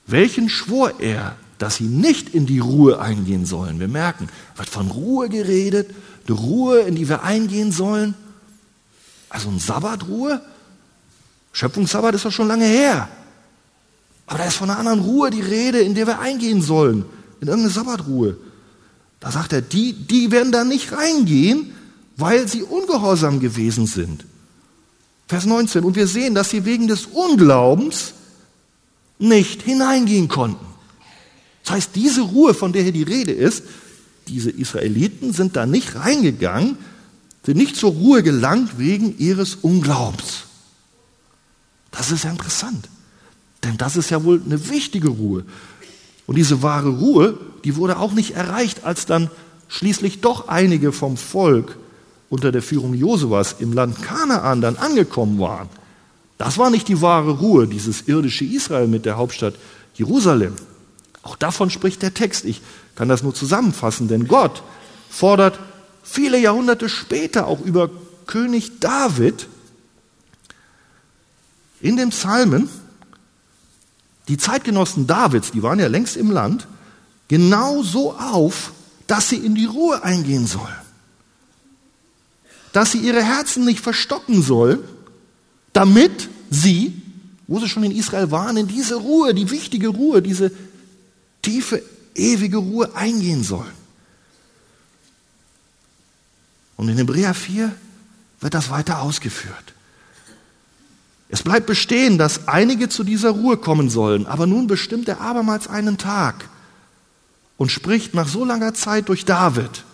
welchen 0.06 0.48
schwor 0.48 1.00
er, 1.00 1.36
dass 1.60 1.76
sie 1.76 1.84
nicht 1.84 2.34
in 2.34 2.46
die 2.46 2.58
Ruhe 2.58 3.00
eingehen 3.00 3.44
sollen. 3.44 3.80
Wir 3.80 3.86
merken, 3.86 4.30
wird 4.56 4.68
von 4.70 4.90
Ruhe 4.90 5.28
geredet 5.28 5.90
eine 6.26 6.38
Ruhe, 6.38 6.80
in 6.80 6.94
die 6.94 7.06
wir 7.06 7.22
eingehen 7.22 7.70
sollen. 7.70 8.14
Also 9.28 9.50
ein 9.50 9.58
Sabbatruhe. 9.58 10.40
Schöpfungssabbat 11.52 12.14
ist 12.14 12.24
doch 12.24 12.32
schon 12.32 12.48
lange 12.48 12.64
her. 12.64 13.08
Aber 14.26 14.38
da 14.38 14.44
ist 14.44 14.56
von 14.56 14.70
einer 14.70 14.78
anderen 14.78 15.00
Ruhe 15.00 15.28
die 15.30 15.42
Rede, 15.42 15.80
in 15.80 15.94
der 15.94 16.06
wir 16.06 16.20
eingehen 16.20 16.62
sollen. 16.62 17.04
In 17.42 17.48
irgendeine 17.48 17.74
Sabbatruhe. 17.74 18.38
Da 19.18 19.30
sagt 19.30 19.52
er, 19.52 19.60
die, 19.60 19.92
die 19.92 20.30
werden 20.30 20.52
da 20.52 20.64
nicht 20.64 20.92
reingehen, 20.92 21.74
weil 22.16 22.48
sie 22.48 22.62
ungehorsam 22.62 23.38
gewesen 23.38 23.86
sind. 23.86 24.24
Vers 25.28 25.44
19. 25.44 25.84
Und 25.84 25.94
wir 25.94 26.06
sehen, 26.06 26.34
dass 26.34 26.48
sie 26.48 26.64
wegen 26.64 26.88
des 26.88 27.04
Unglaubens 27.04 28.14
nicht 29.18 29.60
hineingehen 29.60 30.28
konnten. 30.28 30.69
Das 31.70 31.76
heißt, 31.76 31.90
diese 31.94 32.22
Ruhe, 32.22 32.52
von 32.52 32.72
der 32.72 32.82
hier 32.82 32.90
die 32.90 33.04
Rede 33.04 33.30
ist, 33.30 33.62
diese 34.26 34.50
Israeliten 34.50 35.32
sind 35.32 35.54
da 35.54 35.66
nicht 35.66 35.94
reingegangen, 35.94 36.76
sind 37.46 37.58
nicht 37.58 37.76
zur 37.76 37.92
Ruhe 37.92 38.24
gelangt 38.24 38.76
wegen 38.76 39.16
ihres 39.18 39.54
Unglaubens. 39.54 40.46
Das 41.92 42.10
ist 42.10 42.24
ja 42.24 42.30
interessant, 42.30 42.88
denn 43.62 43.76
das 43.76 43.94
ist 43.94 44.10
ja 44.10 44.24
wohl 44.24 44.42
eine 44.44 44.68
wichtige 44.68 45.10
Ruhe. 45.10 45.44
Und 46.26 46.38
diese 46.38 46.60
wahre 46.60 46.88
Ruhe, 46.88 47.38
die 47.62 47.76
wurde 47.76 48.00
auch 48.00 48.14
nicht 48.14 48.32
erreicht, 48.32 48.82
als 48.82 49.06
dann 49.06 49.30
schließlich 49.68 50.20
doch 50.22 50.48
einige 50.48 50.90
vom 50.90 51.16
Volk 51.16 51.76
unter 52.30 52.50
der 52.50 52.62
Führung 52.62 52.94
Josuas 52.94 53.54
im 53.60 53.72
Land 53.74 54.02
Kanaan 54.02 54.60
dann 54.60 54.74
angekommen 54.74 55.38
waren. 55.38 55.68
Das 56.36 56.58
war 56.58 56.70
nicht 56.70 56.88
die 56.88 57.00
wahre 57.00 57.30
Ruhe, 57.38 57.68
dieses 57.68 58.08
irdische 58.08 58.44
Israel 58.44 58.88
mit 58.88 59.04
der 59.04 59.16
Hauptstadt 59.16 59.54
Jerusalem. 59.94 60.56
Auch 61.22 61.36
davon 61.36 61.70
spricht 61.70 62.02
der 62.02 62.14
Text. 62.14 62.44
Ich 62.44 62.62
kann 62.94 63.08
das 63.08 63.22
nur 63.22 63.34
zusammenfassen, 63.34 64.08
denn 64.08 64.26
Gott 64.26 64.62
fordert 65.10 65.58
viele 66.02 66.38
Jahrhunderte 66.38 66.88
später 66.88 67.46
auch 67.46 67.60
über 67.60 67.90
König 68.26 68.80
David 68.80 69.46
in 71.80 71.96
den 71.96 72.10
Psalmen, 72.10 72.68
die 74.28 74.36
Zeitgenossen 74.36 75.06
Davids, 75.06 75.50
die 75.50 75.62
waren 75.62 75.78
ja 75.78 75.88
längst 75.88 76.16
im 76.16 76.30
Land, 76.30 76.68
genau 77.28 77.82
so 77.82 78.12
auf, 78.12 78.72
dass 79.06 79.28
sie 79.28 79.36
in 79.36 79.54
die 79.54 79.64
Ruhe 79.64 80.04
eingehen 80.04 80.46
sollen. 80.46 80.68
Dass 82.72 82.92
sie 82.92 82.98
ihre 82.98 83.24
Herzen 83.24 83.64
nicht 83.64 83.80
verstocken 83.80 84.42
sollen, 84.42 84.78
damit 85.72 86.28
sie, 86.50 87.02
wo 87.48 87.58
sie 87.58 87.68
schon 87.68 87.82
in 87.82 87.90
Israel 87.90 88.30
waren, 88.30 88.56
in 88.56 88.68
diese 88.68 88.94
Ruhe, 88.96 89.34
die 89.34 89.50
wichtige 89.50 89.88
Ruhe, 89.88 90.22
diese 90.22 90.52
tiefe, 91.42 91.82
ewige 92.14 92.58
Ruhe 92.58 92.94
eingehen 92.94 93.42
sollen. 93.42 93.80
Und 96.76 96.88
in 96.88 96.96
Hebräer 96.96 97.34
4 97.34 97.72
wird 98.40 98.54
das 98.54 98.70
weiter 98.70 99.02
ausgeführt. 99.02 99.74
Es 101.28 101.42
bleibt 101.42 101.66
bestehen, 101.66 102.18
dass 102.18 102.48
einige 102.48 102.88
zu 102.88 103.04
dieser 103.04 103.30
Ruhe 103.30 103.56
kommen 103.56 103.90
sollen, 103.90 104.26
aber 104.26 104.46
nun 104.46 104.66
bestimmt 104.66 105.08
er 105.08 105.20
abermals 105.20 105.68
einen 105.68 105.98
Tag 105.98 106.48
und 107.56 107.70
spricht 107.70 108.14
nach 108.14 108.26
so 108.26 108.44
langer 108.44 108.74
Zeit 108.74 109.08
durch 109.08 109.24
David 109.24 109.84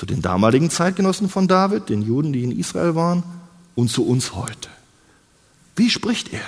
zu 0.00 0.06
den 0.06 0.22
damaligen 0.22 0.70
Zeitgenossen 0.70 1.28
von 1.28 1.46
David, 1.46 1.90
den 1.90 2.00
Juden, 2.00 2.32
die 2.32 2.42
in 2.42 2.58
Israel 2.58 2.94
waren, 2.94 3.22
und 3.74 3.90
zu 3.90 4.06
uns 4.06 4.34
heute. 4.34 4.70
Wie 5.76 5.90
spricht 5.90 6.32
er? 6.32 6.44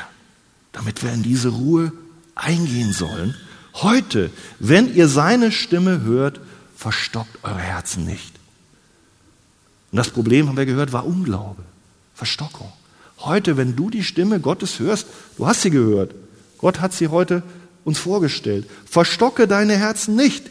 Damit 0.73 1.03
wir 1.03 1.13
in 1.13 1.23
diese 1.23 1.51
Ruhe 1.51 1.93
eingehen 2.35 2.93
sollen. 2.93 3.35
Heute, 3.75 4.31
wenn 4.59 4.95
ihr 4.95 5.09
seine 5.09 5.53
Stimme 5.53 6.03
hört, 6.03 6.41
verstockt 6.77 7.39
eure 7.43 7.59
Herzen 7.59 8.05
nicht. 8.05 8.33
Und 9.91 9.97
das 9.99 10.11
Problem, 10.11 10.49
haben 10.49 10.57
wir 10.57 10.67
gehört, 10.67 10.93
war 10.93 11.07
Unglaube, 11.07 11.63
Verstockung. 12.15 12.73
Heute, 13.19 13.57
wenn 13.57 13.77
du 13.77 13.91
die 13.91 14.03
Stimme 14.03 14.41
Gottes 14.41 14.79
hörst, 14.79 15.07
du 15.37 15.47
hast 15.47 15.63
sie 15.63 15.71
gehört, 15.71 16.15
Gott 16.59 16.81
hat 16.81 16.93
sie 16.93 17.09
heute 17.09 17.43
uns 17.85 17.99
vorgestellt. 17.99 18.69
Verstocke 18.85 19.47
deine 19.47 19.77
Herzen 19.77 20.17
nicht. 20.17 20.51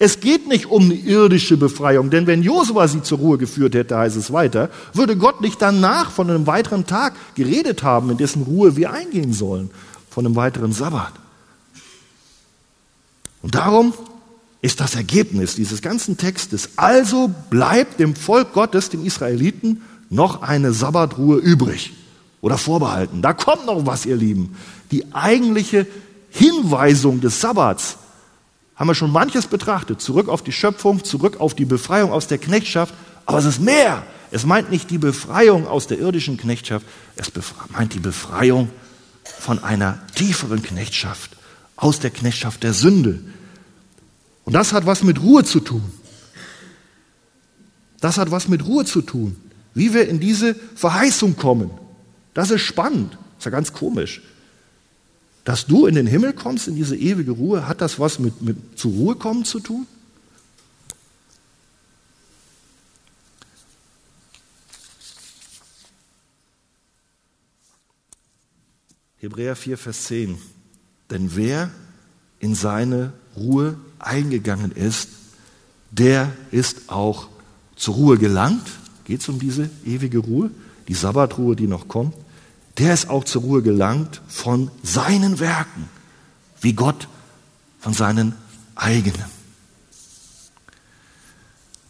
Es 0.00 0.20
geht 0.20 0.46
nicht 0.46 0.66
um 0.66 0.84
eine 0.84 0.94
irdische 0.94 1.56
Befreiung, 1.56 2.10
denn 2.10 2.28
wenn 2.28 2.42
Josua 2.42 2.86
sie 2.86 3.02
zur 3.02 3.18
Ruhe 3.18 3.36
geführt 3.36 3.74
hätte, 3.74 3.96
heißt 3.96 4.16
es 4.16 4.32
weiter, 4.32 4.70
würde 4.92 5.16
Gott 5.16 5.40
nicht 5.40 5.60
danach 5.60 6.12
von 6.12 6.30
einem 6.30 6.46
weiteren 6.46 6.86
Tag 6.86 7.14
geredet 7.34 7.82
haben, 7.82 8.10
in 8.10 8.16
dessen 8.16 8.42
Ruhe 8.42 8.76
wir 8.76 8.92
eingehen 8.92 9.32
sollen, 9.32 9.70
von 10.18 10.26
einem 10.26 10.34
weiteren 10.34 10.72
Sabbat. 10.72 11.12
Und 13.40 13.54
darum 13.54 13.94
ist 14.62 14.80
das 14.80 14.96
Ergebnis 14.96 15.54
dieses 15.54 15.80
ganzen 15.80 16.16
Textes. 16.16 16.70
Also 16.74 17.32
bleibt 17.50 18.00
dem 18.00 18.16
Volk 18.16 18.52
Gottes, 18.52 18.90
den 18.90 19.06
Israeliten, 19.06 19.80
noch 20.10 20.42
eine 20.42 20.72
Sabbatruhe 20.72 21.38
übrig 21.38 21.92
oder 22.40 22.58
vorbehalten. 22.58 23.22
Da 23.22 23.32
kommt 23.32 23.66
noch 23.66 23.86
was, 23.86 24.06
ihr 24.06 24.16
Lieben. 24.16 24.56
Die 24.90 25.14
eigentliche 25.14 25.86
Hinweisung 26.30 27.20
des 27.20 27.40
Sabbats 27.40 27.98
haben 28.74 28.88
wir 28.88 28.96
schon 28.96 29.12
manches 29.12 29.46
betrachtet. 29.46 30.00
Zurück 30.00 30.28
auf 30.28 30.42
die 30.42 30.50
Schöpfung, 30.50 31.04
zurück 31.04 31.38
auf 31.38 31.54
die 31.54 31.64
Befreiung 31.64 32.10
aus 32.10 32.26
der 32.26 32.38
Knechtschaft. 32.38 32.92
Aber 33.24 33.38
es 33.38 33.44
ist 33.44 33.60
mehr. 33.60 34.02
Es 34.32 34.44
meint 34.44 34.68
nicht 34.72 34.90
die 34.90 34.98
Befreiung 34.98 35.68
aus 35.68 35.86
der 35.86 36.00
irdischen 36.00 36.38
Knechtschaft, 36.38 36.84
es 37.14 37.30
meint 37.70 37.94
die 37.94 38.00
Befreiung 38.00 38.68
von 39.38 39.62
einer 39.62 40.00
tieferen 40.14 40.62
Knechtschaft, 40.62 41.36
aus 41.76 42.00
der 42.00 42.10
Knechtschaft 42.10 42.62
der 42.62 42.72
Sünde. 42.72 43.20
Und 44.44 44.52
das 44.52 44.72
hat 44.72 44.86
was 44.86 45.02
mit 45.02 45.20
Ruhe 45.20 45.44
zu 45.44 45.60
tun. 45.60 45.84
Das 48.00 48.18
hat 48.18 48.30
was 48.30 48.48
mit 48.48 48.64
Ruhe 48.66 48.84
zu 48.84 49.02
tun, 49.02 49.36
wie 49.74 49.92
wir 49.92 50.08
in 50.08 50.20
diese 50.20 50.54
Verheißung 50.54 51.36
kommen. 51.36 51.70
Das 52.34 52.50
ist 52.50 52.62
spannend, 52.62 53.12
das 53.12 53.38
ist 53.40 53.44
ja 53.46 53.50
ganz 53.50 53.72
komisch. 53.72 54.22
Dass 55.44 55.66
du 55.66 55.86
in 55.86 55.94
den 55.94 56.06
Himmel 56.06 56.32
kommst, 56.32 56.68
in 56.68 56.76
diese 56.76 56.96
ewige 56.96 57.32
Ruhe, 57.32 57.66
hat 57.66 57.80
das 57.80 57.98
was 57.98 58.18
mit, 58.18 58.42
mit 58.42 58.78
zur 58.78 58.92
Ruhe 58.92 59.16
kommen 59.16 59.44
zu 59.44 59.60
tun? 59.60 59.86
Hebräer 69.20 69.56
4, 69.56 69.78
Vers 69.78 70.04
10. 70.04 70.38
Denn 71.10 71.34
wer 71.34 71.70
in 72.40 72.54
seine 72.54 73.12
Ruhe 73.36 73.76
eingegangen 73.98 74.72
ist, 74.72 75.08
der 75.90 76.32
ist 76.50 76.88
auch 76.88 77.28
zur 77.76 77.94
Ruhe 77.94 78.18
gelangt. 78.18 78.66
Geht 79.04 79.20
es 79.20 79.28
um 79.28 79.38
diese 79.38 79.70
ewige 79.84 80.18
Ruhe, 80.18 80.50
die 80.86 80.94
Sabbatruhe, 80.94 81.56
die 81.56 81.66
noch 81.66 81.88
kommt? 81.88 82.14
der 82.78 82.94
ist 82.94 83.10
auch 83.10 83.24
zur 83.24 83.42
Ruhe 83.42 83.62
gelangt 83.62 84.20
von 84.28 84.70
seinen 84.82 85.40
Werken, 85.40 85.88
wie 86.60 86.72
Gott 86.72 87.08
von 87.80 87.92
seinen 87.92 88.34
eigenen. 88.76 89.24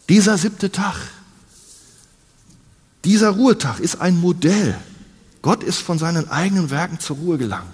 Dieser 0.09 0.37
siebte 0.37 0.71
Tag, 0.71 0.95
dieser 3.05 3.29
Ruhetag 3.29 3.79
ist 3.79 4.01
ein 4.01 4.19
Modell. 4.19 4.77
Gott 5.41 5.63
ist 5.63 5.79
von 5.79 5.97
seinen 5.97 6.29
eigenen 6.29 6.69
Werken 6.69 6.99
zur 6.99 7.17
Ruhe 7.17 7.37
gelangt. 7.37 7.73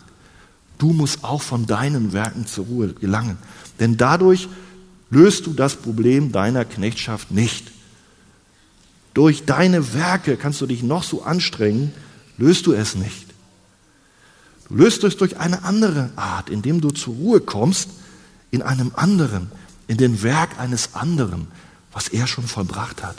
Du 0.78 0.91
musst 0.91 1.24
auch 1.24 1.41
von 1.41 1.66
deinen 1.66 2.13
Werken 2.13 2.45
zur 2.45 2.66
Ruhe 2.66 2.93
gelangen. 2.93 3.38
Denn 3.80 3.97
dadurch 3.97 4.47
löst 5.09 5.45
du 5.45 5.53
das 5.53 5.76
Problem 5.76 6.32
deiner 6.32 6.66
Knechtschaft 6.66 7.32
nicht. 7.32 7.72
Durch 9.13 9.45
deine 9.45 9.93
Werke 9.93 10.36
kannst 10.36 10.59
du 10.59 10.68
dich 10.68 10.84
noch 10.84 11.03
so 11.03 11.24
anstrengen, 11.24 11.93
löst 12.38 12.68
du 12.68 12.74
es 12.74 12.95
nicht. 12.95 13.28
Du 14.68 14.76
löst 14.76 15.03
es 15.03 15.16
durch 15.16 15.38
eine 15.38 15.63
andere 15.63 16.09
Art, 16.16 16.49
indem 16.49 16.82
du 16.82 16.89
zur 16.89 17.16
Ruhe 17.16 17.39
kommst 17.39 17.89
in 18.51 18.61
einem 18.61 18.91
anderen, 18.95 19.51
in 19.88 19.97
den 19.97 20.22
Werk 20.22 20.59
eines 20.59 20.95
anderen, 20.95 21.47
was 21.93 22.09
er 22.09 22.28
schon 22.28 22.45
vollbracht 22.45 23.03
hat. 23.03 23.16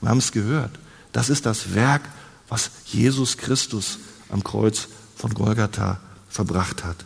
Wir 0.00 0.08
haben 0.08 0.18
es 0.18 0.32
gehört. 0.32 0.70
Das 1.12 1.28
ist 1.28 1.46
das 1.46 1.74
Werk, 1.74 2.02
was 2.48 2.70
Jesus 2.86 3.36
Christus 3.36 3.98
am 4.28 4.42
Kreuz 4.44 4.88
von 5.16 5.32
Golgatha 5.34 5.98
verbracht 6.28 6.84
hat. 6.84 6.96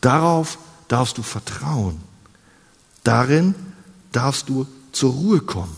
Darauf 0.00 0.58
darfst 0.88 1.18
du 1.18 1.22
vertrauen. 1.22 2.00
Darin 3.04 3.54
darfst 4.12 4.48
du 4.48 4.66
zur 4.92 5.12
Ruhe 5.12 5.40
kommen. 5.40 5.76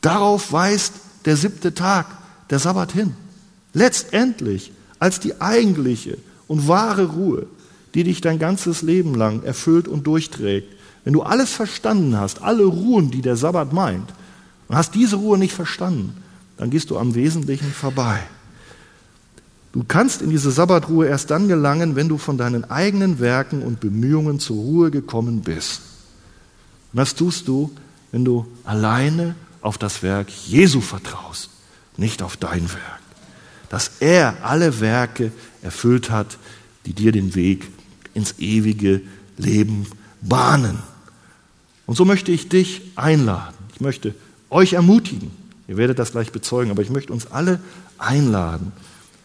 Darauf 0.00 0.52
weist 0.52 0.94
der 1.24 1.36
siebte 1.36 1.74
Tag, 1.74 2.06
der 2.50 2.58
Sabbat 2.58 2.92
hin. 2.92 3.14
Letztendlich 3.72 4.72
als 4.98 5.20
die 5.20 5.40
eigentliche 5.40 6.18
und 6.48 6.68
wahre 6.68 7.06
Ruhe, 7.06 7.46
die 7.94 8.04
dich 8.04 8.20
dein 8.20 8.38
ganzes 8.38 8.82
Leben 8.82 9.14
lang 9.14 9.42
erfüllt 9.42 9.88
und 9.88 10.06
durchträgt. 10.06 10.72
Wenn 11.04 11.12
du 11.12 11.22
alles 11.22 11.50
verstanden 11.50 12.16
hast, 12.16 12.42
alle 12.42 12.64
Ruhen, 12.64 13.10
die 13.10 13.22
der 13.22 13.36
Sabbat 13.36 13.72
meint, 13.72 14.12
und 14.68 14.76
hast 14.76 14.94
diese 14.94 15.16
Ruhe 15.16 15.38
nicht 15.38 15.54
verstanden, 15.54 16.21
dann 16.62 16.70
gehst 16.70 16.90
du 16.90 16.98
am 16.98 17.14
Wesentlichen 17.14 17.70
vorbei. 17.72 18.20
Du 19.72 19.84
kannst 19.86 20.22
in 20.22 20.30
diese 20.30 20.50
Sabbatruhe 20.50 21.06
erst 21.06 21.30
dann 21.30 21.48
gelangen, 21.48 21.96
wenn 21.96 22.08
du 22.08 22.18
von 22.18 22.38
deinen 22.38 22.64
eigenen 22.70 23.20
Werken 23.20 23.62
und 23.62 23.80
Bemühungen 23.80 24.38
zur 24.38 24.56
Ruhe 24.56 24.90
gekommen 24.90 25.42
bist. 25.42 25.82
Und 26.92 26.98
das 26.98 27.14
tust 27.14 27.48
du, 27.48 27.70
wenn 28.10 28.24
du 28.24 28.46
alleine 28.64 29.34
auf 29.60 29.78
das 29.78 30.02
Werk 30.02 30.28
Jesu 30.30 30.80
vertraust, 30.80 31.50
nicht 31.96 32.22
auf 32.22 32.36
dein 32.36 32.72
Werk 32.72 33.02
dass 33.72 33.90
er 34.00 34.44
alle 34.44 34.80
Werke 34.80 35.32
erfüllt 35.62 36.10
hat, 36.10 36.36
die 36.84 36.92
dir 36.92 37.10
den 37.10 37.34
Weg 37.34 37.68
ins 38.12 38.38
ewige 38.38 39.00
Leben 39.38 39.86
bahnen. 40.20 40.78
Und 41.86 41.96
so 41.96 42.04
möchte 42.04 42.32
ich 42.32 42.50
dich 42.50 42.82
einladen. 42.96 43.54
Ich 43.72 43.80
möchte 43.80 44.14
euch 44.50 44.74
ermutigen, 44.74 45.30
Ihr 45.72 45.78
werdet 45.78 45.98
das 45.98 46.12
gleich 46.12 46.32
bezeugen, 46.32 46.70
aber 46.70 46.82
ich 46.82 46.90
möchte 46.90 47.14
uns 47.14 47.32
alle 47.32 47.58
einladen, 47.96 48.72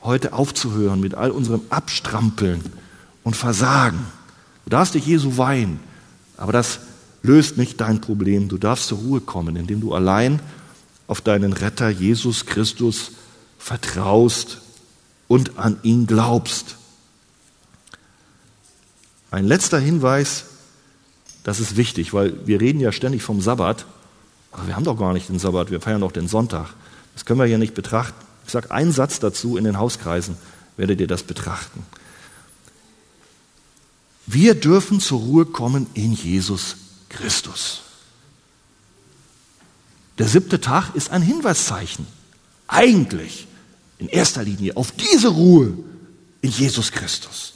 heute 0.02 0.32
aufzuhören 0.32 1.02
mit 1.02 1.14
all 1.14 1.30
unserem 1.30 1.60
Abstrampeln 1.70 2.64
und 3.26 3.36
Versagen. 3.36 4.00
Du 4.64 4.70
darfst 4.70 4.94
dich 4.94 5.06
Jesu 5.06 5.36
weihen, 5.36 5.82
aber 6.38 6.54
das 6.54 6.80
löst 7.22 7.58
nicht 7.58 7.82
dein 7.82 8.00
Problem. 8.00 8.48
Du 8.48 8.58
darfst 8.58 8.88
zur 8.88 9.00
Ruhe 9.00 9.20
kommen, 9.20 9.58
indem 9.58 9.82
du 9.82 9.94
allein 9.94 10.40
auf 11.08 11.20
deinen 11.20 11.52
Retter 11.52 11.90
Jesus 11.90 12.46
Christus 12.46 13.12
vertraust 13.60 14.62
und 15.28 15.60
an 15.60 15.78
ihn 15.84 16.08
glaubst. 16.08 16.78
Ein 19.32 19.44
letzter 19.44 19.80
Hinweis, 19.80 20.46
das 21.44 21.60
ist 21.60 21.76
wichtig, 21.76 22.14
weil 22.14 22.48
wir 22.48 22.62
reden 22.62 22.80
ja 22.80 22.94
ständig 22.94 23.22
vom 23.22 23.42
Sabbat, 23.42 23.86
aber 24.58 24.68
wir 24.68 24.76
haben 24.76 24.84
doch 24.84 24.98
gar 24.98 25.14
nicht 25.14 25.30
den 25.30 25.38
Sabbat, 25.38 25.70
wir 25.70 25.80
feiern 25.80 26.02
doch 26.02 26.12
den 26.12 26.28
Sonntag. 26.28 26.70
Das 27.14 27.26
können 27.26 27.40
wir 27.40 27.46
hier 27.46 27.60
nicht 27.60 27.76
betrachten. 27.76 28.20
Ich 28.46 28.52
sage 28.52 28.72
einen 28.72 28.92
Satz 28.92 29.20
dazu 29.20 29.56
in 29.56 29.64
den 29.64 29.78
Hauskreisen, 29.78 30.36
werdet 30.78 31.00
ihr 31.00 31.08
das 31.08 31.22
betrachten. 31.22 31.86
Wir 34.26 34.56
dürfen 34.56 35.00
zur 35.00 35.20
Ruhe 35.20 35.46
kommen 35.46 35.86
in 35.94 36.12
Jesus 36.12 36.76
Christus. 37.10 37.84
Der 40.18 40.28
siebte 40.28 40.60
Tag 40.60 40.96
ist 40.96 41.12
ein 41.12 41.22
Hinweiszeichen, 41.22 42.08
eigentlich 42.68 43.48
in 44.00 44.08
erster 44.08 44.44
Linie 44.44 44.76
auf 44.76 44.92
diese 44.92 45.28
Ruhe 45.28 45.78
in 46.42 46.50
Jesus 46.50 46.92
Christus. 46.92 47.54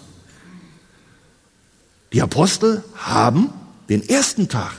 Die 2.13 2.21
Apostel 2.21 2.83
haben 2.95 3.49
den 3.89 4.07
ersten 4.07 4.49
Tag 4.49 4.73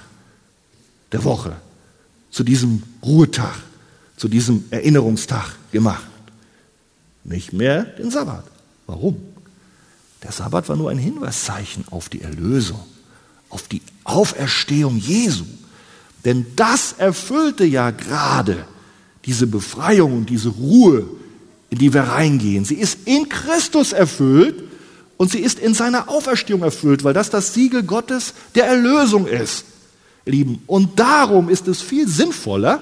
der 1.11 1.25
Woche 1.25 1.57
zu 2.33 2.43
diesem 2.43 2.83
Ruhetag, 3.05 3.55
zu 4.17 4.27
diesem 4.27 4.65
Erinnerungstag 4.71 5.55
gemacht. 5.71 6.07
Nicht 7.23 7.53
mehr 7.53 7.85
den 7.85 8.11
Sabbat. 8.11 8.45
Warum? 8.87 9.17
Der 10.25 10.33
Sabbat 10.33 10.69
war 10.69 10.77
nur 10.77 10.91
ein 10.91 10.99
Hinweiszeichen 10.99 11.85
auf 11.91 12.09
die 12.09 12.23
Erlösung, 12.23 12.81
auf 13.49 13.69
die 13.69 13.83
Auferstehung 14.05 14.97
Jesu. 14.97 15.45
Denn 16.25 16.47
das 16.57 16.93
erfüllte 16.93 17.65
ja 17.65 17.91
gerade 17.91 18.65
diese 19.25 19.47
Befreiung 19.47 20.17
und 20.17 20.31
diese 20.31 20.49
Ruhe, 20.49 21.07
in 21.71 21.79
die 21.79 21.93
wir 21.93 22.03
reingehen. 22.03 22.65
Sie 22.65 22.75
ist 22.77 23.01
in 23.05 23.29
Christus 23.29 23.93
erfüllt 23.93 24.63
und 25.17 25.31
sie 25.31 25.41
ist 25.41 25.59
in 25.59 25.75
seiner 25.75 26.09
Auferstehung 26.09 26.63
erfüllt, 26.63 27.05
weil 27.05 27.15
das 27.15 27.31
das 27.31 27.55
Siegel 27.55 27.83
Gottes 27.83 28.35
der 28.55 28.67
Erlösung 28.67 29.27
ist, 29.27 29.65
Lieben. 30.25 30.63
Und 30.67 30.99
darum 30.99 31.49
ist 31.49 31.69
es 31.69 31.83
viel 31.83 32.09
sinnvoller, 32.09 32.81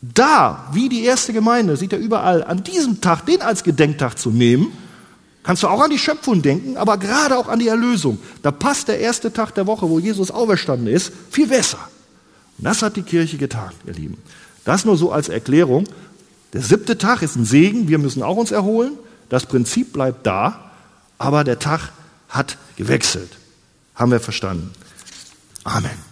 da, 0.00 0.68
wie 0.72 0.88
die 0.88 1.04
erste 1.04 1.32
Gemeinde, 1.32 1.76
sieht 1.76 1.92
er 1.92 1.98
überall, 1.98 2.44
an 2.44 2.62
diesem 2.62 3.00
Tag 3.00 3.26
den 3.26 3.42
als 3.42 3.64
Gedenktag 3.64 4.18
zu 4.18 4.30
nehmen, 4.30 4.72
kannst 5.42 5.62
du 5.62 5.68
auch 5.68 5.80
an 5.80 5.90
die 5.90 5.98
Schöpfung 5.98 6.40
denken, 6.40 6.76
aber 6.76 6.98
gerade 6.98 7.36
auch 7.36 7.48
an 7.48 7.58
die 7.58 7.68
Erlösung. 7.68 8.18
Da 8.42 8.50
passt 8.50 8.88
der 8.88 9.00
erste 9.00 9.32
Tag 9.32 9.54
der 9.54 9.66
Woche, 9.66 9.88
wo 9.88 9.98
Jesus 9.98 10.30
auferstanden 10.30 10.86
ist, 10.86 11.12
viel 11.30 11.48
besser. 11.48 11.78
Und 12.58 12.64
das 12.64 12.82
hat 12.82 12.96
die 12.96 13.02
Kirche 13.02 13.38
getan, 13.38 13.72
ihr 13.86 13.94
Lieben. 13.94 14.18
Das 14.64 14.84
nur 14.84 14.96
so 14.96 15.10
als 15.10 15.28
Erklärung. 15.28 15.84
Der 16.52 16.62
siebte 16.62 16.98
Tag 16.98 17.22
ist 17.22 17.36
ein 17.36 17.44
Segen, 17.44 17.88
wir 17.88 17.98
müssen 17.98 18.22
auch 18.22 18.36
uns 18.36 18.52
erholen. 18.52 18.92
Das 19.28 19.46
Prinzip 19.46 19.92
bleibt 19.92 20.26
da, 20.26 20.70
aber 21.18 21.44
der 21.44 21.58
Tag 21.58 21.92
hat 22.28 22.56
gewechselt. 22.76 23.30
Haben 23.94 24.12
wir 24.12 24.20
verstanden. 24.20 24.70
Amen. 25.64 26.07